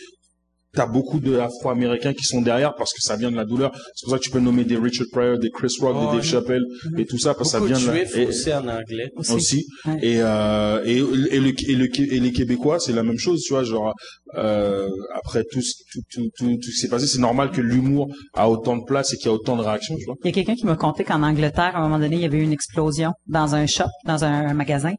[0.75, 3.71] T'as beaucoup de Afro-Américains qui sont derrière parce que ça vient de la douleur.
[3.95, 6.25] C'est pour ça que tu peux nommer des Richard Pryor, des Chris Rock, des Dave
[6.25, 6.63] Chappelle
[6.97, 7.99] et tout ça parce que ça de vient de la...
[8.23, 9.11] et- aussi en anglais.
[9.35, 9.99] aussi Ouais.
[10.01, 13.53] et euh, et et, le, et, le, et les Québécois c'est la même chose tu
[13.53, 13.93] vois genre
[14.37, 18.09] euh, après tout ce- tout tout tout, tout qui s'est passé c'est normal que l'humour
[18.35, 20.31] a autant de place et qu'il y a autant de réactions tu vois Il y
[20.31, 22.43] a quelqu'un qui m'a conté qu'en Angleterre, à un moment donné, il y avait eu
[22.43, 24.93] une explosion dans un shop, dans un magasin,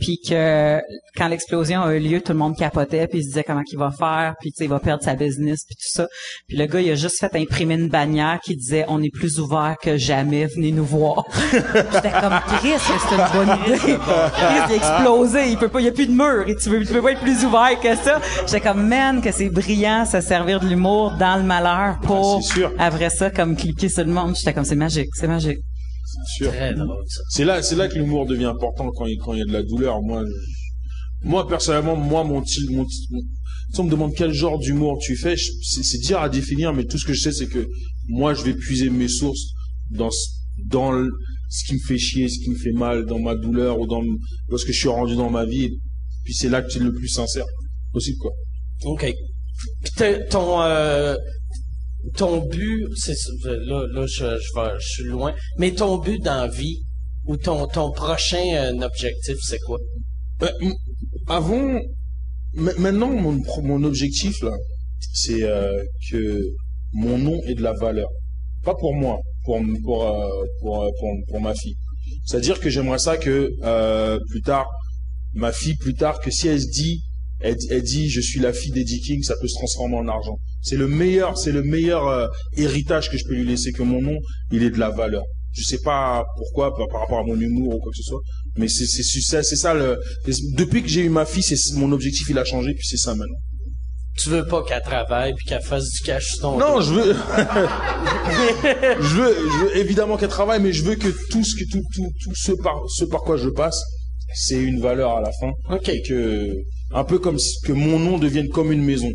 [0.00, 0.80] puis que
[1.16, 3.78] quand l'explosion a eu lieu, tout le monde capotait, puis il se disait comment qu'il
[3.78, 6.06] va faire, puis il va perdre sa business, puis tout ça.
[6.48, 9.38] Puis le gars, il a juste fait imprimer une bannière qui disait "On est plus
[9.40, 11.24] ouvert que jamais, venez nous voir."
[11.92, 13.78] J'étais comme Chris, c'est une bonne idée.
[13.78, 16.68] Chris, il a explosé, il peut pas, il y a plus de mur, et tu
[16.70, 18.20] veux, tu peux pas être plus ouvert que ça.
[18.46, 22.54] J'étais man, que c'est brillant, se servir de l'humour dans le malheur pour Ah, c'est
[22.54, 22.72] sûr.
[22.78, 24.34] après ça, comme cliquer sur le monde.
[24.36, 25.58] J'étais comme c'est magique, c'est magique.
[26.38, 26.52] c'est sûr
[27.46, 29.62] là c'est là que l'humour devient important quand il quand il y a de la
[29.62, 33.22] douleur moi je- moi personnellement moi mon style mon, mon-
[33.72, 36.98] si on me demande quel genre d'humour tu fais c'est dur à définir mais tout
[36.98, 37.66] ce que je sais c'est que
[38.08, 39.44] moi je vais puiser mes sources
[39.90, 40.28] dans ce-
[40.66, 41.10] dans le-
[41.48, 44.02] ce qui me fait chier ce qui me fait mal dans ma douleur ou dans
[44.50, 45.70] dans ce que je suis rendu dans ma vie
[46.24, 47.46] puis c'est là que c'est le plus sincère
[47.92, 48.32] possible quoi
[48.84, 49.12] OK.
[49.82, 49.92] Puis
[50.30, 51.16] ton euh,
[52.16, 53.14] ton but, c'est
[53.44, 56.82] là là je, je suis loin, mais ton but dans la vie
[57.26, 59.78] ou ton ton prochain euh, objectif c'est quoi?
[60.42, 60.74] Euh, m-
[61.28, 61.80] avant,
[62.54, 64.50] ma- maintenant, mon, mon objectif, là,
[65.12, 66.40] c'est euh, que
[66.92, 68.08] mon nom ait de la valeur.
[68.64, 70.88] Pas pour moi, pour, pour, euh, pour, euh,
[71.28, 71.76] pour, ma fille.
[72.24, 74.66] C'est-à-dire que j'aimerais ça que euh, plus tard,
[75.34, 77.02] ma fille, plus tard, que si elle se dit,
[77.44, 80.38] elle, elle dit, je suis la fille d'Eddie King, ça peut se transformer en argent.
[80.62, 84.00] C'est le meilleur, c'est le meilleur euh, héritage que je peux lui laisser, que mon
[84.00, 84.16] nom,
[84.50, 85.22] il ait de la valeur.
[85.52, 88.20] Je sais pas pourquoi, par, par rapport à mon humour ou quoi que ce soit,
[88.56, 90.00] mais c'est c'est c'est ça, c'est ça le.
[90.56, 93.14] Depuis que j'ai eu ma fille, c'est mon objectif, il a changé, puis c'est ça
[93.14, 93.38] maintenant.
[94.16, 96.82] Tu veux pas qu'elle travaille puis qu'elle fasse du cash sur ton Non, dos.
[96.82, 97.12] je veux,
[99.00, 101.82] je veux, je veux évidemment qu'elle travaille, mais je veux que tout ce que tout
[101.94, 103.80] tout tout ce par ce par quoi je passe,
[104.34, 105.52] c'est une valeur à la fin.
[105.70, 105.88] OK.
[105.88, 106.54] Et que
[106.92, 109.10] un peu comme si- que mon nom devienne comme une maison,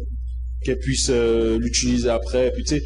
[0.63, 2.51] qu'elle puisse euh, l'utiliser après.
[2.51, 2.81] Puis tu sais,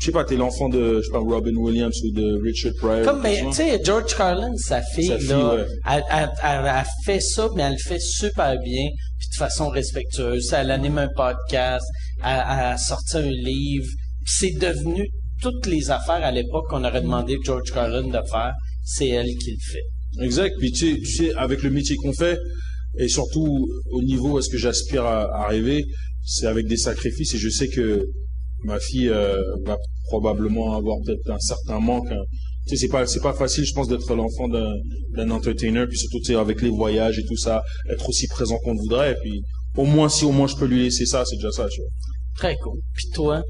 [0.00, 3.04] je sais pas, t'es l'enfant de je sais pas Robin Williams ou de Richard Pryor.
[3.04, 5.66] Comme, ben, tu sais, George Carlin, sa fille, Sa fille, là, ouais.
[5.90, 8.88] elle, elle, elle- elle fait ça, mais elle le fait super bien,
[9.18, 10.52] puis de façon respectueuse.
[10.56, 11.84] Elle anime un podcast,
[12.24, 13.88] elle, elle a sorti un livre,
[14.24, 15.06] puis c'est devenu
[15.42, 18.52] toutes les affaires à l'époque qu'on aurait demandé à George Carlin de faire,
[18.84, 19.84] c'est elle qui le fait.
[20.20, 20.54] Exact.
[20.58, 22.38] Puis tu sais, avec le métier qu'on fait,
[22.98, 25.84] et surtout au niveau à ce que j'aspire à, à arriver,
[26.24, 27.34] c'est avec des sacrifices.
[27.34, 28.04] Et je sais que
[28.64, 29.78] ma fille euh, va
[30.08, 32.10] probablement avoir peut-être un certain manque.
[32.10, 32.24] hein.
[32.68, 36.60] Tu sais, c'est pas pas facile, je pense, d'être l'enfant d'un entertainer, puis surtout avec
[36.62, 39.12] les voyages et tout ça, être aussi présent qu'on voudrait.
[39.12, 39.40] Et puis
[39.76, 41.68] au moins si au moins je peux lui laisser ça, c'est déjà ça.
[41.72, 41.90] Tu vois.
[42.36, 42.78] Très cool.
[42.94, 43.42] Puis toi?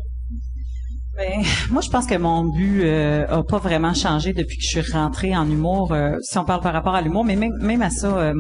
[1.21, 4.81] Ben, moi, je pense que mon but euh, a pas vraiment changé depuis que je
[4.81, 5.93] suis rentrée en humour.
[5.93, 8.33] euh, si on parle par rapport à l'humour, mais même, à ça, euh,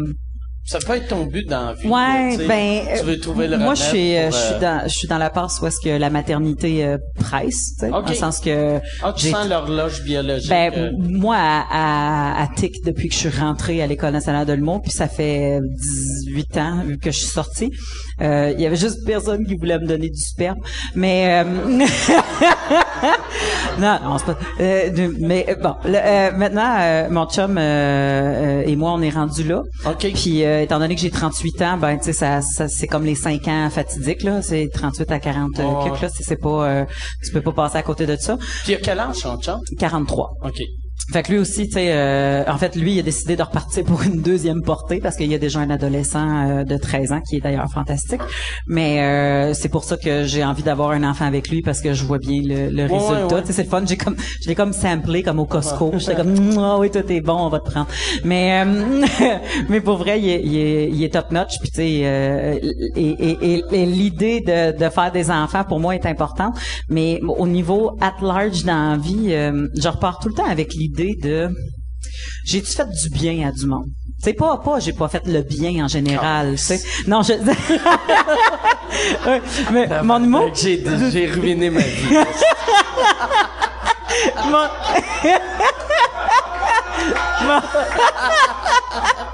[0.64, 1.88] Ça peut être ton but dans la vie.
[1.88, 4.82] Ouais, là, ben, Tu veux trouver le moi je suis, euh, je suis euh, dans,
[4.84, 8.04] je suis dans la passe où est-ce que la maternité euh, presse, tu sais, Ok.
[8.04, 10.48] dans le sens que Ah, tu sens l'horloge biologique.
[10.50, 11.64] ben euh, moi à,
[12.38, 15.08] à, à TIC depuis que je suis rentrée à l'école nationale de l'humour, puis ça
[15.08, 15.58] fait
[16.26, 17.70] 18 ans que je suis sortie.
[18.20, 20.58] Euh, Il y avait juste personne qui voulait me donner du sperme,
[20.94, 21.84] mais euh,
[23.78, 24.38] non, non c'est pas.
[24.60, 29.00] euh, mais euh, bon, le- euh, maintenant euh, mon chum euh, euh, et moi on
[29.02, 29.62] est rendu là.
[29.86, 30.06] OK.
[30.14, 33.04] Puis euh, étant donné que j'ai 38 ans, ben tu sais ça, ça c'est comme
[33.04, 35.84] les 5 ans fatidiques là, c'est 38 à 40 euh, Ouais.
[35.84, 36.84] quelques, là, c'est pas euh,
[37.24, 38.36] tu peux pas passer à côté de ça.
[38.64, 39.60] Puis il a quel âge, son chum?
[39.78, 40.30] 43.
[40.44, 40.60] OK.
[41.12, 43.84] Fait que lui aussi, tu sais, euh, en fait, lui, il a décidé de repartir
[43.84, 47.20] pour une deuxième portée parce qu'il y a déjà un adolescent euh, de 13 ans
[47.28, 48.20] qui est d'ailleurs fantastique.
[48.68, 51.94] Mais euh, c'est pour ça que j'ai envie d'avoir un enfant avec lui parce que
[51.94, 53.26] je vois bien le, le Ouais, résultat.
[53.26, 53.40] ouais, ouais.
[53.42, 53.82] Tu sais, c'est le fun.
[53.86, 55.92] J'ai comme, je l'ai comme samplé comme au Costco.
[55.98, 57.88] J'étais comme, ah oui, toi t'es bon, on va te prendre.
[58.24, 59.04] Mais, euh,
[59.68, 61.58] mais pour vrai, il est, il est, il est top notch.
[61.60, 62.56] Puis tu sais, euh,
[62.96, 66.54] et, et, et- et l'idée de, de faire des enfants pour moi est importante.
[66.88, 69.30] Mais au niveau at large dans la vie,
[69.74, 71.48] je repars tout le temps avec l'idée de
[72.44, 73.86] j'ai-tu fait du bien à du monde?
[74.22, 76.80] C'est pas pas j'ai pas fait le bien en général, tu sais.
[77.06, 77.32] Non, je
[79.72, 80.20] mais mon
[80.50, 82.10] que J'ai, j'ai ruiné ma vie.
[84.46, 84.52] mon...
[87.46, 87.62] Mon-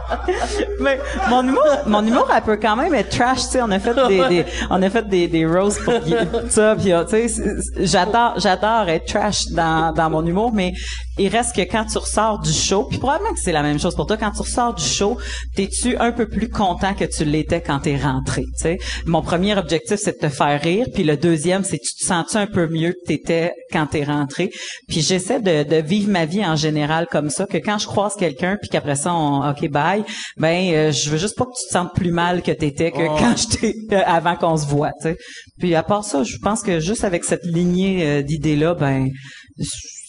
[0.80, 3.62] Mais mon humour, mon humour, elle peut quand même être trash, tu sais.
[3.62, 5.94] On a fait des, des- on a fait des, des roasts pour
[6.50, 7.42] ça, puis euh, tu sais,
[7.80, 10.72] j'adore, j'adore être trash dans, dans mon humour, mais
[11.18, 13.94] il reste que quand tu ressors du show, puis probablement que c'est la même chose
[13.94, 15.16] pour toi, quand tu ressors du show,
[15.54, 18.78] t'es-tu un peu plus content que tu l'étais quand t'es rentré, tu sais?
[19.06, 22.36] Mon premier objectif, c'est de te faire rire, puis le deuxième, c'est tu te sens-tu
[22.36, 24.50] un peu mieux que t'étais quand t'es rentré?
[24.88, 28.14] Puis j'essaie de, de vivre ma vie en général comme ça, que quand je croise
[28.16, 29.95] quelqu'un, puis qu'après ça, on, ok bye,
[30.36, 33.06] ben euh, je veux juste pas que tu te sentes plus mal que t'étais que
[33.06, 33.16] Oh.
[33.18, 35.16] quand j'étais euh, avant qu'on se voit, tu sais.
[35.58, 39.08] Puis à part ça, je pense que juste avec cette lignée euh, d'idées là, ben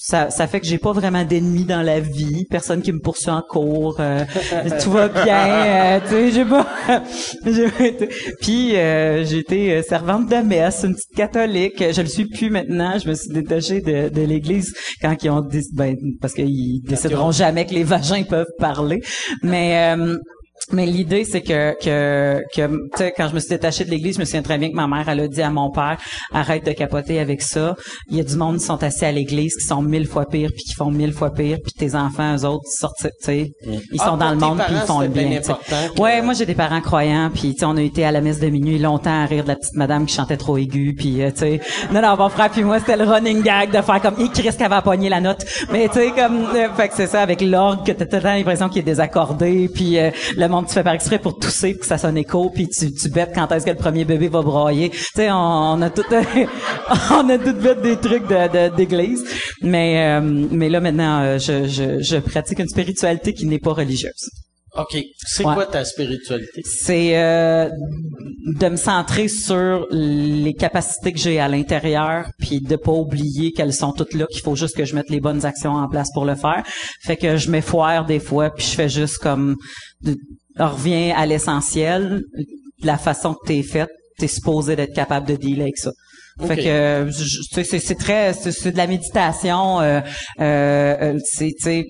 [0.09, 3.29] ça, ça fait que j'ai pas vraiment d'ennemis dans la vie, personne qui me poursuit
[3.29, 4.23] en cours, euh,
[4.81, 6.65] tout va bien, euh, tu sais, j'ai pas,
[8.41, 12.49] puis euh, j'ai été euh, servante de messe, une petite catholique, je le suis plus
[12.49, 16.81] maintenant, je me suis détachée de, de l'église quand ils ont dit, ben parce qu'ils
[16.83, 19.01] décideront jamais que les vagins peuvent parler,
[19.43, 20.15] mais euh,
[20.73, 24.15] mais l'idée, c'est que, que, que tu sais, quand je me suis détachée de l'église,
[24.15, 25.97] je me souviens très bien que ma mère, elle a dit à mon père,
[26.33, 27.75] arrête de capoter avec ça.
[28.09, 30.49] Il y a du monde qui sont assis à l'église, qui sont mille fois pires,
[30.53, 33.51] puis qui font mille fois pire, puis tes enfants, eux autres, ils sortent, tu sais,
[33.65, 35.41] ils Ah, sont dans pour le monde, puis ils font le bien bien.
[35.97, 38.39] Ouais, moi, j'ai des parents croyants, puis tu sais, on a été à la messe
[38.39, 41.31] de minuit longtemps à rire de la petite madame qui chantait trop aigu, puis euh,
[41.31, 41.61] tu sais,
[41.93, 44.57] non, non, mon frère puis moi, c'était le running gag de faire comme, il Christ
[44.57, 45.45] qu'elle va pogner la note.
[45.71, 48.21] Mais tu sais, comme, euh, fait que c'est ça, avec l'orgue, que t'as tout le
[48.21, 51.73] temps l'impression qu'il est désaccordé, puis euh, le monde, tu fais par exprès pour tousser,
[51.73, 54.27] pour que ça sonne écho, puis tu, tu bêtes quand est-ce que le premier bébé
[54.27, 54.89] va broyer.
[54.89, 56.03] Tu sais, on, on a tout,
[57.11, 59.23] on a tout fait des trucs de, de- d'église.
[59.61, 63.73] Mais, euh, mais là, maintenant, euh, je, je, je pratique une spiritualité qui n'est pas
[63.73, 64.29] religieuse.
[64.77, 64.95] OK.
[65.25, 65.55] C'est Ouais.
[65.55, 66.61] quoi ta spiritualité?
[66.63, 67.67] c'est euh,
[68.59, 73.73] de me centrer sur les capacités que j'ai à l'intérieur, puis de pas oublier qu'elles
[73.73, 76.25] sont toutes là, qu'il faut juste que je mette les bonnes actions en place pour
[76.25, 76.63] le faire.
[77.01, 79.55] Fait que je m'effoire des fois, puis je fais juste comme
[80.57, 82.23] revient à l'essentiel,
[82.83, 85.91] la façon que t'es faite, t'es supposé d'être capable de dealer avec ça.
[86.45, 87.11] Fait que euh,
[87.51, 90.01] c'est c'est très c'est de la méditation euh,
[90.39, 91.85] euh, euh, c'est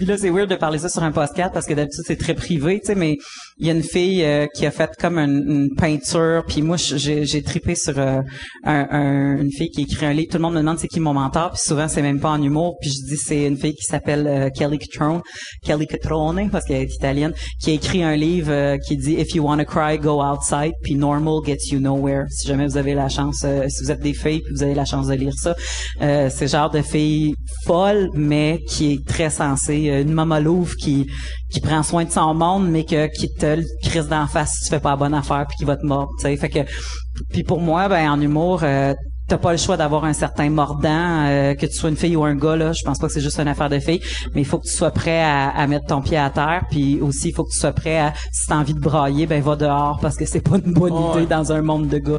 [0.00, 2.80] là c'est weird de parler ça sur un podcast parce que d'habitude c'est très privé
[2.80, 3.18] tu sais mais
[3.60, 6.76] il y a une fille euh, qui a fait comme une, une peinture puis moi
[6.76, 8.20] j'ai j'ai tripé sur euh,
[8.64, 10.28] un, un- une fille qui écrit un livre.
[10.30, 11.50] Tout le monde me demande c'est qui mon mentor?
[11.50, 12.76] Puis souvent c'est même pas en humour.
[12.80, 15.20] Puis je dis c'est une fille qui s'appelle euh, Kelly Catrone
[15.64, 17.32] Kelly Catrone parce qu'elle est italienne
[17.62, 20.72] qui a écrit un livre euh, qui dit if you wanna cry go outside.
[20.82, 22.24] Puis normal gets you nowhere.
[22.30, 24.74] Si jamais vous avez la chance euh, si vous êtes des filles puis vous avez
[24.74, 25.54] la chance de lire ça.
[26.02, 27.34] Euh, c'est genre de fille
[27.66, 30.02] folle mais qui est très sensée.
[30.06, 31.06] Une maman louve qui
[31.50, 34.64] qui prend soin de son monde mais que qui te le crisse d'en face si
[34.64, 36.60] tu fais pas la bonne affaire puis qui va te mordre tu sais fait que
[37.30, 38.94] puis pour moi ben en humour euh,
[39.30, 42.24] t'as pas le choix d'avoir un certain mordant, euh, que tu sois une fille ou
[42.24, 42.72] un gars là.
[42.72, 44.00] Je pense pas que c'est juste une affaire de fille,
[44.34, 47.00] mais il faut que tu sois prêt à, à mettre ton pied à terre, puis
[47.00, 49.54] aussi il faut que tu sois prêt à, si t'as envie de brailler, ben va
[49.54, 52.18] dehors parce que c'est pas une bonne idée dans un monde de gars.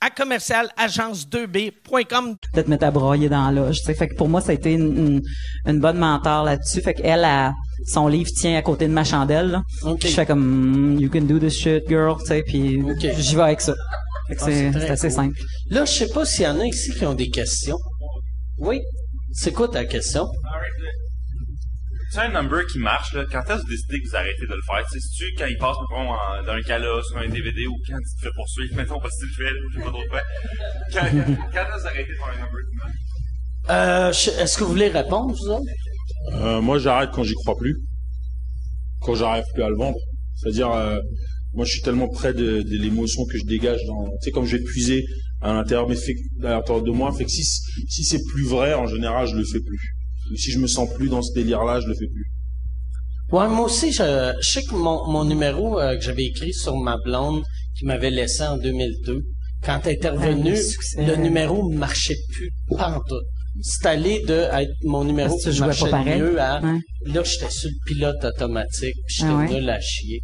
[0.00, 2.36] à commercial agence2b.com.
[2.54, 3.94] de te mettre à broyer dans sais.
[3.94, 5.22] Fait que pour moi, ça a été une, une,
[5.66, 6.80] une bonne mentor là-dessus.
[6.80, 7.52] Fait qu'elle, a,
[7.86, 9.50] son livre tient à côté de ma chandelle.
[9.50, 9.62] Là.
[10.00, 12.80] Je fais comme mm, You can do this shit, girl, tu sais, puis
[13.18, 13.74] j'y vais avec ça.
[14.30, 15.16] Ah, c'est assez cool.
[15.16, 15.40] simple.
[15.70, 17.78] Là, je sais pas s'il y en a ici qui ont des questions.
[18.58, 18.80] Oui.
[19.32, 20.26] C'est quoi ta question?
[22.10, 23.24] C'est un number qui marche, là.
[23.30, 24.82] Quand est-ce que vous décidez que vous arrêtez de le faire?
[24.90, 27.76] Tu sais, C'est-tu quand il passe, mettons, en- dans un cala, sur un DVD, ou
[27.86, 29.90] quand tu te fais poursuivre, mettons, parce que tu le fais, ou je sais pas
[29.90, 30.22] trop quoi.
[30.92, 32.96] Quand, quand est-ce que vous arrêtez de faire un number qui marche?
[33.70, 35.70] Euh, je- est-ce que vous voulez répondre, vous autres?
[36.34, 37.76] Euh, moi, j'arrête quand j'y crois plus.
[39.02, 39.98] Quand j'arrive plus à le vendre.
[40.36, 40.98] C'est-à-dire, euh,
[41.52, 44.46] moi, je suis tellement près de, de l'émotion que je dégage dans, tu sais, comme
[44.46, 45.04] je vais puiser
[45.42, 48.72] à l'intérieur, mais fait, à l'intérieur de moi, fait que si, si c'est plus vrai,
[48.74, 49.78] en général, je le fais plus.
[50.36, 52.26] Si je me sens plus dans ce délire-là, je le fais plus.
[53.30, 56.76] Ouais, moi aussi, je, je sais que mon, mon numéro euh, que j'avais écrit sur
[56.76, 57.42] ma blonde
[57.78, 59.20] qui m'avait laissé en 2002,
[59.64, 60.56] quand elle était revenue,
[60.96, 63.24] Ah, le numéro marchait plus pantoute.
[63.60, 66.20] C'est allé de être mon numéro qui marchait pas pareil.
[66.20, 69.48] mieux à là j'étais sur le pilote automatique puis j'étais Ah ouais?
[69.60, 70.20] nul à chier.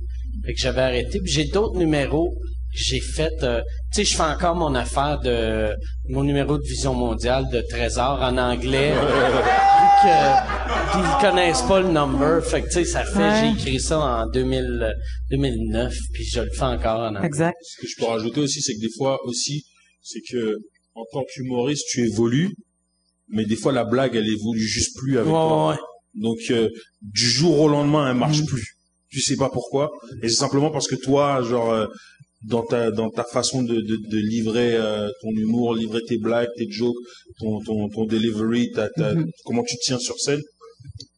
[0.46, 1.18] Fait que j'avais arrêté.
[1.20, 3.60] Puis j'ai d'autres numéros que j'ai fait euh,
[3.92, 5.74] tu sais je fais encore mon affaire de
[6.10, 8.92] mon numéro de vision mondiale de trésor en anglais
[10.04, 13.52] que ils connaissent pas le number fait que tu sais ça fait Ouais.
[13.56, 14.92] j'ai écrit ça en 2000
[15.30, 17.26] 2009 puis je le fais encore en anglais.
[17.26, 17.56] Exact.
[17.62, 19.64] Ce que je peux rajouter aussi, c'est que des fois aussi,
[20.02, 20.56] c'est que
[20.94, 22.54] en tant qu'humoriste, tu évolues,
[23.28, 25.68] mais des fois la blague, elle évolue juste plus avec Ouais, toi.
[25.68, 25.80] ouais, ouais.
[26.14, 26.68] Donc euh,
[27.02, 28.76] du jour au lendemain, elle marche plus.
[29.10, 29.90] Tu sais pas pourquoi.
[30.22, 31.86] Et c'est simplement parce que toi, genre euh,
[32.44, 36.48] dans ta dans ta façon de de, de livrer euh, ton humour, livrer tes blagues,
[36.56, 36.96] tes jokes,
[37.38, 39.14] ton ton ton delivery, ta, ta-
[39.44, 40.42] comment tu tiens sur scène,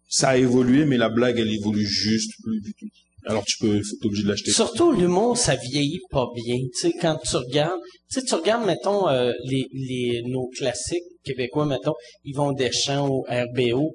[0.09, 2.87] ça a évolué, mais la blague, elle évolue juste plus du tout.
[3.29, 4.53] Alors tu peux, t'es obligé de l'acheter.
[4.53, 6.59] Surtout l'humour, ça vieillit pas bien.
[6.59, 11.03] Tu sais, quand tu regardes, tu sais, tu regardes, mettons, euh, les, les, nos classiques
[11.25, 11.95] québécois, mettons,
[12.25, 13.91] Yvon Deschamps ou RBO.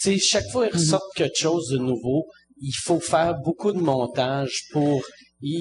[0.00, 2.26] Tu sais, chaque fois ils ressortent quelque chose de nouveau,
[2.60, 5.04] il faut faire beaucoup de montage pour,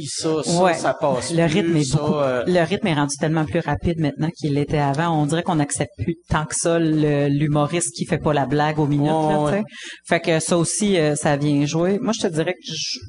[0.07, 0.73] Ça, ça, Ouais.
[0.75, 3.59] ça passe Le plus, rythme est ça, beaucoup, euh, le rythme est rendu tellement plus
[3.59, 5.09] rapide maintenant qu'il l'était avant.
[5.21, 8.87] On dirait qu'on n'accepte plus tant que ça l'humoriste qui fait pas la blague aux
[8.87, 9.11] minutes.
[9.11, 9.51] Ouais, là, ouais.
[9.51, 9.63] tu sais.
[10.07, 11.97] Fait que ça aussi, euh, ça vient jouer.
[11.99, 12.99] Moi, je te dirais que je-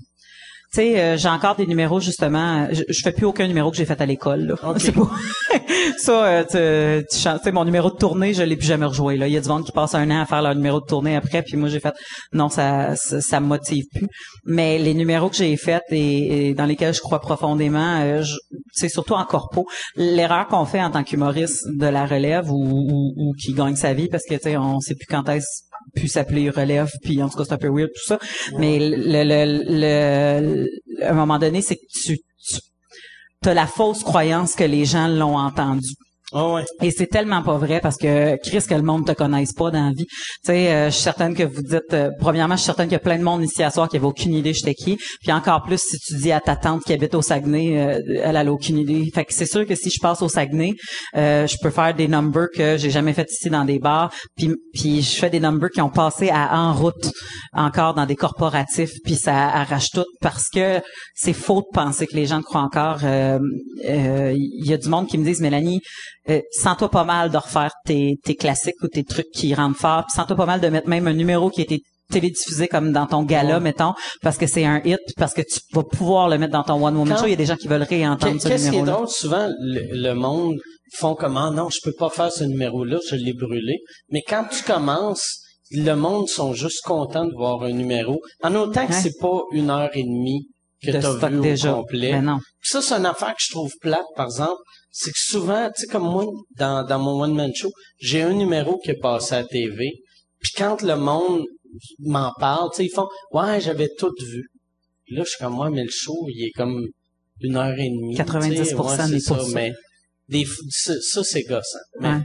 [0.73, 2.67] tu sais, euh, j'ai encore des numéros justement.
[2.73, 4.41] Je, je fais plus aucun numéro que j'ai fait à l'école.
[4.47, 4.55] là.
[4.63, 4.77] Ok.
[4.81, 5.11] C'est pas-
[5.99, 9.17] ça, euh, tu, tu mon numéro de tournée, je l'ai plus jamais rejoué.
[9.17, 10.87] Là, il y a du monde qui passe un an à faire leur numéro de
[10.87, 11.93] tournée après, puis moi j'ai fait
[12.33, 14.07] non, ça, ça, ça me motive plus.
[14.47, 18.23] Mais les numéros que j'ai faits et, et dans lesquels je crois profondément, euh,
[18.73, 19.67] c'est surtout en corpo.
[19.97, 23.93] L'erreur qu'on fait en tant qu'humoriste de la relève ou, ou, ou qui gagne sa
[23.93, 27.29] vie, parce que tu sais, on sait plus quand est-ce pu s'appeler relève, puis en
[27.29, 28.19] tout cas c'est un peu weird tout ça.
[28.59, 32.19] Mais le, le, le- à un moment donné, c'est que tu,
[33.43, 35.95] tu as la fausse croyance que les gens l'ont entendu.
[36.33, 36.63] Ah.
[36.83, 39.87] Et c'est tellement pas vrai parce que Chris que le monde te connaisse pas dans
[39.87, 40.07] la vie.
[40.07, 42.95] Tu sais, euh, je suis certaine que vous dites euh, premièrement, je suis certaine qu'il
[42.95, 44.97] y a plein de monde ici à soir qui avait aucune idée j'étais qui.
[45.23, 48.37] Puis encore plus si tu dis à ta tante qui habite au Saguenay, euh, elle
[48.37, 49.11] a aucune idée.
[49.15, 50.75] Fait que c'est sûr que si je passe au Saguenay,
[51.17, 54.13] euh, je peux faire des numbers que j'ai jamais fait ici dans des bars.
[54.37, 57.13] Puis puis je fais des numbers qui ont passé à en route
[57.53, 58.93] encore dans des corporatifs.
[59.05, 60.81] Puis ça arrache tout parce que
[61.15, 63.01] c'est faux de penser que les gens croient encore.
[63.05, 63.39] Euh,
[63.89, 65.81] euh, Il y a du monde qui me disent Mélanie
[66.29, 70.05] euh, sens-toi pas mal de refaire tes, tes classiques ou tes trucs qui rendent fort.
[70.07, 71.81] Puis sens-toi pas mal de mettre même un numéro qui a été
[72.11, 75.83] télédiffusé comme dans ton gala, mettons, parce que c'est un hit, parce que tu vas
[75.83, 77.25] pouvoir le mettre dans ton One Woman Show.
[77.27, 79.81] Il y a des gens qui veulent réentendre ce Qu'est-ce qui est drôle, souvent, le,
[79.97, 80.57] le monde
[80.99, 83.79] font comme, ah non, je peux pas faire ce numéro-là, je l'ai brûlé.
[84.11, 85.39] Mais quand tu commences,
[85.71, 88.21] le monde sont juste contents de voir un numéro.
[88.43, 89.01] En autant que Ouais.
[89.01, 90.47] c'est pas une heure et demie
[90.85, 91.73] que de t'as vu déjà.
[91.73, 92.13] au complet.
[92.13, 92.41] Mais non.
[92.61, 94.61] Ça, c'est une affaire que je trouve plate, par exemple.
[94.95, 96.27] C'est que souvent, tu sais, comme moi,
[96.59, 99.91] dans, dans mon one-man show, j'ai un numéro qui est passé à la TV.
[100.39, 101.45] Puis quand le monde
[102.01, 104.49] m'en parle, tu sais, ils font «Ouais, j'avais tout vu.»
[105.09, 106.87] Là, je suis comme «Ouais, mais le show, il est comme
[107.41, 109.39] une heure et demie.» 90% tu sais, ouais, c'est ça.
[109.55, 109.73] Mais
[110.29, 111.79] des, ça, ça, c'est gossant.
[112.01, 112.21] Mais Ouais.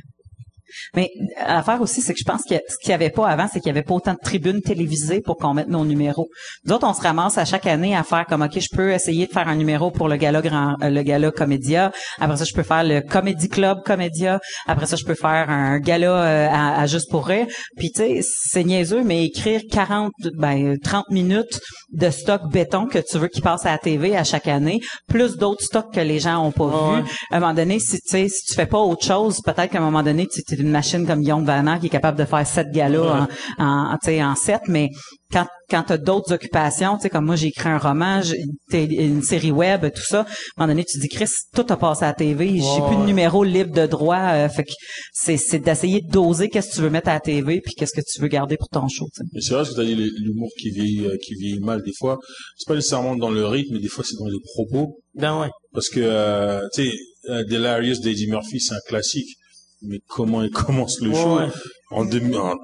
[0.95, 1.09] Mais
[1.45, 3.67] l'affaire aussi, c'est que je pense que ce qu'il y avait pas avant, c'est qu'il
[3.67, 6.29] y avait pas autant de tribunes télévisées pour qu'on mette nos numéros.
[6.65, 9.27] Nous autres, on se ramasse à chaque année à faire comme OK, je peux essayer
[9.27, 11.91] de faire un numéro pour le gala grand, euh, le gala comédia.
[12.19, 14.39] Après ça, je peux faire le Comedy Club comédia.
[14.67, 17.47] Après ça, je peux faire un gala euh, à, à juste pour rire.
[17.77, 21.59] Puis tu sais, c'est niaiseux, mais écrire 40, ben 30 minutes
[21.91, 25.37] de stock béton que tu veux qui passe à la TV à chaque année, plus
[25.37, 27.01] d'autres stocks que les gens ont pas Ouais.
[27.01, 27.09] vus.
[27.31, 30.03] À un moment donné, si si tu fais pas autre chose, peut-être qu'à un moment
[30.03, 33.27] donné, tu es une machine comme Guillaume Vanant qui est capable de faire sept galas
[33.57, 34.89] en, en, tu sais, en sept, mais
[35.31, 38.45] quand quand tu as d'autres occupations, tu sais, comme moi, j'ai écrit un roman, j'ai
[38.71, 40.25] une série web, tout ça, à un
[40.57, 43.43] moment donné, tu dis, Chris, tout a passé à la TV, j'ai plus de numéro
[43.43, 44.71] libre de droit, euh, fait que
[45.11, 47.93] c'est, c'est d'essayer de doser qu'est-ce que tu veux mettre à la TV puis qu'est-ce
[47.93, 49.07] que tu veux garder pour ton show.
[49.33, 51.81] Mais c'est vrai ce que tu as dit, l'humour qui vieillit, euh, qui vieillit mal
[51.83, 52.17] des fois.
[52.55, 54.99] C'est pas nécessairement dans le rythme, mais des fois c'est dans les propos.
[55.15, 55.49] ben ouais.
[55.73, 56.91] Parce que, euh, tu sais,
[57.29, 59.35] euh, Delirious d'Eddie Murphy, c'est un classique.
[59.83, 61.47] Mais comment il commence le show Ouais.
[61.91, 62.55] en, 2000 en, en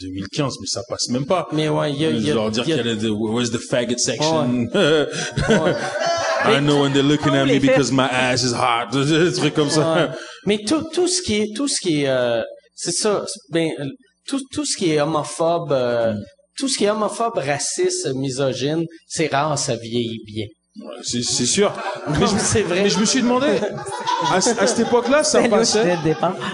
[0.00, 1.48] 2015, mais ça passe même pas.
[1.52, 3.12] Mais ouais, il y a, y a- Genre dire il y a- qu'il y a
[3.12, 4.68] where's the faggot section?
[6.46, 8.90] I know when they're looking at me because my ass is hot.
[8.92, 9.94] Des trucs comme ça.
[9.94, 10.08] Ouais.
[10.46, 12.42] Mais tout, tout ce qui est, tout ce qui est, euh,
[12.74, 13.84] c'est ça, ben, euh,
[14.28, 16.18] tout, tout ce qui est homophobe, euh, Mm.
[16.58, 20.46] tout ce qui est homophobe, raciste, misogyne, c'est rare, ça vieillit bien.
[21.02, 21.72] C'est sûr.
[22.08, 22.82] Mais je, c'est vrai.
[22.82, 23.46] Mais je me suis demandé,
[24.32, 25.96] à, ce- à cette époque-là, ça C'est louche passait.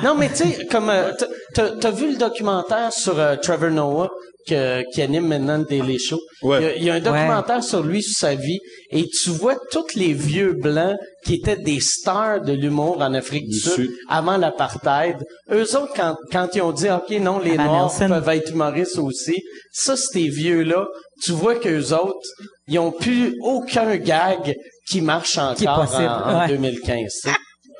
[0.05, 1.11] Non, mais tu sais, comme euh,
[1.55, 4.11] t'as- t'as vu le documentaire sur euh, Trevor Noah
[4.47, 6.19] que, qui anime maintenant le Daily Show?
[6.43, 6.59] Ouais.
[6.59, 8.59] Il, y a, il y a un documentaire sur lui, sur sa vie,
[8.91, 13.45] et tu vois tous les vieux blancs qui étaient des stars de l'humour en Afrique
[13.45, 13.91] du, Du Sud, Sud.
[14.09, 15.17] avant l'apartheid.
[15.51, 19.37] Eux autres, quand, quand ils ont dit, OK, non, les Noirs peuvent être humoristes aussi,
[19.73, 20.87] ça, ces vieux-là,
[21.23, 22.29] tu vois qu'eux autres,
[22.71, 24.55] ils ont plus aucun gag
[24.89, 26.49] qui marche encore Qui est possible, en, en ouais.
[26.49, 26.97] 2015.
[27.13, 27.37] tu sais.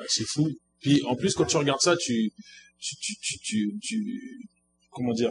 [0.09, 0.49] C'est fou.
[0.81, 2.31] Puis en plus, quand tu regardes ça, tu,
[2.79, 4.39] tu, tu, tu, tu, tu-
[4.91, 5.31] comment dire?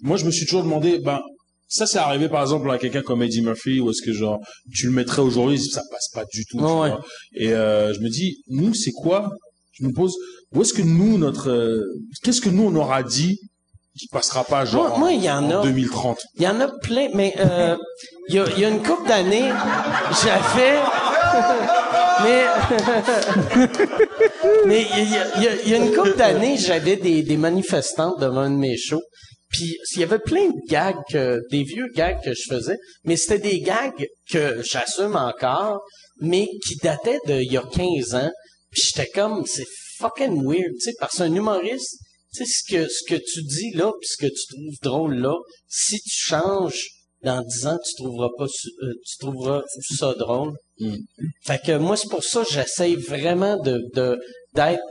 [0.00, 1.20] Moi, je me suis toujours demandé, ben,
[1.68, 4.38] ça, c'est arrivé par exemple à quelqu'un comme Eddie Murphy, ou est-ce que genre
[4.74, 6.58] tu le mettrais aujourd'hui, ça passe pas du tout.
[6.58, 6.70] tu Ouais.
[6.90, 7.04] vois.
[7.34, 9.30] Et euh, je me dis, nous, c'est quoi?
[9.72, 10.14] Je me pose,
[10.52, 11.82] où est-ce que nous, notre, euh,
[12.22, 13.38] qu'est-ce que nous on aura dit
[13.98, 15.62] qui passera pas genre Moi- moi, il y en a.
[15.62, 17.76] 2030 Il y en a plein, mais euh,
[18.28, 19.50] il y, a, y a une couple d'années,
[20.22, 20.78] j'avais...
[22.22, 22.44] mais
[24.66, 25.16] mais il y, y
[25.48, 28.76] a- il y a une couple d'années, j'avais des, des manifestantes devant un de mes
[28.76, 29.02] shows.
[29.48, 33.16] Puis il y avait plein de gags, que- des vieux gags que je faisais, mais
[33.16, 35.80] c'était des gags que j'assume encore,
[36.20, 38.30] mais qui dataient d'il y a 15 ans.
[38.72, 39.64] Puis j'étais comme, c'est
[39.98, 41.96] fucking weird, tu sais, parce qu'un humoriste,
[42.36, 45.14] tu sais, ce que, ce que tu dis là, puis ce que tu trouves drôle
[45.16, 45.34] là,
[45.68, 46.88] si tu changes
[47.22, 49.62] dans 10 ans, tu trouveras pas, euh, tu trouveras
[49.96, 50.52] ça drôle.
[51.44, 54.18] Fait que moi, c'est pour ça que j'essaye vraiment de, de,
[54.54, 54.82] d'être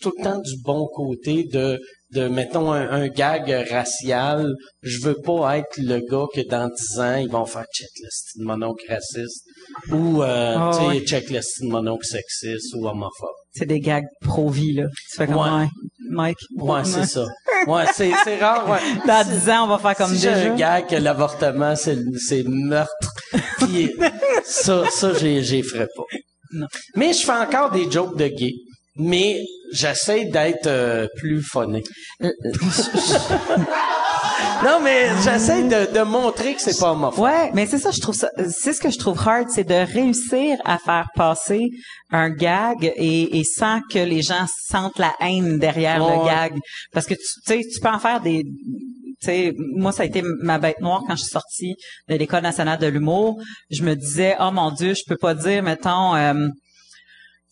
[0.00, 1.78] tout le temps du bon côté de,
[2.12, 4.52] de mettons, un, un gag racial.
[4.82, 8.08] Je veux pas être le gars que dans 10 ans, ils vont faire check le
[8.10, 9.44] style mononcle raciste
[9.90, 11.00] ou, euh, Ah, tu sais, ouais.
[11.04, 13.30] check le style mononcle sexiste ou homophobe.
[13.52, 14.84] C'est des gags pro-vie, là.
[15.10, 15.66] Tu fais comme, Ouais.
[16.10, 16.38] Mike.
[16.56, 17.24] Ouais, c'est ça.
[17.66, 18.78] Ouais, c'est, c'est rare, ouais.
[19.06, 20.52] Dans 10 ans, on va faire comme si j'ai déjà.
[20.52, 23.12] un gag que l'avortement, c'est, le- c'est meurtre.
[23.58, 23.92] Puis
[24.44, 26.04] ça, ça, j'ai, j'ai ferais pas.
[26.52, 26.66] Non.
[26.96, 28.52] Mais je fais encore des jokes de gay.
[28.96, 29.40] Mais
[29.72, 31.82] j'essaie d'être euh, plus funny.
[34.64, 37.24] non, mais j'essaie de, de montrer que c'est pas homophobe.
[37.24, 39.74] Ouais, mais c'est ça, je trouve ça, c'est ce que je trouve hard, c'est de
[39.92, 41.70] réussir à faire passer
[42.10, 46.52] un gag et, et sans que les gens sentent la haine derrière le gag.
[46.92, 50.22] Parce que tu sais, tu peux en faire des, tu sais, moi, ça a été
[50.42, 51.74] ma bête noire quand je suis sortie
[52.08, 53.38] de l'École nationale de l'humour.
[53.70, 56.48] Je me disais, oh mon Dieu, je peux pas dire, mettons, euh,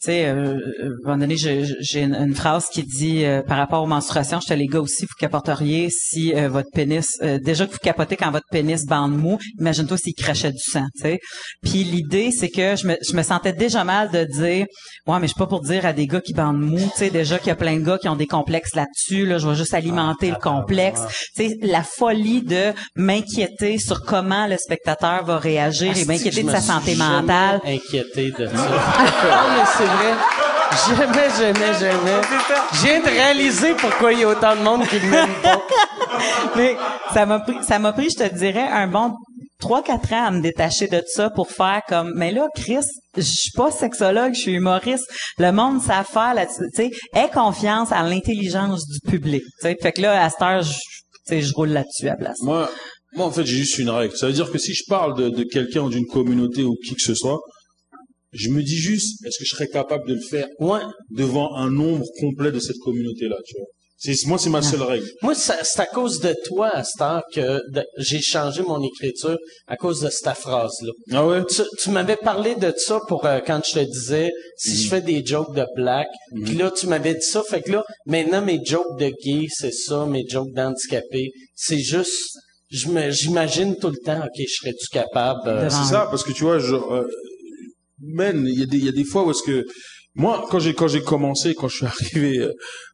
[0.00, 3.24] tu sais, euh, euh, à un moment donné, j'ai j'ai une, une phrase qui dit
[3.24, 7.18] euh, par rapport aux menstruations, j'étais les gars aussi, vous capoteriez si euh, votre pénis,
[7.22, 10.86] euh, déjà que vous capotez quand votre pénis bande mou, imagine-toi s'il crachait du sang,
[10.94, 11.18] tu sais.
[11.64, 14.66] Puis l'idée, c'est que je me, je me sentais déjà mal de dire,
[15.08, 17.10] ouais, mais je suis pas pour dire à des gars qui bandent mou, tu sais,
[17.10, 19.56] déjà qu'il y a plein de gars qui ont des complexes là-dessus, là, je vais
[19.56, 21.00] juste alimenter le complexe.
[21.34, 26.50] Tu sais, la folie de m'inquiéter sur comment le spectateur va réagir et m'inquiéter de
[26.50, 27.60] sa santé mentale.
[27.64, 28.46] Inquiété de
[29.66, 29.88] ça.
[29.97, 30.15] Vrai.
[30.89, 32.20] Jamais, jamais, jamais.
[32.73, 35.62] Je viens de réaliser pourquoi il y a autant de monde qui ne m'aime pas.
[36.56, 36.77] Mais
[37.12, 39.15] ça m'a pris, ça m'a pris, je te dirais, un bon
[39.59, 42.85] trois, quatre ans à me détacher de ça pour faire comme, mais là, Chris,
[43.16, 45.05] je suis pas sexologue, je suis humoriste.
[45.39, 46.90] Le monde sait faire là-dessus, tu sais.
[47.15, 49.77] Aie confiance à l'intelligence du public, tu sais.
[49.81, 50.78] Fait que là, à cette heure, je, tu
[51.24, 52.36] sais, je roule là-dessus à place.
[52.43, 52.70] Moi,
[53.15, 54.16] moi, en fait, j'ai juste une règle.
[54.16, 56.94] Ça veut dire que si je parle de, de quelqu'un ou d'une communauté ou qui
[56.94, 57.39] que ce soit,
[58.39, 60.81] je me dis juste, est-ce que je serais capable de le faire Ouais.
[61.10, 63.66] devant un nombre complet de cette communauté-là, tu vois?
[64.01, 65.05] C'est, moi, c'est ma seule règle.
[65.23, 67.60] Moi, c'est à cause de toi, à cette heure, que
[67.97, 69.36] j'ai changé mon écriture
[69.66, 70.93] à cause de cette phrase-là.
[71.10, 71.44] Ah ouais?
[71.47, 74.77] Tu, tu m'avais parlé de ça pour euh, quand je te disais si Mhm.
[74.77, 76.06] je fais des jokes de black.
[76.44, 77.43] Puis là, tu m'avais dit ça.
[77.43, 80.06] Fait que là, maintenant, mes jokes de gay, c'est ça.
[80.06, 82.39] Mes jokes d'handicapés, c'est juste...
[82.70, 85.48] je me- J'imagine tout le temps, OK, je serais-tu capable...
[85.48, 87.02] euh, C'est ça, parce que tu vois, genre, euh,
[88.00, 89.64] man, il y a des, il y a des fois où est-ce que,
[90.14, 92.52] moi, quand j'ai, quand j'ai commencé, quand je suis arrivé euh,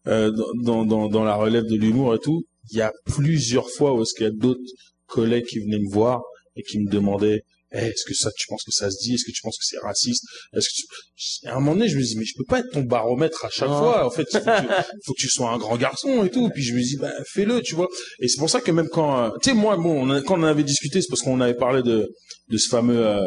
[0.08, 0.30] euh,
[0.62, 4.02] dans, dans, dans la relève de l'humour et tout, il y a plusieurs fois où
[4.02, 4.60] est-ce qu'il y a d'autres
[5.06, 6.22] collègues qui venaient me voir
[6.56, 7.42] et qui me demandaient,
[7.76, 9.14] Eh, est-ce que ça, tu penses que ça se dit?
[9.14, 10.22] Est-ce que tu penses que c'est raciste?
[10.56, 11.46] Est-ce que tu...
[11.48, 13.50] À un moment donné, je me dis, mais je peux pas être ton baromètre à
[13.50, 14.06] chaque fois.
[14.06, 16.48] En fait, il faut que, tu, faut que tu sois un grand garçon et tout.
[16.54, 17.88] Puis je me dis, bah, fais-le, tu vois.
[18.20, 20.38] Et c'est pour ça que même quand, euh, tu sais, moi, bon, on a- quand
[20.38, 22.08] on avait discuté, c'est parce qu'on avait parlé de,
[22.52, 23.26] de ce fameux euh,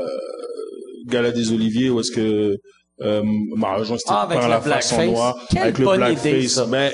[1.07, 2.57] gala des Oliviers où est-ce que
[3.01, 3.21] euh,
[3.55, 6.47] Mario Jean c'était Ah, le la face en noir, Quelle avec le blackface.
[6.51, 6.65] ça.
[6.65, 6.91] Ben,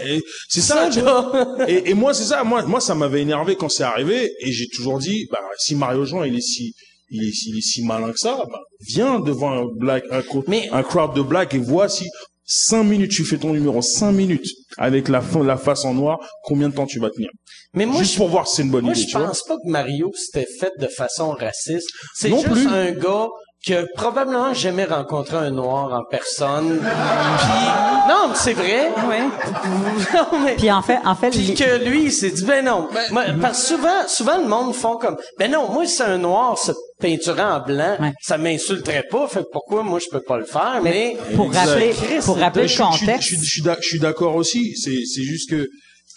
[0.49, 1.55] c'est ça, vois.
[1.69, 2.43] Et, et moi, c'est ça.
[2.43, 4.29] Moi, moi, ça m'avait énervé quand c'est arrivé.
[4.41, 6.73] Et j'ai toujours dit, bah, si Mario Jean, il est si,
[7.09, 10.67] il est, il est si malin que ça, bah, viens devant un black, un, Mais-
[10.73, 12.05] un crowd de black et vois si
[12.45, 16.75] cinq minutes, tu fais ton numéro cinq minutes avec la, face en noir, combien de
[16.75, 17.29] temps tu vas tenir?
[17.73, 19.27] Mais moi, Juste je, pour voir si c'est une bonne moi, idée, je tu vois.
[19.27, 21.87] pense pas que Mario s'était fait de façon raciste.
[22.13, 22.67] C'est juste plus.
[22.67, 23.29] un gars
[23.65, 26.79] que probablement jamais rencontré un noir en personne.
[26.79, 28.89] Puis, non, mais c'est vrai.
[30.13, 32.65] non, mais, Puis en fait, en fait, Puis les- que lui, il s'est dit, ben
[32.65, 32.89] non.
[33.11, 36.17] Moi, parce que souvent, souvent, le monde font comme, ben non, moi, si c'est un
[36.17, 38.11] noir se peinturant en blanc, Ouais.
[38.21, 41.17] ça m'insulterait pas, fait que pourquoi moi, je peux pas le faire, mais...
[41.29, 41.93] mais pour rappeler,
[42.25, 43.21] pour rappeler le je contexte.
[43.29, 44.73] je suis- je suis d'ac- je suis d'accord aussi.
[44.75, 45.67] C'est, c'est juste que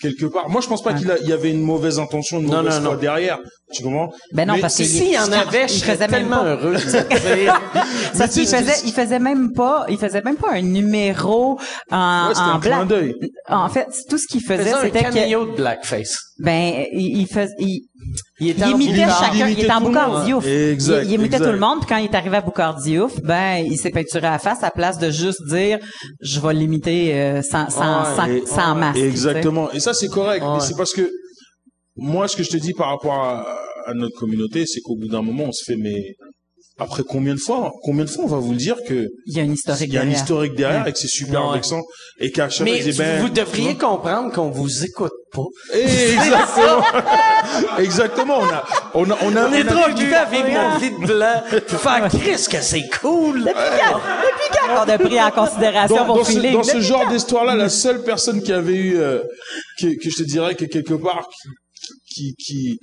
[0.00, 2.46] quelque part, moi je pense pas qu'il a- il y avait une mauvaise intention, une
[2.46, 3.00] Non, mauvaise non, foi non.
[3.00, 3.38] derrière.
[3.72, 4.12] Tu comprends?
[4.32, 6.36] Ben non, Mais parce que S'il y en avait, je il serais faisait même tellement
[6.38, 6.44] pas.
[6.54, 6.76] heureux.
[8.16, 11.58] Parce qu'il faisait, il faisait même pas, il faisait même pas un numéro
[11.90, 12.86] en, Ouais, en un clin blanc.
[12.86, 13.14] d'œil.
[13.48, 16.16] En fait, tout ce qu'il Il faisait, faisait un c'était que, cameo de blackface.
[16.38, 17.86] ben, il, il faisait, il,
[18.38, 19.20] Il était il imitait boucard.
[19.24, 20.24] chacun, il imitait était en tout le Boucard monde.
[20.26, 20.46] Diouf.
[20.46, 21.44] Exact, il, il imitait exact.
[21.46, 24.26] tout le monde, puis quand il est arrivé à Boucard Diouf, ben, il s'est peinturé
[24.26, 25.78] à la face à place de juste dire,
[26.20, 28.94] je vais l'imiter euh, sans, sans, Ouais, sans, et- sans masque.
[28.96, 29.06] tu sais.
[29.08, 29.70] Exactement.
[29.72, 30.44] Et ça, c'est correct.
[30.60, 31.08] C'est parce que
[31.96, 33.46] moi, ce que je te dis par rapport à,
[33.86, 35.94] à notre communauté, c'est qu'au bout d'un moment, on se fait, mais
[36.78, 39.42] après combien de fois, combien de fois on va vous dire que Il y a
[39.44, 40.20] un historique il y a un derrière.
[40.22, 40.90] historique derrière Ouais.
[40.90, 41.54] et que c'est super Ouais.
[41.54, 41.82] vexant
[42.20, 45.44] et qu'à chaque fois, ben, vous devriez comprendre qu'on vous écoute pas.
[45.72, 46.82] Exactement.
[47.78, 48.38] Exactement.
[48.40, 50.90] On a, on a, on a, On est on trop occupé à vivre nos vies
[50.90, 51.42] de blanc.
[51.66, 53.40] Puis faire Chris que c'est cool.
[53.44, 56.52] Depuis quand, depuis quand qu'on a pris en considération dans, vos dans ce, feelings?
[56.52, 59.22] dans ce genre d'histoire-là, la seule personne qui avait eu, euh,
[59.80, 61.26] que, que je te dirais que quelque part,
[62.08, 62.78] qui, qui, qui,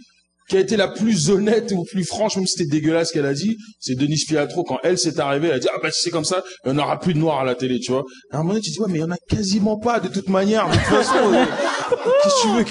[0.53, 3.25] qui a été la plus honnête ou plus franche, même si c'était dégueulasse ce qu'elle
[3.25, 4.63] a dit, c'est Denise Fiatro.
[4.63, 6.79] Quand elle s'est arrivée, elle a dit, ah bah si c'est comme ça, il n'y
[6.79, 8.03] en aura plus de noirs à la télé, tu vois.
[8.29, 10.09] À un moment donné, tu dis, ouais, mais il y en a quasiment pas, de
[10.09, 11.33] toute manière, de toute façon.
[11.33, 11.43] euh,
[12.23, 12.63] Qu'est-ce que tu veux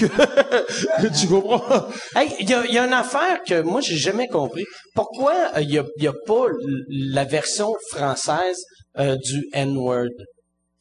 [1.09, 1.89] que, tu comprends?
[2.15, 4.65] Hey, il y a, il y a une affaire que moi j'ai jamais compris.
[4.95, 6.45] Pourquoi euh, il y, a, y a pas
[6.89, 8.59] la version française
[9.01, 10.07] euh, du N-word?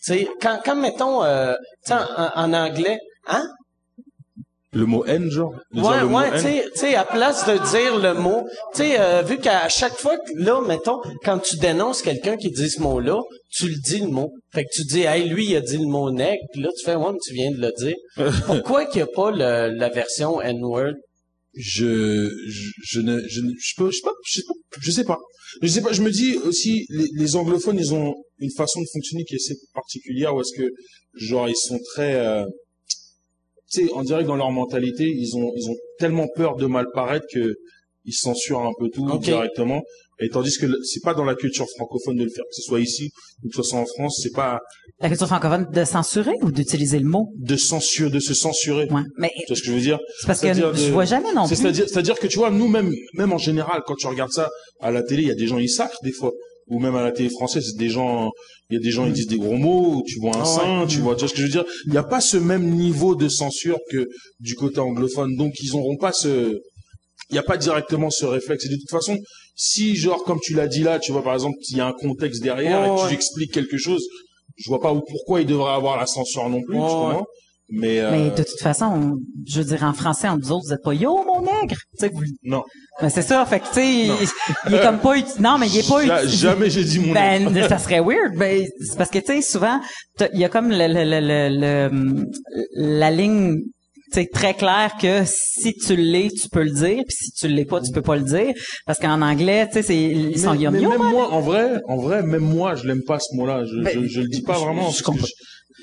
[0.05, 1.55] Tu sais, quand, quand mettons, euh,
[1.89, 3.47] en, en anglais, hein?
[4.73, 5.53] Le mot N, genre?
[5.73, 8.43] Ouais, ouais, tu sais, tu sais, à place de dire le mot,
[8.73, 12.49] tu sais, euh, vu qu'à chaque fois que, là, mettons, quand tu dénonces quelqu'un qui
[12.52, 13.19] dit ce mot-là,
[13.49, 14.31] tu le dis le mot.
[14.53, 16.85] Fait que tu dis, hey, lui, il a dit le mot nègre, puis là, tu
[16.85, 17.95] fais, ouais, mais tu viens de le dire.
[18.45, 20.93] Pourquoi qu'il n'y a pas le- la version N-word?
[21.53, 24.91] je, je, je ne, je ne, je peux, je sais pas, je sais pas, je
[24.91, 25.18] sais pas.
[25.61, 28.85] Je sais pas, je me dis aussi, les, les anglophones, ils ont une façon de
[28.93, 30.69] fonctionner qui est assez particulière, où est-ce que,
[31.15, 32.45] genre, ils sont très, euh,
[33.72, 36.65] tu sais, on dirait que dans leur mentalité, ils ont, ils ont tellement peur de
[36.65, 37.56] mal paraître que
[38.06, 39.81] ils censurent un peu tout directement.
[40.23, 42.80] Et tandis que c'est pas dans la culture francophone de le faire, que ce soit
[42.80, 43.10] ici
[43.43, 44.60] ou que ce soit en France, c'est pas
[44.99, 47.27] La culture francophone de censurer ou d'utiliser le mot?
[47.38, 48.88] de censure, de se censurer.
[48.91, 49.02] Ouais.
[49.18, 49.99] Mais Tu vois ce que je veux dire?
[50.19, 51.61] c'est parce que je vois jamais non C'est- plus.
[51.64, 54.49] C'est-à-dire, c'est-à-dire que tu vois, nous même, même en général, quand tu regardes ça
[54.80, 56.31] à la télé, il y a des gens ils sacrent des fois,
[56.72, 58.31] ou même à la télé française, des gens,
[58.69, 60.88] il y a des gens ils disent des gros mots, tu vois un Ah sein,
[60.88, 61.65] tu vois, tu vois ce que je veux dire?
[61.85, 64.07] Il n'y a pas ce même niveau de censure que
[64.39, 66.57] du côté anglophone, donc ils n'auront pas ce,
[67.30, 68.65] il n'y a pas directement ce réflexe.
[68.65, 69.18] Et de toute façon,
[69.56, 71.93] si genre comme tu l'as dit là, tu vois par exemple, il y a un
[71.93, 73.10] contexte derrière et que ouais.
[73.10, 74.02] tu expliques quelque chose,
[74.56, 77.23] je vois pas où- pourquoi il devrait avoir la censure non plus, tu ouais.
[77.72, 79.15] Mais, euh, Mais de toute façon, on-
[79.48, 81.76] je veux dire, en français, entre vous autres, vous êtes pas yo, mon nègre.
[81.98, 82.64] Tu sais, vous- non,
[83.02, 83.45] Ben, c'est ça.
[83.45, 84.11] Fait que, tu sais, il,
[84.68, 86.99] il est comme pas, uti- non, mais il est pas, Ja- uti- jamais j'ai dit
[86.99, 87.69] mon ben, nègre.
[87.69, 88.35] ça serait weird.
[88.38, 89.80] Ben, c'est parce que, tu sais, souvent,
[90.34, 92.26] il y a comme le, le, le, le- le-
[92.99, 93.57] la ligne,
[94.13, 97.65] sais, très claire que si tu l'es, tu peux le dire, puis si tu l'es
[97.65, 98.53] pas, tu peux pas le dire.
[98.85, 101.11] Parce qu'en anglais, tu sais, c'est, ils sont mais, mais même hein.
[101.11, 103.63] moi, en vrai, en vrai, même moi, je l'aime pas ce mot-là.
[103.65, 104.89] Je, Ben, je, je le dis pas vraiment.
[104.89, 105.03] je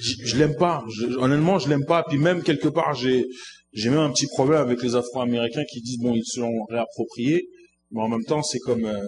[0.00, 0.82] Je, je, l'aime pas.
[0.96, 2.04] Je- honnêtement, je l'aime pas.
[2.08, 3.24] Puis même quelque part, j'ai,
[3.72, 7.42] j'ai même un petit problème avec les Afro-Américains qui disent bon, ils se l'ont réapproprié,
[7.90, 9.02] mais en même temps, c'est comme euh,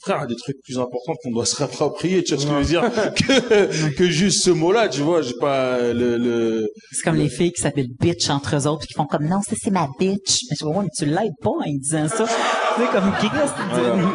[0.00, 2.22] frère, des trucs plus importants qu'on doit se réapproprier.
[2.22, 2.82] Tu vois ce que je veux dire
[3.14, 5.22] que, que juste ce mot-là, tu vois.
[5.22, 8.88] J'ai pas le, le C'est comme les filles qui s'appellent bitch entre eux autres, puis
[8.88, 10.40] qui font comme non, ça c'est ma bitch.
[10.50, 12.26] Mais je vois, mais tu l'aides pas en disant ça.
[12.26, 13.26] Tu sais, comme qui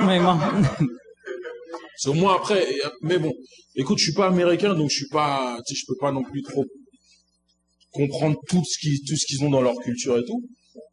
[0.07, 0.37] Mais bon.
[1.95, 2.65] C'est moi après,
[3.01, 3.31] mais bon,
[3.75, 6.23] écoute, je suis pas américain, donc je suis pas, tu sais, je peux pas non
[6.23, 6.65] plus trop
[7.91, 10.41] comprendre tout ce qui, tout ce qu'ils ont dans leur culture et tout.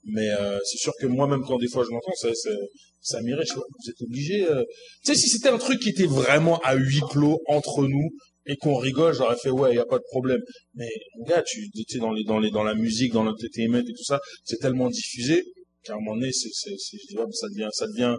[0.04, 2.50] Mais euh, c'est sûr que moi, même quand des fois je m'entends, ça, ça,
[3.00, 4.44] ça pas, vous êtes obligé.
[4.44, 4.64] euh,
[5.04, 8.08] Tu sais, si c'était un truc qui était vraiment à huis clos entre nous
[8.46, 10.40] et qu'on rigole, j'aurais fait ouais, y a pas de problème.
[10.74, 10.88] Mais
[11.26, 14.20] gars, tu, sais, dans les, dans les, dans la musique, dans l'entertainment et tout ça,
[14.44, 15.44] c'est tellement diffusé
[15.84, 18.16] qu'à un moment donné, c'est, c'est, c'est, je dis, ouais, ça devient, ça devient.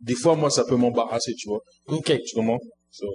[0.00, 1.60] Des fois, moi, ça peut m'embarrasser, tu vois.
[1.86, 2.12] OK.
[2.26, 2.58] Tu comprends?
[2.90, 3.06] So,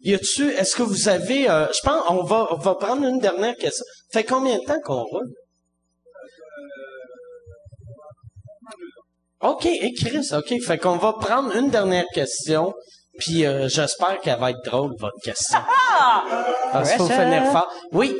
[0.00, 3.18] Y a-tu, est-ce que vous avez, euh, je pense, on va, on va prendre une
[3.18, 3.84] dernière question.
[4.12, 5.32] Fait combien de temps qu'on roule?
[9.42, 10.54] OK, et Chris, OK.
[10.66, 12.72] Fait qu'on va prendre une dernière question,
[13.18, 15.58] puis euh, j'espère qu'elle va être drôle, votre question.
[16.72, 17.72] Parce qu'il faut finir fort.
[17.92, 18.18] Oui?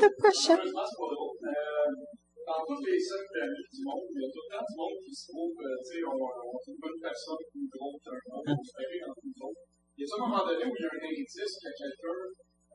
[2.46, 4.98] dans toutes les la vie du monde, il y a tout le temps du monde
[5.02, 7.42] qui se trouve, euh, tu sais, on, on trouve une personne
[7.74, 9.62] drôle qu'un autre, on se fait entre nous autres.
[9.98, 11.74] Il y a un moment donné où il y a un indice qu'il y a
[11.74, 12.20] quelqu'un,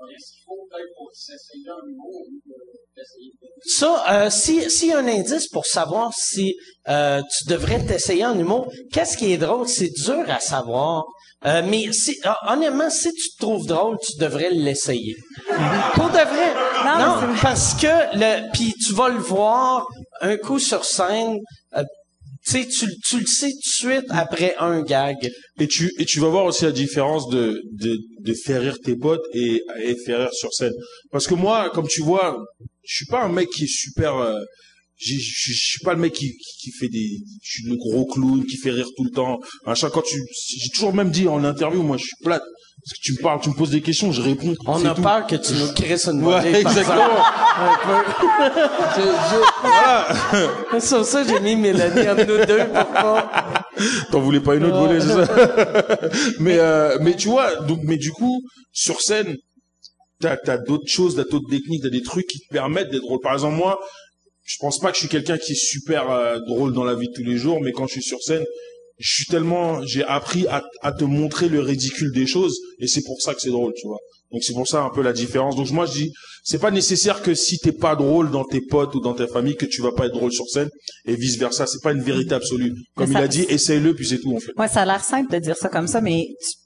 [0.01, 0.07] euh,
[2.47, 3.51] euh.
[3.65, 6.55] Ça, euh, si s'il y a un indice pour savoir si
[6.87, 11.05] euh, tu devrais t'essayer en humour, qu'est-ce qui est drôle, c'est dur à savoir.
[11.45, 15.15] Euh, mais si, ah, honnêtement, si tu te trouves drôle, tu devrais l'essayer.
[15.95, 16.53] Pour de vrai.
[16.85, 19.87] Non, Non, parce que le, puis tu vas le voir
[20.21, 21.39] un coup sur scène.
[22.51, 22.85] Sais, tu,
[23.19, 25.15] le sais tout de suite après un gag.
[25.59, 27.61] Et tu, vas voir aussi la différence de,
[28.43, 30.73] faire rire tes potes et, et faire rire sur scène.
[31.11, 32.37] Parce que moi, comme tu vois,
[32.83, 34.39] je suis pas un mec qui est super, euh,
[35.03, 37.75] je suis- je suis pas le mec qui, qui, qui fait des, je suis le
[37.75, 39.39] gros clown qui fait rire tout le temps.
[39.65, 40.15] À chaque quand tu,
[40.59, 42.43] j'ai toujours même dit en interview, moi, je suis plate.
[42.83, 44.55] Parce que tu me parles, tu me poses des questions, je réponds.
[44.65, 45.03] On a tout.
[45.03, 47.05] peur que tu nous crisses une Ouais, exactement.
[48.95, 50.79] Je- je- voilà.
[50.79, 53.53] Sur ça, j'ai mis Mélanie entre nous deux pour pas...
[54.11, 56.09] T'en voulais pas une autre volée, c'est ça?
[56.39, 58.41] Mais euh, mais tu vois, donc mais du coup
[58.71, 59.35] sur scène,
[60.19, 63.19] t'as t'as d'autres choses, t'as d'autres techniques, t'as des trucs qui te permettent d'être drôle.
[63.21, 63.79] Par exemple moi,
[64.53, 67.07] je pense pas que je suis quelqu'un qui est super euh, drôle dans la vie
[67.07, 68.43] de tous les jours, mais quand je suis sur scène,
[68.99, 73.03] je suis tellement, j'ai appris à, à te montrer le ridicule des choses, et c'est
[73.03, 73.97] pour ça que c'est drôle, tu vois.
[74.31, 75.55] Donc c'est pour ça un peu la différence.
[75.55, 76.11] Donc moi je dis,
[76.43, 79.55] c'est pas nécessaire que si t'es pas drôle dans tes potes ou dans ta famille
[79.55, 80.69] que tu vas pas être drôle sur scène,
[81.05, 81.65] et vice versa.
[81.67, 82.73] C'est pas une vérité absolue.
[82.95, 84.51] Comme il a dit, essaye-le puis c'est tout en fait.
[84.57, 86.57] Ouais, ça a l'air simple de dire ça comme ça, mais tu-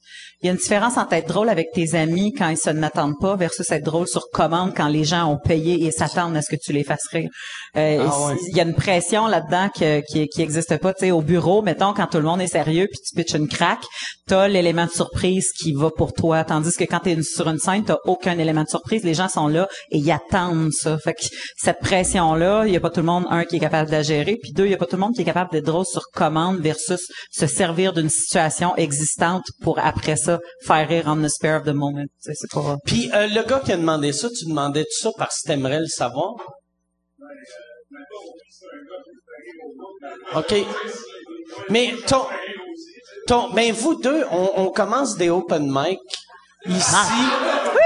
[0.41, 3.17] il y a une différence entre être drôle avec tes amis quand ils se n'attendent
[3.19, 6.49] pas versus être drôle sur commande quand les gens ont payé et s'attendent à ce
[6.55, 7.29] que tu les fasses rire.
[7.77, 8.35] Euh, Ah ouais.
[8.49, 10.93] Il y a une pression là-dedans que- qui, qui existe pas.
[10.93, 13.47] Tu sais, au bureau, mettons, quand tout le monde est sérieux puis tu pitches une
[13.47, 13.83] craque,
[14.27, 16.43] t'as l'élément de surprise qui va pour toi.
[16.43, 19.03] Tandis que quand t'es sur une scène, t'as aucun élément de surprise.
[19.03, 20.97] Les gens sont là et ils attendent ça.
[20.97, 21.23] Fait que
[21.57, 24.03] cette pression-là, il y a pas tout le monde, un, qui est capable de la
[24.03, 25.85] gérer, puis deux, il y a pas tout le monde qui est capable d'être drôle
[25.85, 26.99] sur commande versus
[27.31, 30.24] se servir d'une situation existante pour après ça
[30.65, 32.05] faire rire on the spare of the moment.
[32.19, 32.77] C'est pas...
[32.85, 35.79] Puis euh, le gars qui a demandé ça, tu demandais tout ça parce que t'aimerais
[35.79, 36.33] le savoir?
[40.35, 40.53] OK.
[41.69, 42.25] Mais ton,
[43.27, 45.99] ton, ben vous deux, on, on commence des open mic
[46.67, 46.95] ici.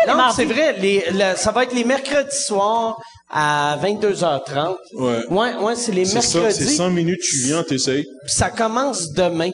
[0.06, 0.36] les non, mardis.
[0.38, 0.74] c'est vrai.
[0.80, 2.98] Les, le- ça va être les mercredis soirs
[3.30, 4.76] à 22h30.
[4.94, 5.26] Ouais.
[5.30, 6.76] Ouais, ouais, c'est les C'est ça, c'est mercredis.
[6.76, 8.04] cinq minutes, tu viens, t'essayes.
[8.04, 9.52] Puis ça commence demain.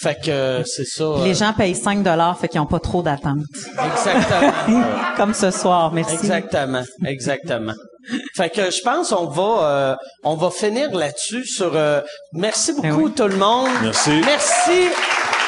[0.00, 1.04] Fait que euh, c'est ça.
[1.04, 3.38] euh, Les gens payent 5 dollars, fait qu'ils ont pas trop d'attente.
[3.94, 4.82] Exactement.
[5.16, 6.14] Comme ce soir, merci.
[6.14, 7.74] Exactement, exactement.
[8.36, 12.00] Fait que je pense on va euh, on va finir là-dessus sur euh,
[12.32, 13.12] merci beaucoup Ben oui.
[13.12, 13.68] tout le monde.
[13.82, 14.20] Merci.
[14.24, 14.88] Merci.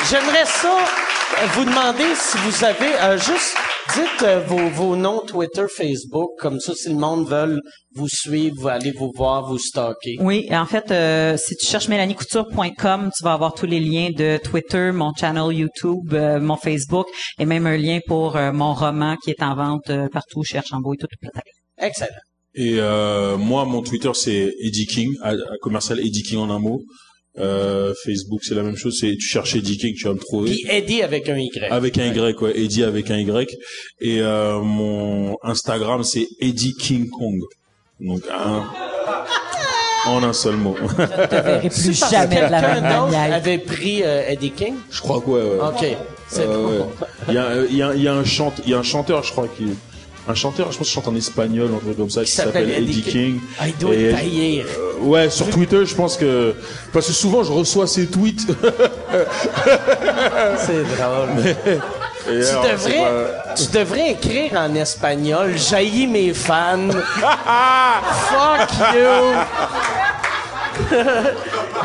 [0.08, 3.56] J'aimerais ça euh, vous demander si vous avez euh, juste
[3.94, 7.60] dites euh, vos, vos noms Twitter, Facebook comme ça si le monde veut
[7.94, 10.16] vous suivre, vous aller vous voir, vous stalker.
[10.20, 14.38] Oui, en fait, euh, si tu cherches mélaniecouture.com, tu vas avoir tous les liens de
[14.42, 17.06] Twitter, mon channel YouTube, euh, mon Facebook
[17.38, 20.58] et même un lien pour euh, mon roman qui est en vente euh, partout chez
[20.58, 21.06] Archambault et tout.
[21.06, 21.40] tout, tout.
[21.78, 22.08] Excellent.
[22.54, 26.60] Et euh, moi, mon Twitter, c'est Eddie King, à, à commercial Eddie King en un
[26.60, 26.80] mot.
[27.38, 28.96] Euh, Facebook, c'est la même chose.
[29.00, 30.50] C'est tu cherches Eddie King, tu vas me trouver.
[30.52, 31.66] Puis Eddie avec un Y.
[31.70, 32.58] Avec un Y, ouais.
[32.58, 33.56] Eddie avec un Y.
[34.00, 37.40] Et euh, mon Instagram, c'est Eddie King Kong.
[38.00, 38.66] Donc, un,
[40.06, 40.76] en un seul mot.
[40.80, 43.34] Je te verrai plus Parce jamais que de la même manière.
[43.34, 44.74] avait pris euh, Eddie King?
[44.90, 45.42] je crois que ouais.
[45.42, 45.58] ouais.
[45.60, 45.96] OK.
[46.28, 46.86] C'est Euh, ouais.
[47.28, 48.82] Il y a, il y a, il y a un chante, il y a un
[48.82, 49.64] chanteur, je crois, qui,
[50.28, 53.02] un chanteur, je pense, qu'il chante en espagnol, un truc comme ça, qui s'appelle Eddie
[53.02, 53.40] King.
[53.58, 54.64] Ah, il doit Et-.
[54.64, 56.54] Euh, ouais, sur Twitter, je pense que
[56.92, 58.46] parce que souvent je reçois ces tweets.
[60.58, 61.54] C'est drôle.
[62.26, 66.88] Tu alors, devrais, pas- tu devrais écrire en espagnol «Jaillis mes fans».
[68.30, 69.34] Fuck you.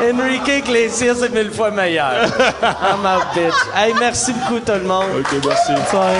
[0.02, 2.24] Enrique Iglesias est mille fois meilleur.
[2.62, 3.54] I'm out, bitch.
[3.76, 5.04] Hey, merci beaucoup tout le monde.
[5.18, 5.72] Ok, merci.
[5.90, 6.16] Soirée.